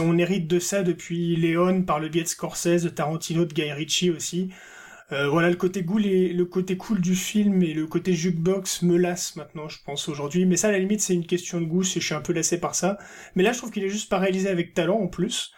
[0.00, 3.72] on hérite de ça depuis Léon par le biais de Scorsese, de Tarantino, de Guy
[3.72, 4.50] Ritchie aussi.
[5.12, 8.96] Euh, voilà, le côté cool le côté cool du film et le côté jukebox me
[8.96, 10.46] lasse maintenant, je pense aujourd'hui.
[10.46, 12.58] Mais ça, à la limite, c'est une question de goût, je suis un peu lassé
[12.60, 12.98] par ça.
[13.34, 15.52] Mais là, je trouve qu'il est juste pas réalisé avec talent en plus.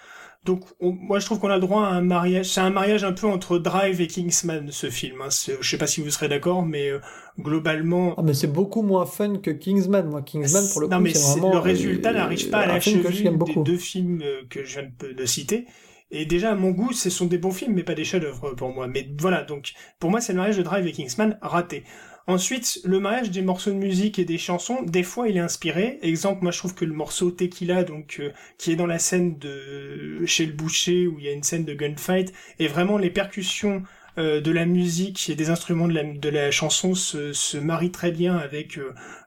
[0.47, 2.47] Donc, on- moi, je trouve qu'on a le droit à un mariage.
[2.47, 5.21] C'est un mariage un peu entre Drive et Kingsman, ce film.
[5.21, 5.29] Hein.
[5.61, 7.01] Je sais pas si vous serez d'accord, mais euh,
[7.39, 10.09] globalement, Ah, mais c'est beaucoup moins fun que Kingsman.
[10.09, 11.53] Moi, Kingsman, pour le non, coup, mais c'est vraiment.
[11.53, 14.89] le résultat euh, n'arrive pas à la cheville des deux films euh, que je viens
[15.01, 15.67] de, de citer.
[16.13, 18.73] Et déjà, à mon goût, ce sont des bons films, mais pas des chefs-d'œuvre pour
[18.73, 18.87] moi.
[18.87, 21.83] Mais voilà, donc, pour moi, c'est le mariage de Drive et Kingsman raté.
[22.29, 26.01] Ensuite, le mariage des morceaux de musique et des chansons, des fois, il est inspiré.
[26.03, 29.39] Exemple, moi, je trouve que le morceau Tequila, donc, euh, qui est dans la scène
[29.39, 33.11] de chez le boucher, où il y a une scène de gunfight, et vraiment les
[33.11, 33.85] percussions
[34.19, 38.77] euh, de la musique et des instruments de la, chanson se, marient très bien avec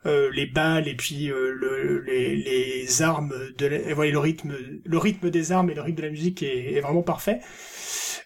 [0.06, 5.52] euh, les balles et puis le, les, armes de la, le rythme le rythme des
[5.52, 7.40] armes et le rythme de la musique est, vraiment parfait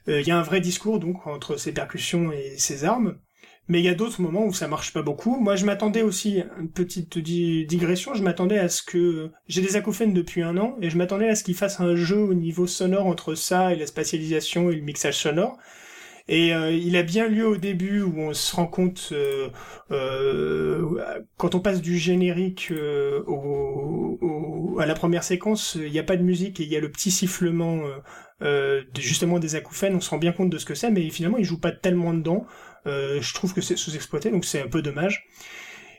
[0.08, 3.18] il y a un vrai discours donc entre ces percussions et ces armes
[3.68, 6.42] mais il y a d'autres moments où ça marche pas beaucoup moi je m'attendais aussi
[6.60, 10.76] une petite di- digression je m'attendais à ce que j'ai des acouphènes depuis un an
[10.82, 13.76] et je m'attendais à ce qu'ils fassent un jeu au niveau sonore entre ça et
[13.78, 15.58] la spatialisation et le mixage sonore
[16.28, 19.50] Et euh, il a bien lieu au début où on se rend compte, euh,
[19.92, 21.02] euh,
[21.38, 26.04] quand on passe du générique euh, au, au- à la première séquence, il n'y a
[26.04, 27.82] pas de musique et il y a le petit sifflement
[28.42, 29.96] euh, justement des acouphènes.
[29.96, 32.14] On se rend bien compte de ce que c'est, mais finalement il joue pas tellement
[32.14, 32.46] dedans.
[32.86, 35.28] Euh, je trouve que c'est sous-exploité, donc c'est un peu dommage.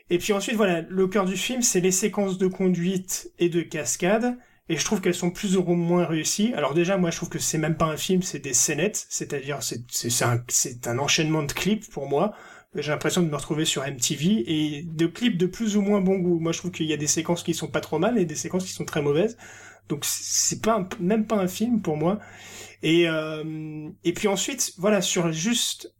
[0.09, 3.61] Et puis ensuite, voilà, le cœur du film, c'est les séquences de conduite et de
[3.61, 4.37] cascade.
[4.67, 6.53] Et je trouve qu'elles sont plus ou moins réussies.
[6.55, 9.05] Alors déjà, moi, je trouve que c'est même pas un film, c'est des scénettes.
[9.09, 10.43] C'est-à-dire, c'est un,
[10.85, 12.33] un enchaînement de clips pour moi.
[12.75, 16.17] J'ai l'impression de me retrouver sur MTV et de clips de plus ou moins bon
[16.17, 16.39] goût.
[16.39, 18.35] Moi, je trouve qu'il y a des séquences qui sont pas trop mal et des
[18.35, 19.37] séquences qui sont très mauvaises.
[19.87, 22.19] Donc, c'est pas même pas un film pour moi.
[22.83, 25.93] Et, euh, et puis ensuite, voilà, sur juste,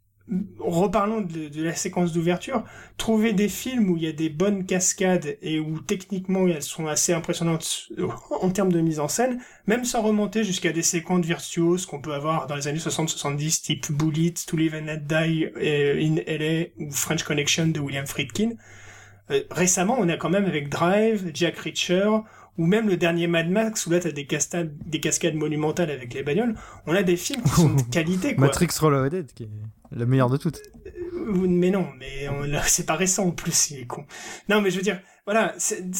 [0.60, 2.64] reparlons de, de la séquence d'ouverture,
[2.98, 6.88] trouver des films où il y a des bonnes cascades et où techniquement elles sont
[6.88, 7.90] assez impressionnantes
[8.42, 12.14] en termes de mise en scène, même sans remonter jusqu'à des séquences virtuoses qu'on peut
[12.14, 16.68] avoir dans les années 60-70, type Bullet, To Live and Not Die euh, in LA
[16.80, 18.54] ou French Connection de William Friedkin.
[19.32, 22.10] Euh, récemment, on a quand même avec Drive, Jack Reacher,
[22.58, 26.14] ou même le dernier Mad Max, où là t'as des cascades, des cascades monumentales avec
[26.14, 26.56] les bagnoles,
[26.86, 28.48] on a des films qui sont de qualité, quoi.
[28.48, 29.50] Matrix Reloaded, qui est
[29.92, 30.62] le meilleur de toutes.
[30.86, 32.28] Euh, Mais non, mais
[32.68, 34.06] c'est pas récent en plus, il est con.
[34.50, 35.56] Non, mais je veux dire, voilà,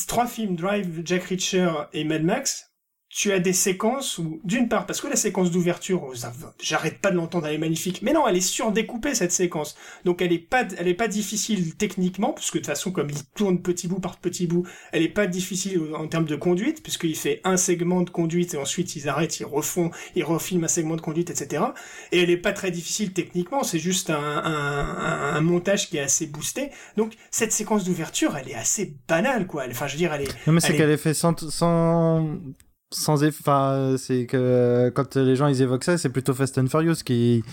[0.08, 2.65] trois films, Drive, Jack Reacher et Mad Max,
[3.18, 6.14] tu as des séquences où, d'une part, parce que la séquence d'ouverture, oh,
[6.62, 9.78] j'arrête pas de l'entendre, elle est magnifique, mais non, elle est surdécoupée, cette séquence.
[10.04, 13.24] Donc elle est pas, elle est pas difficile techniquement, puisque de toute façon, comme il
[13.34, 17.16] tourne petit bout par petit bout, elle est pas difficile en termes de conduite, puisqu'il
[17.16, 20.98] fait un segment de conduite et ensuite ils arrêtent, ils refont, ils refilment un segment
[20.98, 21.64] de conduite, etc.
[22.12, 26.02] Et elle est pas très difficile techniquement, c'est juste un, un, un- montage qui est
[26.02, 26.70] assez boosté.
[26.98, 29.64] Donc cette séquence d'ouverture, elle est assez banale, quoi.
[29.72, 30.48] Enfin, je veux dire, elle est.
[30.48, 32.28] Non, mais c'est qu'elle est faite sans, sans,
[32.96, 36.96] sans enfin, c'est que quand les gens ils évoquent ça, c'est plutôt Fast and Furious
[37.06, 37.44] qui,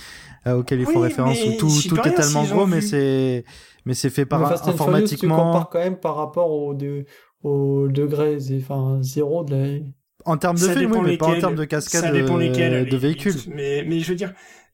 [0.46, 3.44] euh, auquel ils font Oui, référence où tout, tout est tellement gros, mais c'est,
[3.84, 5.36] mais c'est fait par Mais Fast and Furious, tu informatiquement.
[5.36, 7.04] compares quand même par rapport au, de,
[7.42, 9.78] au degré, enfin, zéro de la...
[10.24, 11.40] En termes de film, oui, mais pas en lesquels.
[11.40, 13.34] termes de cascade ça dépend lesquels, la de véhicules.
[13.48, 14.32] Mais, mais je veux dire,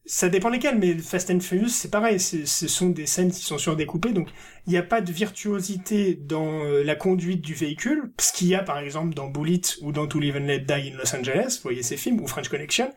[0.08, 3.58] ça dépend lesquels, mais Fast and Furious, c'est pareil, ce sont des scènes qui sont
[3.58, 4.28] surdécoupées, donc
[4.66, 8.54] il n'y a pas de virtuosité dans euh, la conduite du véhicule, ce qu'il y
[8.54, 11.56] a par exemple dans Bullet ou dans To Live and Let Die in Los Angeles,
[11.56, 12.90] vous voyez ces films, ou French Connection.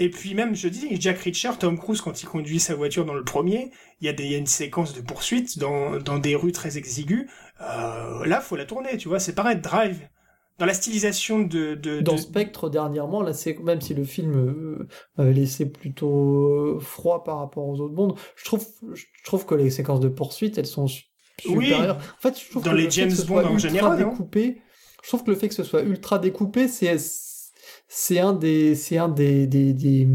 [0.00, 3.14] Et puis même, je dis, Jack Reacher, Tom Cruise, quand il conduit sa voiture dans
[3.14, 3.70] le premier,
[4.02, 7.26] il y a, une séquence de poursuite dans, dans des rues très exiguës.
[7.62, 9.98] Euh, là, faut la tourner, tu vois, c'est pareil, Drive.
[10.60, 11.74] Dans la stylisation de...
[11.74, 16.44] de, Dans de- Spectre, dernièrement, là, c'est, même si le film euh, m'avait laissé plutôt
[16.76, 20.08] euh, froid par rapport aux autres mondes, je trouve, je trouve que les séquences de
[20.08, 21.04] poursuite, elles sont su-
[21.48, 21.64] Oui.
[21.68, 21.96] supérieures.
[21.96, 24.10] En fait, je trouve Dans que les le James Bond soit en ultra général, non
[24.10, 24.60] découpé,
[25.02, 26.94] je trouve que le fait que ce soit ultra découpé, c'est,
[27.88, 30.08] c'est un des, c'est un des, des, des-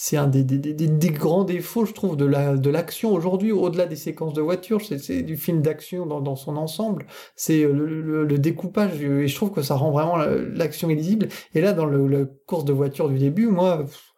[0.00, 3.50] c'est un des, des, des, des- grands défauts, je trouve, de la, de l'action aujourd'hui,
[3.52, 7.06] au-delà des séquences de voiture, c'est, du film d'action dans, dans son ensemble,
[7.36, 10.88] c'est euh, le, le, le découpage, et je trouve que ça rend vraiment la- l'action
[10.88, 11.28] illisible.
[11.54, 14.14] Et là, dans le, la course de voiture du début, moi, pff,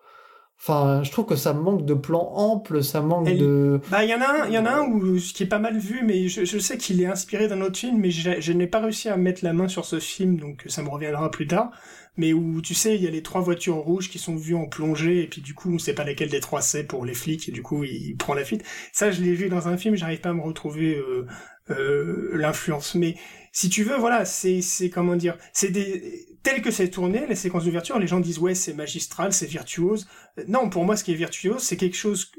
[0.61, 3.81] enfin, je trouve que ça manque de plans amples, ça manque de...
[3.89, 5.47] Bah, il y en a un, il y en a un où, ce qui est
[5.47, 8.41] pas mal vu, mais je, je sais qu'il est inspiré d'un autre film, mais je,
[8.41, 11.31] je n'ai pas réussi à mettre la main sur ce film, donc ça me reviendra
[11.31, 11.71] plus tard.
[12.17, 14.67] Mais où, tu sais, il y a les trois voitures rouges qui sont vues en
[14.67, 17.49] plongée, et puis du coup, on sait pas laquelle des trois c'est pour les flics,
[17.49, 18.65] et du coup, il, prend la fuite.
[18.93, 21.27] Ça, je l'ai vu dans un film, j'arrive pas à me retrouver euh,
[21.71, 22.95] euh, l'influence.
[22.95, 23.17] Mais
[23.53, 27.35] si tu veux, voilà, c'est, c'est comment dire, c'est des tel que c'est tourné, les
[27.35, 30.09] séquences d'ouverture, les gens disent ouais, c'est magistral, c'est virtuose.
[30.49, 32.33] Non, pour moi, ce qui est virtuose, c'est quelque chose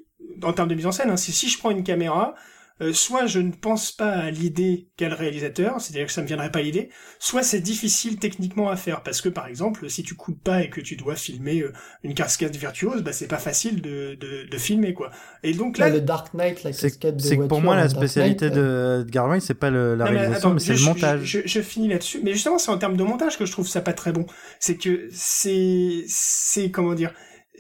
[0.43, 1.10] en termes de mise en scène.
[1.10, 2.35] Hein, c'est si je prends une caméra,
[2.81, 6.27] euh, soit je ne pense pas à l'idée qu'a le réalisateur, c'est-à-dire que ça me
[6.27, 6.89] viendrait pas l'idée,
[7.19, 10.69] soit c'est difficile techniquement à faire parce que par exemple, si tu coupes pas et
[10.69, 11.73] que tu dois filmer euh,
[12.03, 15.11] une cascade virtuose, bah c'est pas facile de, de, de filmer quoi.
[15.43, 17.76] Et donc là, Là, le Dark Knight, la C'est cascade de c'est que pour moi,
[17.76, 20.80] la spécialité Knight, euh, de Edgar c'est pas le- la Non, réalisation, mais c'est le
[20.81, 21.22] montage.
[21.23, 23.68] Je, je, je finis là-dessus, mais justement, c'est en termes de montage que je trouve
[23.68, 24.26] ça pas très bon.
[24.60, 27.14] C'est que c'est, c'est comment dire,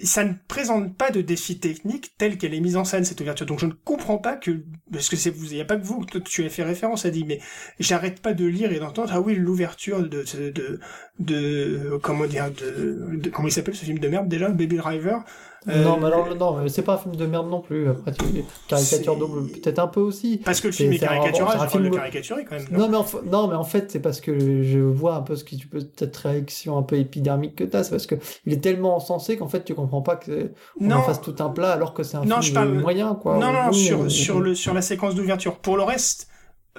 [0.03, 3.45] ça ne présente pas de défi technique tel qu'elle est mise en scène cette ouverture.
[3.45, 5.85] Donc je ne comprends pas que, parce que c'est vous, il y a pas que
[5.85, 7.39] vous, tu as fait référence à dit, mais
[7.79, 10.79] j'arrête pas de lire et d'entendre ah oui l'ouverture de de
[11.19, 15.23] de, comment dire de- comment il s'appelle ce film de merde déjà, Baby Driver?
[15.67, 17.87] Euh, Non, mais alors, non, mais c'est pas un film de merde non plus.
[17.87, 18.23] Après, tu...
[18.67, 20.41] caricature double, peut-être un peu aussi.
[20.43, 22.65] Parce que le film est c'est un- caricatural, un de film- caricaturer quand même.
[22.71, 25.21] non Non mais, en, fa- non, mais en fait, c'est parce que je vois un
[25.21, 27.83] peu ce qui tu peux peut-être réaction un peu épidermique que t'as.
[27.83, 28.15] C'est parce que
[28.47, 31.49] il est tellement encensé qu'en fait, tu comprends pas que on en fasse tout un
[31.49, 33.37] plat alors que c'est un Non, film je parle- moyen, quoi.
[33.37, 35.57] Non, non, Oui, sur, sur, le, sur la séquence d'ouverture.
[35.57, 36.27] Pour le reste,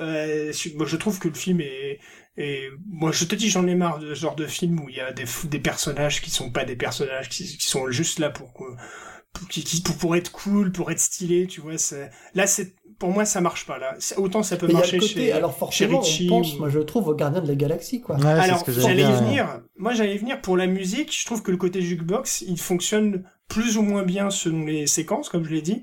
[0.00, 2.00] euh, je trouve que le film est,
[2.36, 2.68] est...
[2.88, 5.00] Moi, je te dis, j'en ai marre de ce genre de film où il y
[5.00, 8.52] a des, des personnages qui sont pas des personnages, qui, qui sont juste là pour,
[8.54, 11.78] que- qui, pour, pour être cool, pour être stylé, tu vois.
[11.78, 13.78] c'est- Là, c'est pour moi, ça marche pas.
[13.78, 15.32] Là, C'est- autant ça peut Mais il y a marcher le côté, chez.
[15.32, 18.16] alors forcément, Ritchie on pense, ou- moi je trouve, aux Gardiens de la Galaxie, quoi.
[18.16, 19.60] Ouais, Alors, j'allais y venir.
[19.76, 21.12] Moi, j'allais y venir pour la musique.
[21.18, 25.28] Je trouve que le côté jukebox, il fonctionne plus ou moins bien selon les séquences,
[25.28, 25.82] comme je l'ai dit.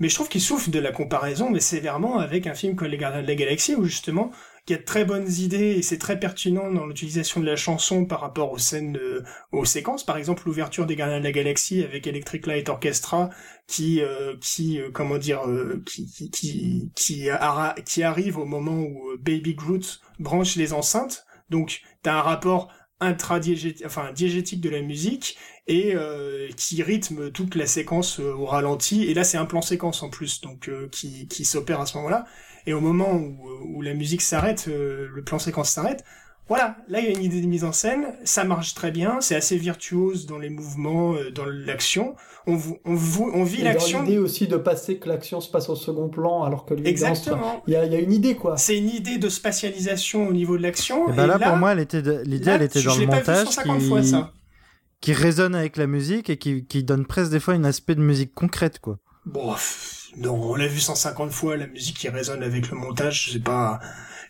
[0.00, 2.98] Mais je trouve qu'il souffre de la comparaison, mais sévèrement, avec un film comme Les
[2.98, 4.30] Gardiens de la Galaxie, où justement,
[4.68, 7.56] il y a de très bonnes idées et c'est très pertinent dans l'utilisation de la
[7.56, 9.22] chanson par rapport aux scènes, de-
[9.52, 10.04] aux séquences.
[10.04, 13.30] Par exemple, l'ouverture des Gardiens de la Galaxie avec Electric Light Orchestra,
[13.66, 17.30] qui, euh, qui, euh, comment dire, euh, qui, qui, qui,
[17.84, 21.24] qui, arrive au moment où euh, Baby Groot branche les enceintes.
[21.50, 22.68] Donc, t'as un rapport
[23.00, 25.36] intradiégétique, enfin diégétique de la musique
[25.66, 29.04] et euh, qui rythme toute la séquence euh, au ralenti.
[29.04, 31.96] Et là, c'est un plan séquence en plus, donc euh, qui, qui s'opère à ce
[31.98, 32.24] moment-là.
[32.68, 33.34] Et au moment où,
[33.76, 36.04] où la musique s'arrête, euh, le plan séquence s'arrête.
[36.48, 39.20] Voilà, là il y a une idée de mise en scène, ça marche très bien,
[39.20, 42.14] c'est assez virtuose dans les mouvements, euh, dans l'action.
[42.46, 42.94] On, on,
[43.34, 44.02] on vit l'action.
[44.02, 46.90] l'idée aussi de passer que l'action se passe au second plan alors que lui danse.
[46.90, 47.62] Exactement.
[47.66, 48.56] Il y a, il y a une idée, quoi.
[48.56, 51.08] C'est une idée de spatialisation au niveau de l'action.
[51.10, 52.96] Et et là, là, pour moi, elle était de- l'idée, là, elle était je dans
[52.96, 53.88] le pas vu montage 150 qui...
[53.88, 54.32] fois, ça.
[55.02, 58.00] qui résonne avec la musique et qui, qui donne presque des fois un aspect de
[58.00, 58.98] musique concrète, quoi.
[59.26, 59.54] Bon,
[60.16, 63.78] non, on l'a vu 150 fois, la musique qui résonne avec le montage, c'est pas...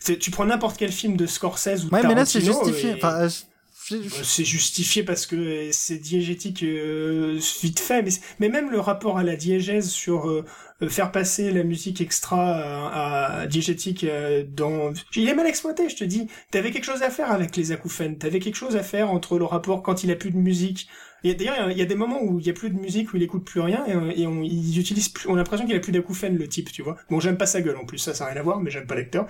[0.01, 2.91] c'est- Tu prends n'importe quel film de Scorsese ou Ouais, mais là, c'est Tarantino justifié.
[2.91, 3.45] et- Enfin, euh, je-
[3.91, 8.05] Bah, c'est justifié parce que c'est diégétique euh, vite fait,
[8.39, 10.45] mais, même le rapport à la diégèse sur euh,
[10.83, 14.93] euh, faire passer la musique extra à, à diégétique euh, dans...
[15.17, 16.27] Il est mal exploité, je te dis.
[16.51, 19.47] T'avais quelque chose à faire avec les acouphènes, t'avais quelque chose à faire entre le
[19.47, 20.87] rapport quand il a plus de musique.
[21.25, 23.17] Et D'ailleurs, il y a des moments où il y a plus de musique, où
[23.17, 25.77] il écoute plus rien, et, euh, et on, ils utilisent plus, on a l'impression qu'il
[25.77, 26.97] a plus d'acouphènes, le type, tu vois.
[27.11, 28.87] Bon, j'aime pas sa gueule en plus, ça, ça n'a rien à voir, mais j'aime
[28.87, 29.27] pas l'acteur.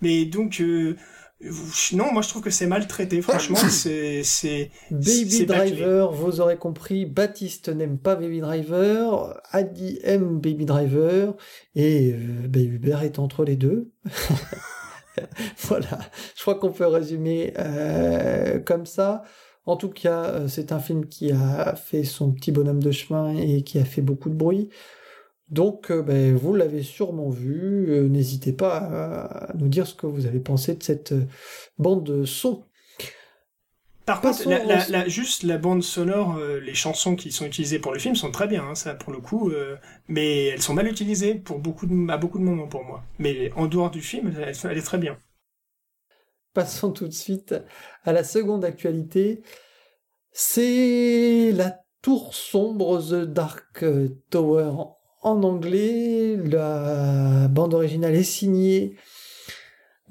[0.00, 0.60] Mais donc...
[0.60, 0.96] euh,
[1.92, 5.70] non, moi je trouve que c'est maltraité, franchement, c'est, c'est, Baby c'est bâclé.
[5.72, 11.34] Driver, vous aurez compris, Baptiste n'aime pas Baby Driver, Adi aime Baby Driver,
[11.74, 13.90] et euh, ben, Hubert est entre les deux.
[15.58, 15.98] voilà,
[16.36, 19.24] je crois qu'on peut résumer euh, comme ça.
[19.64, 23.34] En tout cas, euh, c'est un film qui a fait son petit bonhomme de chemin
[23.36, 24.70] et qui a fait beaucoup de bruit.
[25.50, 27.86] Donc, euh, ben, vous l'avez sûrement vu.
[27.90, 31.14] euh, N'hésitez pas à, nous dire ce que vous avez pensé de cette
[31.78, 32.64] bande son.
[34.06, 37.92] Par contre, la, la- juste la bande sonore, euh, les chansons qui sont utilisées pour
[37.92, 39.76] le film sont très bien, hein, ça pour le coup, euh,
[40.08, 43.04] mais elles sont mal utilisées pour beaucoup de, à beaucoup de moments pour moi.
[43.18, 45.18] Mais en dehors du film, elle, elle est très bien.
[46.54, 47.54] Passons tout de suite
[48.04, 49.42] à la seconde actualité.
[50.32, 53.84] C'est la tour sombre The Dark
[54.30, 54.72] Tower
[55.22, 56.36] en anglais.
[56.36, 58.96] La bande originale est signée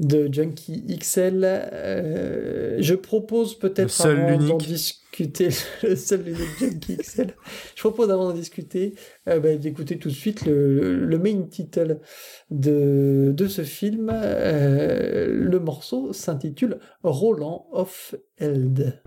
[0.01, 1.41] de Junkie XL.
[1.43, 5.49] Euh, je propose peut-être avant d'en discuter,
[5.83, 6.25] le seul
[6.59, 7.35] Junkie XL.
[7.75, 8.95] Je propose avant d'en discuter
[9.29, 11.99] euh, bah, d'écouter tout de suite le, le main title
[12.49, 14.11] de, de ce film.
[14.11, 18.99] Euh, le morceau s'intitule Roland of Eld.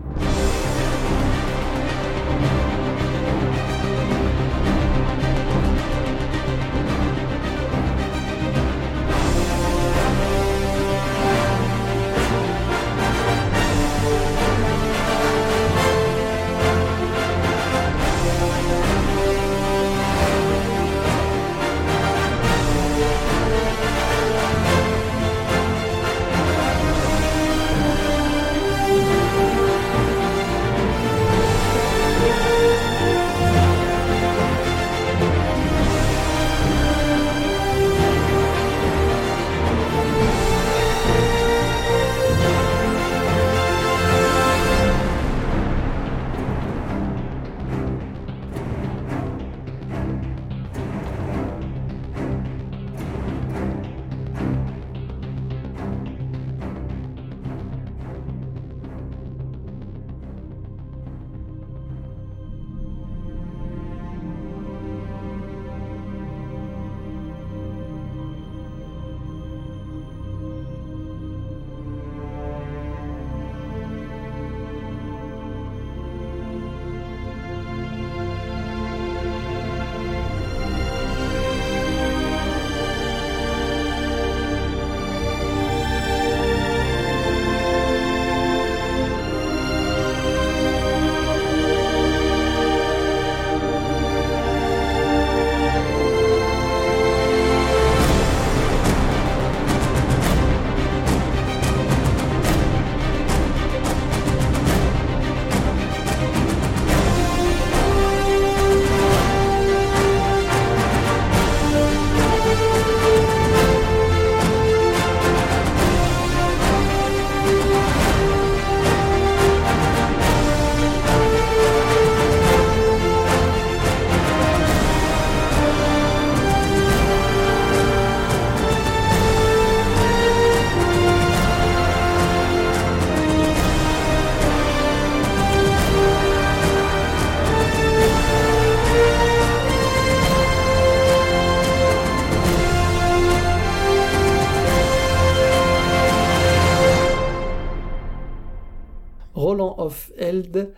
[149.77, 150.73] Of Eld.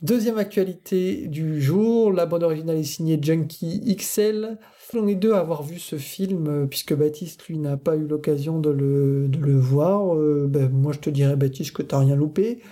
[0.00, 4.56] Deuxième actualité du jour, la bande originale est signée Junkie XL.
[4.94, 8.06] On est deux à avoir vu ce film, euh, puisque Baptiste, lui, n'a pas eu
[8.06, 10.14] l'occasion de le, de le voir.
[10.16, 12.62] Euh, ben, moi, je te dirais, Baptiste, que t'as rien loupé.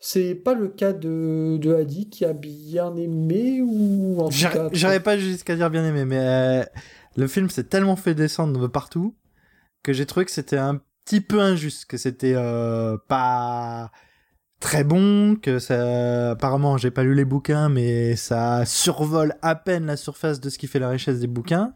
[0.00, 4.54] C'est pas le cas de, de Hadi qui a bien aimé ou en tout J'arri-
[4.54, 4.68] cas.
[4.72, 6.64] J'arrive pas jusqu'à dire bien aimé, mais euh,
[7.16, 9.16] le film s'est tellement fait descendre de partout
[9.82, 13.90] que j'ai trouvé que c'était un petit peu injuste, que c'était euh, pas
[14.60, 19.86] très bon, que ça apparemment j'ai pas lu les bouquins, mais ça survole à peine
[19.86, 21.72] la surface de ce qui fait la richesse des bouquins.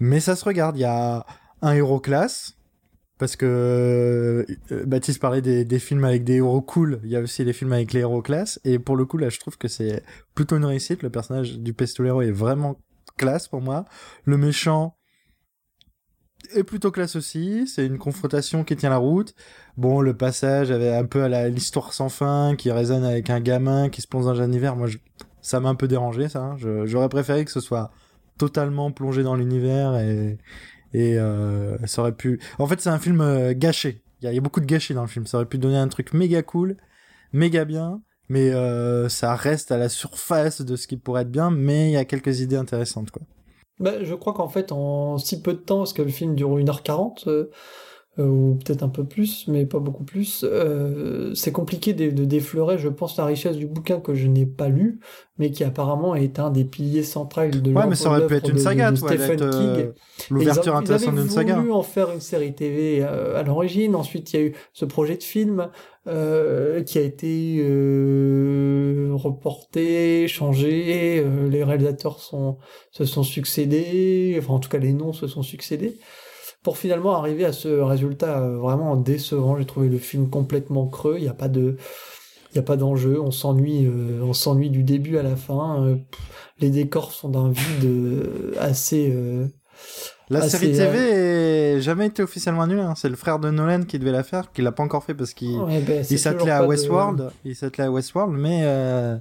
[0.00, 1.24] Mais ça se regarde, il y a
[1.62, 2.56] un héros classe.
[3.18, 7.20] Parce que euh, Baptiste parlait des, des films avec des héros cool, il y a
[7.20, 9.68] aussi les films avec les héros classe, et pour le coup là je trouve que
[9.68, 10.02] c'est
[10.34, 11.02] plutôt une réussite.
[11.02, 12.80] Le personnage du Pestolero est vraiment
[13.18, 13.84] classe pour moi.
[14.24, 14.96] Le méchant
[16.54, 17.66] est plutôt classe aussi.
[17.66, 19.34] C'est une confrontation qui tient la route.
[19.76, 23.88] Bon, le passage avait un peu à l'histoire sans fin qui résonne avec un gamin
[23.88, 24.76] qui se plonge dans un d'hiver.
[24.76, 24.98] Moi, je-
[25.42, 26.40] ça m'a un peu dérangé, ça.
[26.40, 26.56] hein.
[26.84, 27.90] J'aurais préféré que ce soit
[28.38, 30.38] totalement plongé dans l'univers et,
[30.92, 32.40] et euh, ça aurait pu.
[32.58, 34.02] En fait, c'est un film euh, gâché.
[34.20, 35.26] Il y, a- y a beaucoup de gâchis dans le film.
[35.26, 36.76] Ça aurait pu donner un truc méga cool,
[37.32, 41.50] méga bien, mais euh, ça reste à la surface de ce qui pourrait être bien.
[41.50, 43.22] Mais il y a quelques idées intéressantes, quoi.
[43.80, 46.50] Bah, je crois qu'en fait, en si peu de temps, parce que le film dure
[46.58, 47.50] 1h40, euh,
[48.18, 52.24] euh, ou peut-être un peu plus, mais pas beaucoup plus, euh, c'est compliqué de, de
[52.24, 54.98] déflorer, je pense, la richesse du bouquin que je n'ai pas lu,
[55.38, 58.50] mais qui apparemment est un des piliers centraux de Ouais, mais ça aurait pu être
[58.50, 59.50] une saga, de Stephen King.
[59.50, 59.92] euh,
[60.28, 61.56] l'ouverture intéressante Ils d'une avaient saga.
[61.56, 63.94] voulu en faire une série TV à l'origine.
[63.94, 65.70] Ensuite, il y a eu ce projet de film
[66.06, 71.18] euh, qui a été euh, reporté, changé.
[71.20, 72.58] euh, les réalisateurs sont,
[72.90, 74.36] se sont succédés.
[74.38, 75.98] Enfin, en tout cas, les noms se sont succédés.
[76.62, 79.56] Pour finalement arriver à ce résultat euh, vraiment décevant.
[79.56, 81.16] J'ai trouvé le film complètement creux.
[81.18, 81.76] Il n'y a pas de...
[82.52, 85.86] Il a pas d'enjeu, on s'ennuie, euh, on s'ennuie du début à la fin.
[85.86, 85.96] euh,
[86.58, 88.28] les décors sont d'un vide
[88.58, 89.14] assez,
[90.30, 92.80] La Ah, série TV n'a jamais été officiellement annulée.
[92.80, 92.94] hein.
[92.96, 95.34] C'est le frère de Nolan qui devait la faire, qui l'a pas encore fait parce
[95.34, 97.30] qu'il Ouais, ben, s'attelait à de- Westworld.
[97.44, 99.16] Il s'attelait à Westworld, mais euh,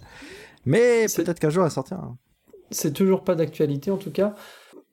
[0.65, 1.98] mais C'est- peut-être qu'un jour elle va sortir.
[1.98, 2.15] hein.
[2.72, 4.36] C'est toujours pas d'actualité en tout cas.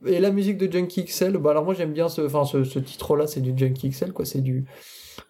[0.06, 2.78] Et la musique de Junkie XL, bah alors moi j'aime bien ce, enfin ce, ce
[2.78, 4.64] titre-là, c'est du Junkie XL quoi, c'est du,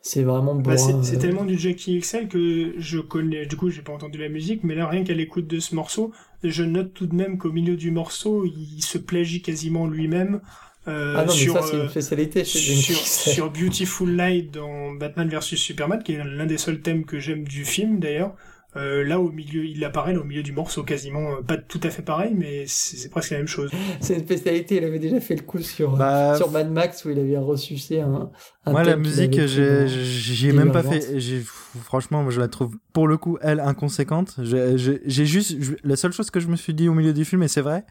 [0.03, 1.19] c'est vraiment Bah, c'est euh.
[1.19, 4.75] tellement du Jackie XL que je connais, du coup j'ai pas entendu la musique, mais
[4.77, 6.13] là rien qu'à l'écoute de ce morceau,
[6.45, 10.41] je note tout de même qu'au milieu du morceau, il se plagie quasiment lui-même.
[10.89, 14.53] Euh, Ah non mais sur, ça c'est euh, une spécialité chez sur, sur Beautiful Light
[14.53, 18.35] dans Batman vs Superman, qui est l'un des seuls thèmes que j'aime du film d'ailleurs.
[18.77, 21.81] Euh, là au milieu, il apparaît là, au milieu du morceau quasiment, euh, pas tout
[21.83, 23.71] à fait pareil, mais c'est c'est presque la même chose.
[24.01, 27.11] C'est une spécialité, il avait déjà fait le coup sur, Bah, sur Mad Max où
[27.11, 28.31] il avait ressuscité un,
[28.67, 31.19] un Moi, la musique, j'ai, même pas fait.
[31.19, 31.43] J'ai,
[31.83, 34.35] franchement, moi, je la trouve pour le coup, elle, inconséquente.
[34.43, 37.15] J'ai, j'ai- j'ai juste, je- la seule chose que je me suis dit au milieu
[37.15, 37.85] du film, et c'est vrai,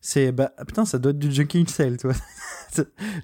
[0.00, 2.16] c'est bah putain, ça doit être du Junkie XL, tu vois.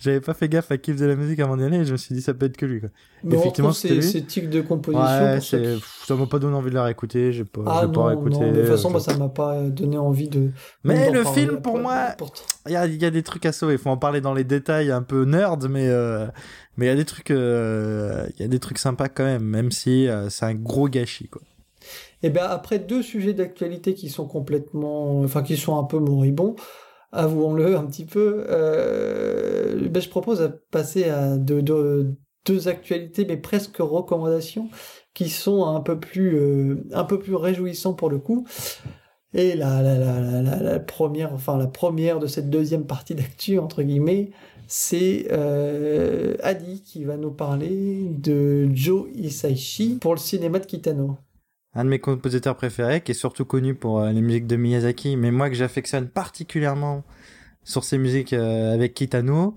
[0.01, 1.97] J'avais pas fait gaffe à qui faisait la musique avant d'y aller, et je me
[1.97, 2.89] suis dit ça peut être que lui, quoi.
[3.23, 4.21] Mais effectivement, retrouve c'était ces, lui.
[4.21, 5.77] ces tics de composition Ouais, pour c'est,
[6.07, 7.33] ça m'a pas donné envie de la réécouter.
[7.33, 8.39] J'ai pas, Ah pas réécouté.
[8.39, 10.51] non, de toute façon, euh, moi, ça m'a pas donné envie de.
[10.83, 12.17] Mais le film, pour moi,
[12.67, 13.75] Il y a, il y a des trucs à sauver.
[13.75, 16.27] Il faut en parler dans les détails un peu nerd, mais euh,
[16.77, 19.45] mais il y a des trucs, euh, il y a des trucs sympas quand même,
[19.45, 21.43] même si euh, c'est un gros gâchis quoi.
[22.23, 26.57] Et bien après deux sujets d'actualité qui sont complètement, enfin qui sont un peu moribonds,
[27.13, 33.37] avouons-le un petit peu, euh, ben, je propose de passer à deux, deux, actualités, mais
[33.37, 34.69] presque recommandations,
[35.15, 38.47] qui sont un peu plus, euh, un peu plus réjouissants pour le coup.
[39.33, 43.83] Et la, la, la, la première, enfin la première de cette deuxième partie d'actu entre
[43.83, 44.31] guillemets,
[44.67, 51.17] c'est euh, Adi qui va nous parler de Joe Hisaishi pour le cinéma de Kitano.
[51.75, 55.17] Un de mes compositeurs préférés, qui est surtout connu pour euh, les musiques de Miyazaki,
[55.17, 57.03] mais moi que j'affectionne particulièrement
[57.65, 59.57] sur ses musiques euh, avec Kitano.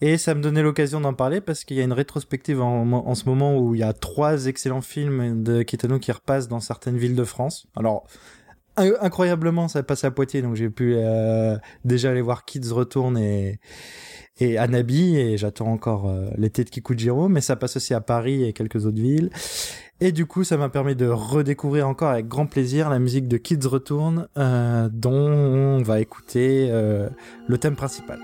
[0.00, 3.24] Et ça me donnait l'occasion d'en parler parce qu'il y a une rétrospective en, ce
[3.26, 7.14] moment où il y a trois excellents films de Kitano qui repassent dans certaines villes
[7.14, 7.68] de France.
[7.76, 8.04] Alors,
[8.76, 13.16] in- incroyablement, ça passe à Poitiers, donc j'ai pu euh, déjà aller voir Kids Retourne
[13.16, 13.60] et,
[14.40, 18.44] et Anabi, et j'attends encore euh, l'été de Kikujiro, mais ça passe aussi à Paris
[18.44, 19.30] et quelques autres villes.
[20.00, 23.36] Et du coup, ça m'a permis de redécouvrir encore avec grand plaisir la musique de
[23.36, 27.08] Kids Retourne, euh, dont on va écouter euh,
[27.46, 28.18] le thème principal.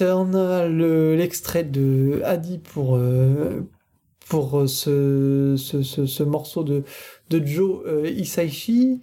[0.00, 3.60] Le- l'extrait de Adi pour, euh,
[4.28, 6.84] pour ce, ce, ce, ce morceau de,
[7.28, 9.00] de Joe euh, Hisaishi,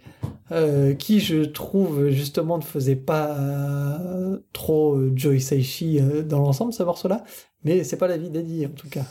[0.52, 6.40] euh, qui je trouve justement ne faisait pas euh, trop euh, Joe Hisaishi euh, dans
[6.40, 7.24] l'ensemble, ce morceau-là,
[7.64, 9.06] mais c'est pas l'avis d'Adi en tout cas.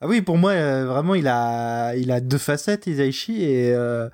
[0.00, 4.10] Ah oui, pour moi, euh, vraiment, il a, il a deux facettes, Isaichi, et, euh,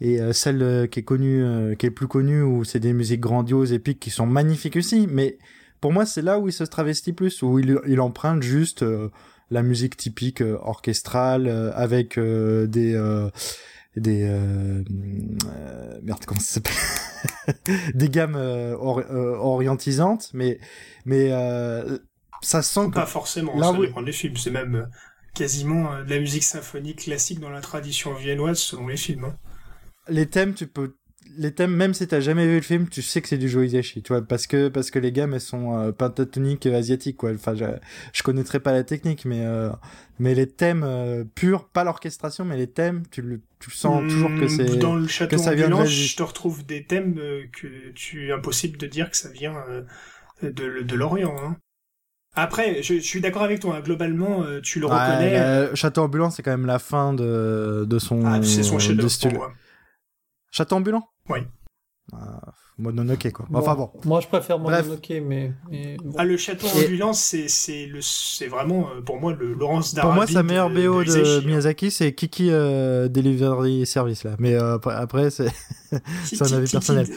[0.00, 2.94] et euh, celle euh, qui est connue, euh, qui est plus connue, où c'est des
[2.94, 5.06] musiques grandioses, épiques, qui sont magnifiques aussi.
[5.10, 5.36] Mais
[5.86, 9.08] pour moi, c'est là où il se travestit plus, où il, il emprunte juste euh,
[9.52, 12.98] la musique typique euh, orchestrale, euh, avec des...
[13.94, 14.24] des
[16.02, 16.74] merde comment ça s'appelle
[17.94, 20.58] des gammes or- orientisantes mais
[21.04, 21.30] mais
[22.42, 23.86] ça sent que Pas forcément, Là, ça oui.
[23.86, 24.36] dépend des films.
[24.36, 24.88] C'est même
[25.34, 29.24] quasiment de la musique symphonique classique dans la tradition viennoise selon les films.
[29.26, 29.34] hein.
[30.08, 30.96] les thèmes, tu peux,
[31.36, 33.66] les thèmes, même si t'as jamais vu le film, tu sais que c'est du Joe
[33.66, 37.16] Hisaishi, tu vois, parce que, parce que les gammes, elles sont euh, pentatoniques euh, asiatiques,
[37.16, 37.32] quoi.
[37.34, 37.64] Enfin, je,
[38.12, 39.70] je connaîtrais pas la technique, mais, euh,
[40.18, 44.30] mais les thèmes euh, purs, pas l'orchestration, mais les thèmes, tu le, tu sens toujours
[44.34, 44.76] que Hmm, c'est.
[44.78, 47.14] Dans le château que ça vient de ambulant, je te retrouve des thèmes
[47.52, 49.54] que tu impossible de dire que ça vient
[50.42, 50.50] de,
[50.82, 51.36] de l'Orient.
[51.38, 51.56] hein.
[52.34, 53.76] Après, je, je suis d'accord avec toi.
[53.76, 55.32] hein, globalement, tu le Ouais, reconnais.
[55.32, 58.22] la- Château ambulant, c'est quand même la fin de, de son.
[58.24, 59.52] Ah, c'est son chef-d'œuvre.
[60.50, 61.08] Château ambulant?
[61.28, 61.38] Oui.
[62.12, 62.40] Ah,
[62.78, 63.46] Mononoke, quoi.
[63.52, 63.90] Enfin bon.
[64.04, 64.84] Moi, je préfère Bref.
[64.84, 66.12] Mononoke, mais, mais bon.
[66.16, 69.88] Ah, le château Et- ambulant, c'est c'est le c'est vraiment euh, pour moi le Laurence
[69.92, 70.14] Pour d'Arabie.
[70.16, 71.44] moi, sa meilleure de, BO de.
[71.46, 74.36] Miyazaki, c'est Kiki euh, Delivery Service, là.
[74.38, 75.48] Mais euh, après- c'est.
[76.24, 77.08] c'est un avis personnel.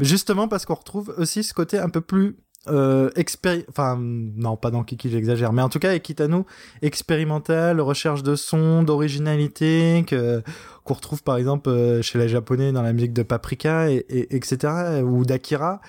[0.00, 2.36] Justement parce qu'on retrouve aussi ce côté un peu plus
[2.66, 3.62] euh, expéri...
[3.68, 5.52] Enfin, non, pas dans Kiki, j'exagère.
[5.52, 6.46] Mais en tout cas, avec Kitano,
[6.80, 10.42] expérimental, recherche de son, d'originalité, que
[10.84, 14.36] qu'on retrouve par exemple euh, chez les Japonais dans la musique de Paprika, et, et-
[14.36, 15.80] etc., ou d'Akira.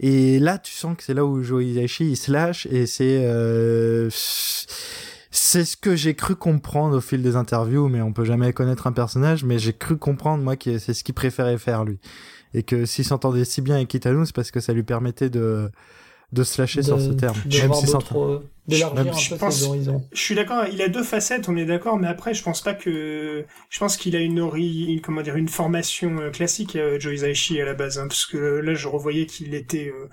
[0.00, 3.24] Et là, tu sens que c'est là où Joe il se lâche, et c'est...
[3.24, 4.08] Euh...
[5.34, 8.86] C'est ce que j'ai cru comprendre au fil des interviews, mais on peut jamais connaître
[8.86, 11.98] un personnage, mais j'ai cru comprendre, moi, que c'est ce qu'il préférait faire, lui
[12.54, 15.70] et que s'il s'entendait si bien avec Kitano, c'est parce que ça lui permettait de,
[16.32, 17.36] de se lâcher sur ce terme.
[17.44, 20.02] Même si euh, d'élargir Même un je peu pense- ses horizons.
[20.12, 22.74] Je suis d'accord, il a deux facettes, on est d'accord, mais après, je pense pas
[22.74, 26.98] que, je pense qu'il a une ori, une- comment dire, une formation euh, classique, euh,
[26.98, 30.08] Joe Hisaishi à la base, hein, parce que là, je revoyais qu'il était, euh,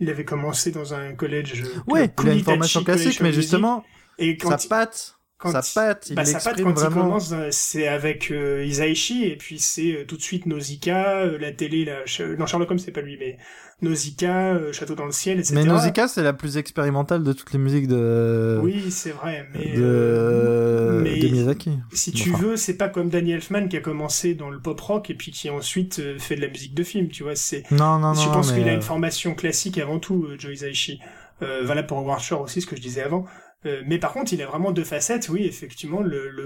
[0.00, 1.54] il avait commencé dans un collège.
[1.88, 3.84] il a une formation classique, mais Music, justement,
[4.18, 5.16] et quand sa il- patte,
[5.52, 9.24] quand sa patte, il bah, sa patte, quand il commence, euh, c'est avec euh, Isaichi,
[9.24, 12.06] et puis c'est euh, tout de suite Nausicaa, euh, la télé, la...
[12.06, 13.36] Ch- non, Sherlock Holmes, c'est pas lui, mais
[13.82, 15.54] Nausicaa, euh, Château dans le ciel, etc.
[15.56, 19.76] Mais Nausicaa, c'est la plus expérimentale de toutes les musiques de, Oui, c'est vrai, mais...
[19.76, 21.78] de, euh, mais de Miyazaki.
[21.92, 22.42] Si tu Enfin.
[22.42, 25.32] veux, c'est pas comme Danny Elfman qui a commencé dans le pop rock et puis
[25.32, 27.36] qui ensuite euh, fait de la musique de film, tu vois.
[27.36, 28.14] C'est, Non, non, non.
[28.14, 31.00] je pense mais, qu'il a euh, une formation classique avant tout, euh, Joe Hisaishi.
[31.42, 33.26] Euh, valable pour Shore aussi, ce que je disais avant.
[33.66, 36.44] Euh, mais par contre, il a vraiment deux facettes, oui, effectivement, le, le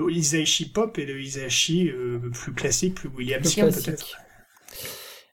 [0.73, 4.19] pop et le Hisaishi euh, plus classique, plus Williamsien peut-être.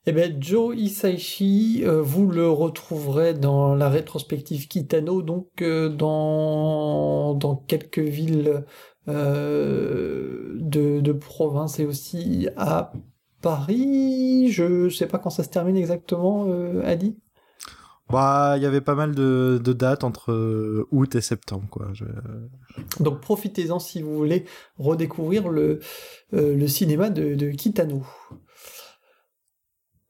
[0.07, 7.33] Eh ben, Joe Hisaishi, euh, vous le retrouverez dans la rétrospective Kitano, donc euh, dans,
[7.33, 8.65] dans quelques villes
[9.07, 12.93] euh, de, de province et aussi à
[13.41, 14.51] Paris.
[14.51, 17.17] Je sais pas quand ça se termine exactement, euh, Adi.
[18.09, 21.87] Bah, il y avait pas mal de, dates entre euh, août et septembre, quoi.
[21.93, 22.05] Je-
[22.99, 24.45] Donc profitez-en si vous voulez
[24.77, 25.79] redécouvrir le,
[26.33, 28.03] euh, cinéma de, Kitano.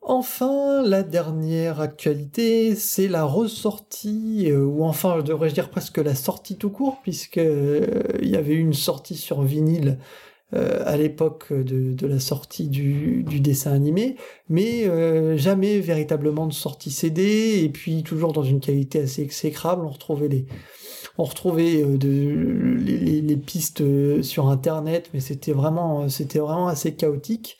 [0.01, 6.57] Enfin, la dernière actualité, c'est la ressortie, euh, ou enfin, devrais-je dire presque la sortie
[6.57, 9.97] tout court, puisque il y avait eu une sortie sur vinyle
[10.55, 14.15] euh, à l'époque de, de la sortie du, dessin animé,
[14.49, 19.85] mais euh, jamais véritablement de sortie CD, et puis toujours dans une qualité assez exécrable.
[19.85, 20.45] On retrouvait les,
[21.17, 27.57] on retrouvait euh, les pistes euh, sur internet, mais c'était vraiment, c'était vraiment assez chaotique.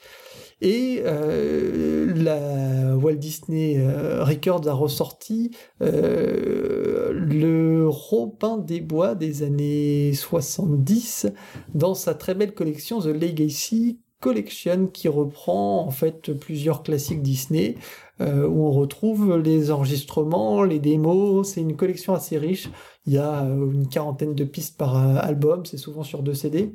[0.66, 5.52] Et euh, la Walt Disney euh, Records a ressorti
[5.84, 11.28] euh, le Robin des Bois des années 70
[11.76, 17.76] dans sa très belle collection The Legacy Collection qui reprend en fait plusieurs classiques Disney
[18.20, 18.24] où
[18.66, 21.48] on retrouve les enregistrements, les démos.
[21.48, 22.70] C'est une collection assez riche.
[23.06, 26.72] Il y a une quarantaine de pistes par album, c'est souvent sur deux CD.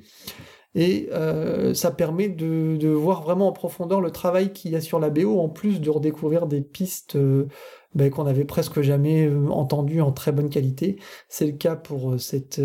[0.75, 4.81] Et euh, ça permet de, de voir vraiment en profondeur le travail qu'il y a
[4.81, 7.49] sur la BO, en plus de redécouvrir des pistes euh,
[7.95, 10.97] ben, qu'on n'avait presque jamais euh, entendues en très bonne qualité.
[11.29, 12.61] C'est le cas pour euh, cette,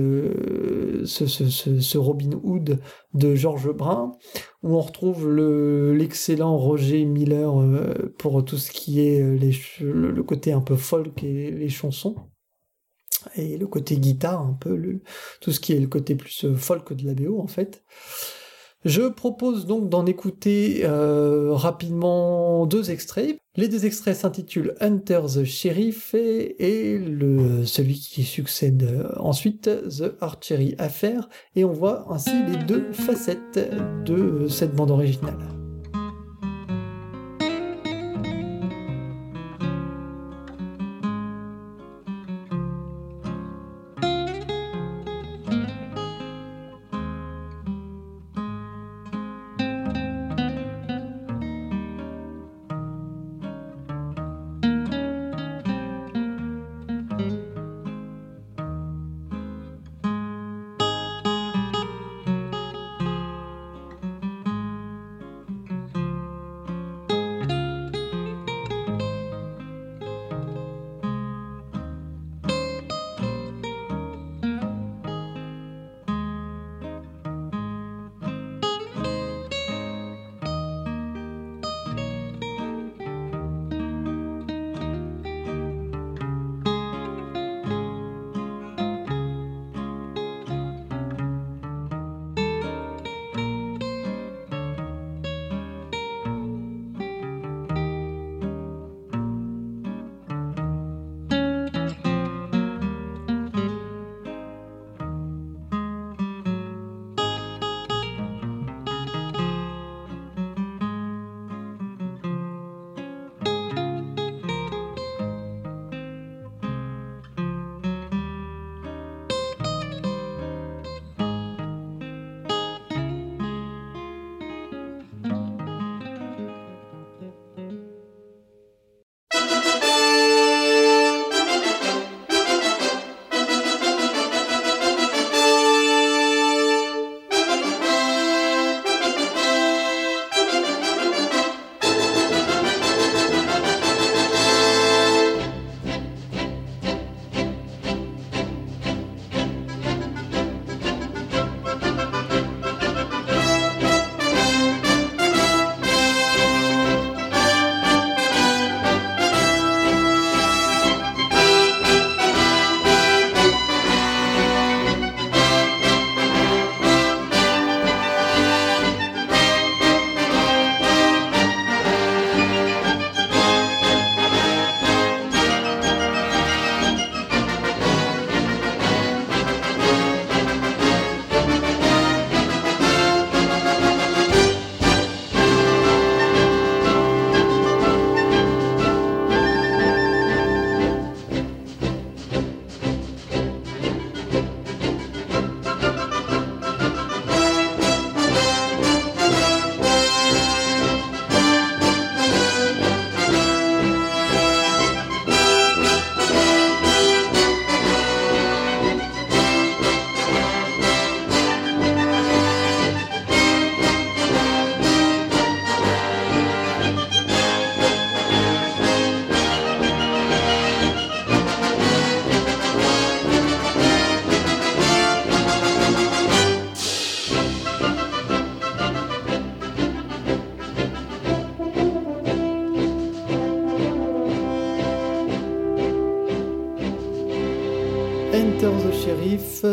[1.05, 2.79] ce, Robin Hood
[3.13, 4.11] de Georges Brun,
[4.63, 7.51] où on retrouve le- l'excellent Roger Miller
[8.19, 12.15] pour tout ce qui est le côté un peu folk et les chansons.
[13.35, 14.99] Et le côté guitare, un peu
[15.41, 17.83] tout ce qui est le côté plus euh, folk de la BO en fait.
[18.85, 23.39] Je propose donc d'en écouter euh, rapidement deux extraits.
[23.55, 27.01] Les deux extraits s'intitulent Hunter the Sheriff et,
[27.65, 33.59] celui qui succède euh, ensuite The Archery Affair et on voit ainsi les deux facettes
[34.05, 35.64] de cette bande originale.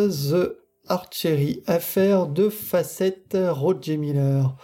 [0.09, 0.57] The
[0.89, 4.57] Archery, affaire de facettes Roger Miller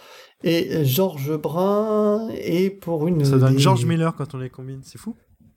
[0.43, 4.81] et George Brun et pour une Ça donne des- George Miller quand on les combine,
[4.83, 5.15] c'est fou.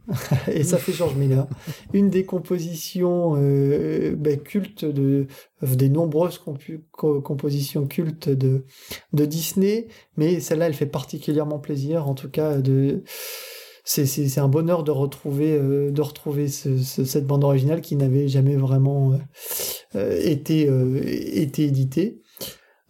[0.53, 1.47] et ça fait George Miller.
[1.93, 5.27] Une des compositions euh, ben, cultes de
[5.63, 8.65] des nombreuses compu- co- compositions cultes de
[9.13, 9.87] de Disney,
[10.17, 12.09] mais celle-là elle fait particulièrement plaisir.
[12.09, 13.05] En tout cas, de
[14.07, 18.29] c'est un bonheur de retrouver euh, de retrouver ce- ce- cette bande originale qui n'avait
[18.29, 19.19] jamais vraiment euh,
[19.97, 22.21] euh, été éditée.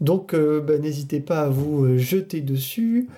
[0.01, 3.09] Donc, ben, n'hésitez pas à vous jeter dessus.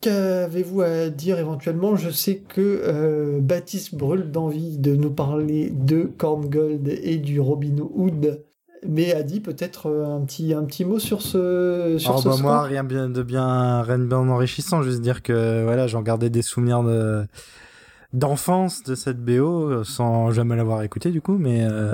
[0.00, 1.96] Qu'avez-vous à dire éventuellement?
[1.96, 7.76] Je sais que Baptiste brûle d'envie de nous parler de Corn Gold et du Robin
[7.94, 8.44] Hood,
[8.88, 12.28] mais a dit peut-être euh, un petit, un petit mot sur ce, sur Alors, ce
[12.28, 16.02] bah, moi, rien bien de bien, rien de bien enrichissant, juste dire que voilà, j'en
[16.02, 17.26] gardais des souvenirs de
[18.12, 21.92] d'enfance de cette BO euh, sans jamais l'avoir écouté du coup, mais euh,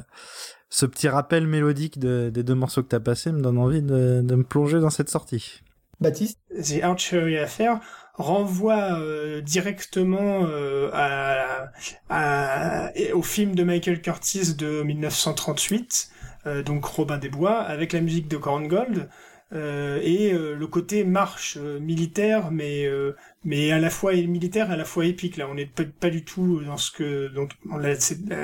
[0.71, 4.21] ce petit rappel mélodique de- des deux morceaux que t'as passé me donne envie de,
[4.23, 5.63] de me plonger dans cette sortie.
[6.01, 6.39] Baptiste?
[6.51, 7.81] The Archery Affair.
[8.15, 11.71] renvoie euh, directement euh, à,
[12.11, 16.12] à- au film de Michael Curtis de 1938, euh,
[16.65, 19.09] donc Robin des Bois, avec la musique de Korngold.
[19.53, 23.15] euh, et euh, le côté marche euh, militaire, mais euh,
[23.45, 25.37] mais à la fois militaire, à la fois épique.
[25.37, 27.53] Là, on n'est pas, du tout dans ce que donc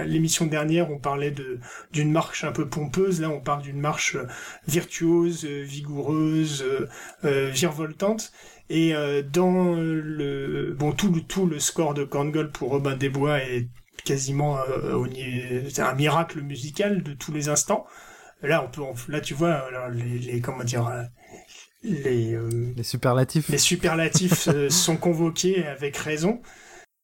[0.06, 1.58] l'émission dernière, on parlait de
[1.92, 3.20] d'une marche un peu pompeuse.
[3.20, 4.26] Là, on parle d'une marche euh,
[4.66, 6.86] virtuose, euh, vigoureuse, euh,
[7.24, 8.32] euh, virevoltante.
[8.70, 13.08] Et euh, dans le bon tout le tout le score de Korngold pour Robin des
[13.08, 13.66] Bois est
[14.04, 15.06] quasiment euh, au
[15.70, 17.86] c'est un miracle musical de tous les instants.
[18.42, 21.02] Là, on peut on- là tu vois les, les comment dire euh,
[21.82, 23.48] les euh, Les superlatifs.
[23.48, 26.40] les superlatifs sont convoqués avec raison.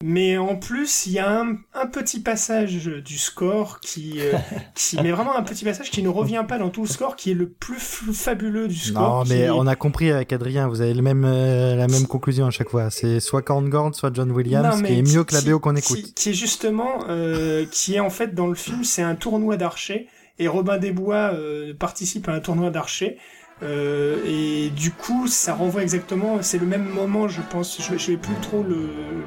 [0.03, 4.33] Mais en plus, il y a un, un petit passage du score qui, euh,
[4.75, 7.31] qui, mais vraiment un petit passage qui ne revient pas dans tout le score, qui
[7.31, 9.25] est le plus fabuleux du score.
[9.25, 12.07] Non, mais est- on a compris avec Adrien, vous avez le même, euh, la même
[12.07, 12.91] conclusion à chaque fois.
[12.91, 15.77] C'est soit Korngord, soit John Williams, Non, mais qui est mieux que la BO qu'on
[15.77, 16.13] écoute.
[16.15, 20.09] Qui, est justement, euh, qui est en fait dans le film, c'est un tournoi d'archers
[20.39, 21.33] et Robin des Bois
[21.79, 23.17] participe à un tournoi d'archers.
[23.65, 28.11] Euh, et du coup, ça renvoie exactement, c'est le même moment, je pense, je je
[28.11, 28.77] n'ai plus trop le,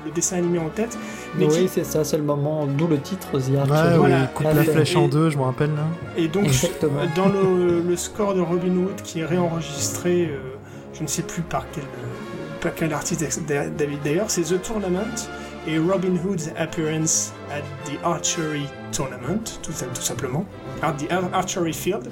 [0.06, 0.96] le dessin animé en tête,
[1.38, 4.28] mais oui, qui- c'est ça, c'est le moment, d'où le titre The Ouais, Voilà.
[4.28, 5.86] coupe la et- flèche en deux, je me rappelle là.
[6.18, 7.02] Et donc, Exactement.
[7.16, 10.38] dans le, le score de Robin Hood qui est réenregistré, euh,
[10.94, 11.84] je ne sais plus par quel,
[12.62, 15.16] par quel artiste d'a- David d'ailleurs, c'est The Tournament
[15.68, 20.46] et Robin Hood's Appearance at the Archery Tournament, tout, tout simplement,
[20.84, 22.08] at the Ar- Archery Field.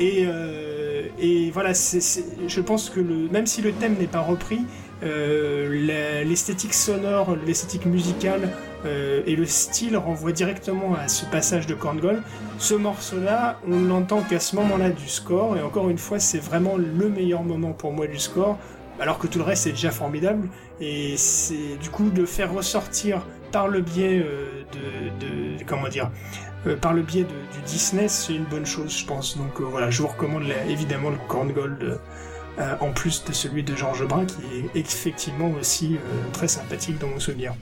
[0.00, 0.76] Et, euh,
[1.20, 4.60] et voilà, je pense que même si le thème n'est pas repris,
[5.02, 8.50] euh, l'esthétique sonore, l'esthétique musicale
[8.84, 12.22] euh, et le style renvoient directement à ce passage de Korngold.
[12.58, 16.76] Ce morceau-là, on l'entend qu'à ce moment-là du score, et encore une fois, c'est vraiment
[16.76, 18.58] le meilleur moment pour moi du score,
[19.00, 20.48] alors que tout le reste est déjà formidable,
[20.80, 25.26] et c'est du coup de faire ressortir par le biais euh, de,
[25.58, 26.10] de- comment dire,
[26.66, 29.36] euh, par le biais de- du Disney, c'est une bonne chose, je pense.
[29.36, 31.82] Donc euh, voilà, je vous recommande évidemment le Korngold.
[31.82, 31.96] euh,
[32.60, 34.42] euh, en plus de celui de Georges Brun, qui
[34.74, 35.98] est effectivement aussi euh,
[36.32, 37.54] très sympathique dans mon souvenir.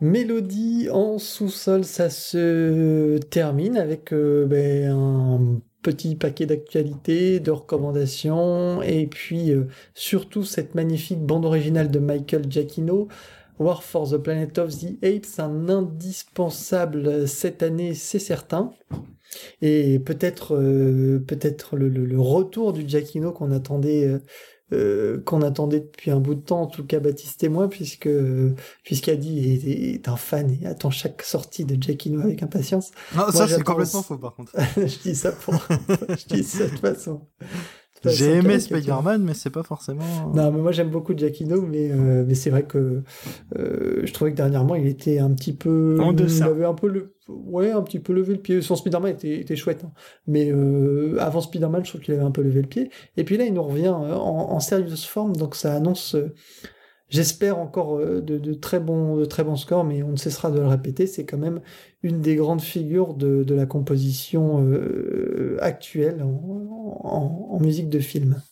[0.00, 8.82] Mélodie en sous-sol, ça se termine avec euh, ben, un petit paquet d'actualités, de recommandations,
[8.82, 9.64] et puis euh,
[9.94, 13.08] surtout cette magnifique bande originale de Michael Giacchino,
[13.58, 18.72] War for the Planet of the Apes, un indispensable cette année, c'est certain.
[19.60, 24.18] Et peut-être euh, peut-être le, le- le retour du Giacchino qu'on attendait
[24.72, 27.68] euh, euh, qu'on attendait depuis un bout de temps, en tout cas Baptiste et moi,
[27.68, 28.08] puisque
[28.84, 32.90] puisqu'Adi est, est un fan et attend chaque sortie de Giacchino avec impatience.
[33.14, 34.52] Non, Moi, ça c'est complètement faux par contre.
[34.76, 35.54] je dis ça pour,
[36.08, 37.22] je dis ça de de façon
[38.04, 38.58] J'ai aimé.
[38.60, 40.02] Spider-Man, mais c'est pas forcément.
[40.34, 43.02] Non, mais moi j'aime beaucoup Giacchino, mais euh, mais c'est vrai que
[43.58, 46.46] euh, je trouvais que dernièrement il était un petit peu En deçà.
[46.46, 48.62] Il avait un peu le ouais un petit peu levé le pied.
[48.62, 49.92] Son Spider-Man était, était chouette, hein.
[50.26, 52.90] mais euh, avant Spider-Man je trouve qu'il avait un peu levé le pied.
[53.16, 56.14] Et puis là il nous revient euh, en, en sérieuse forme, donc ça annonce.
[56.14, 56.32] euh,
[57.08, 60.48] J'espère encore euh, de, de très bons de très bons scores, mais on ne cessera
[60.52, 61.08] de le répéter.
[61.08, 61.60] C'est quand même
[62.02, 67.98] une des grandes figures de, de la composition euh, actuelle en, en- en musique de
[67.98, 68.42] film.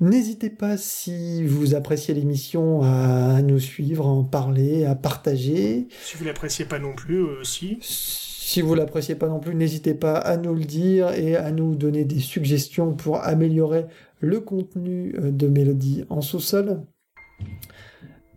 [0.00, 5.88] N'hésitez pas, si vous appréciez l'émission, à nous suivre, à en parler, à partager.
[6.02, 7.76] Si vous l'appréciez pas non plus, euh, aussi.
[7.82, 11.74] Si vous l'appréciez pas non plus, n'hésitez pas à nous le dire et à nous
[11.74, 13.84] donner des suggestions pour améliorer
[14.20, 16.82] le contenu euh, de Mélodie en sous-sol.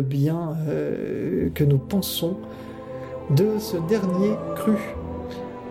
[0.00, 2.38] bien euh, que nous pensons
[3.36, 4.76] de ce dernier cru.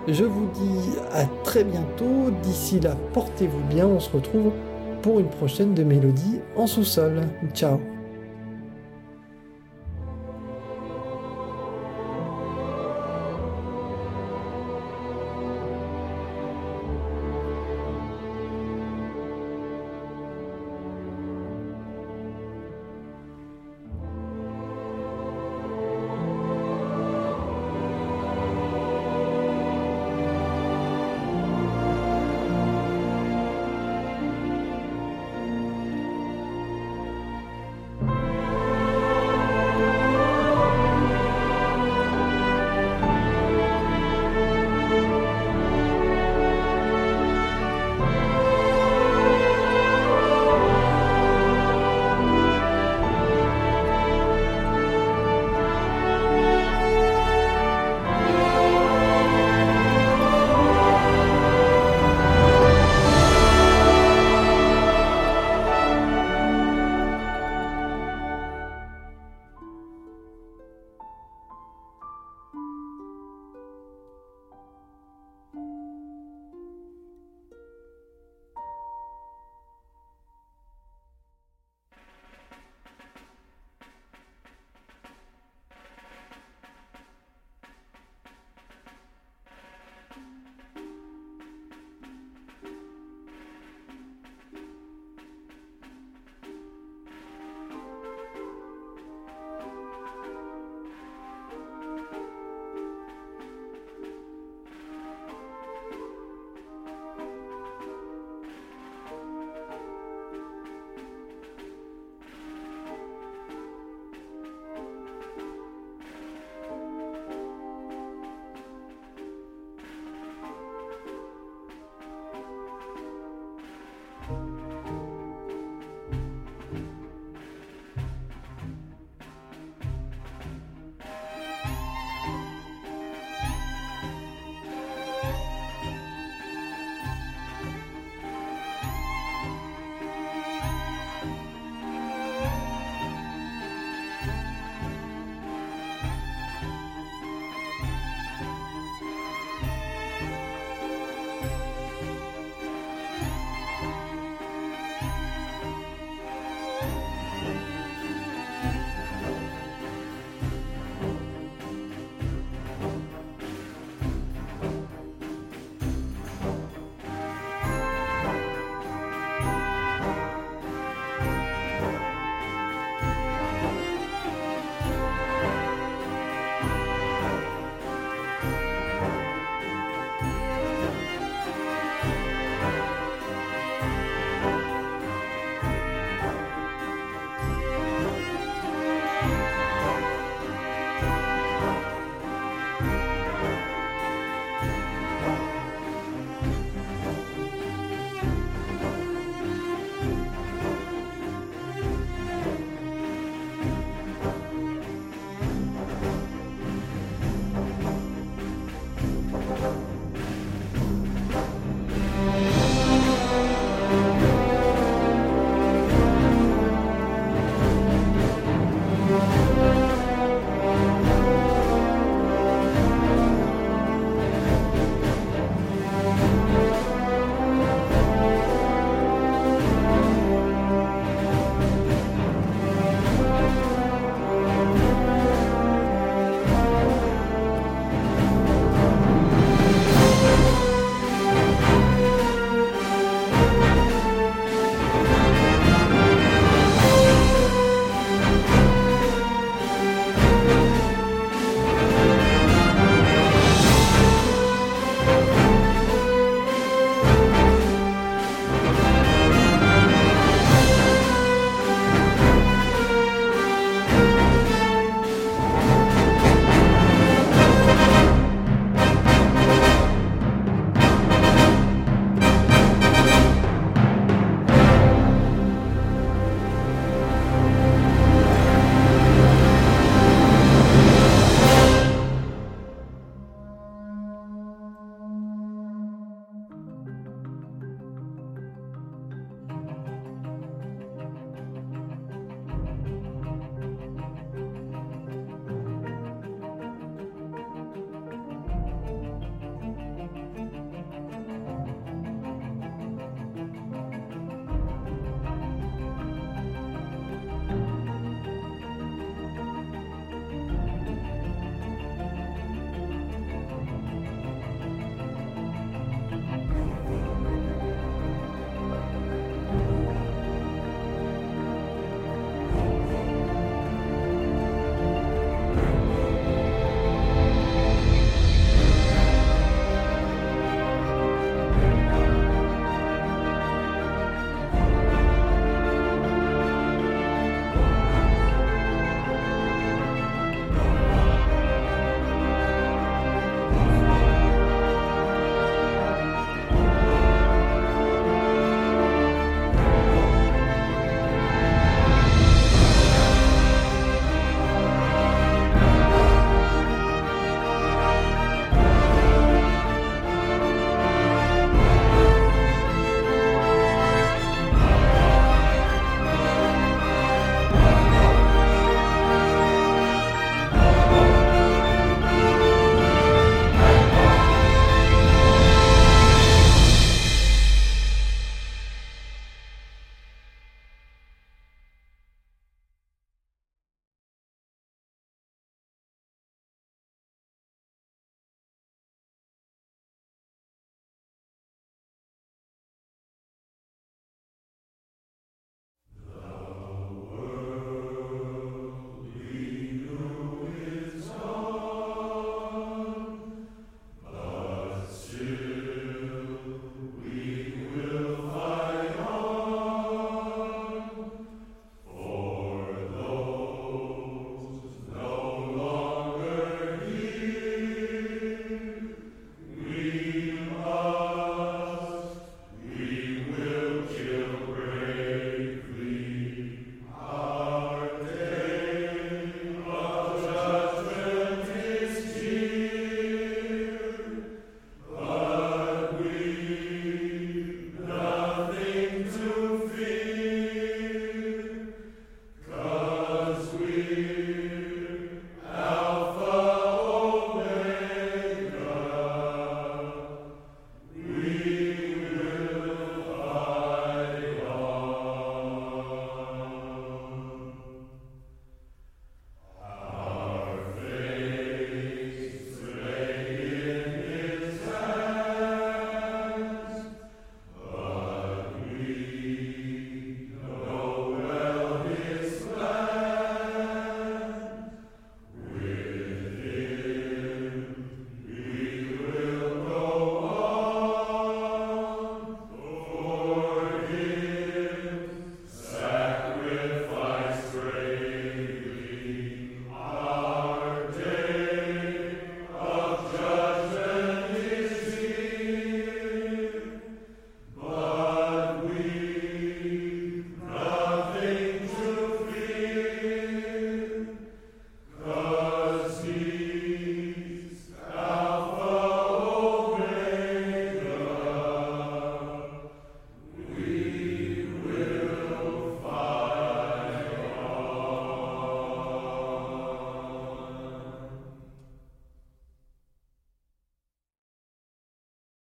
[0.07, 2.31] Je vous dis à très bientôt.
[2.43, 3.87] D'ici là, portez-vous bien.
[3.87, 4.51] On se retrouve
[5.01, 7.21] pour une prochaine de Mélodie en sous-sol.
[7.53, 7.79] Ciao.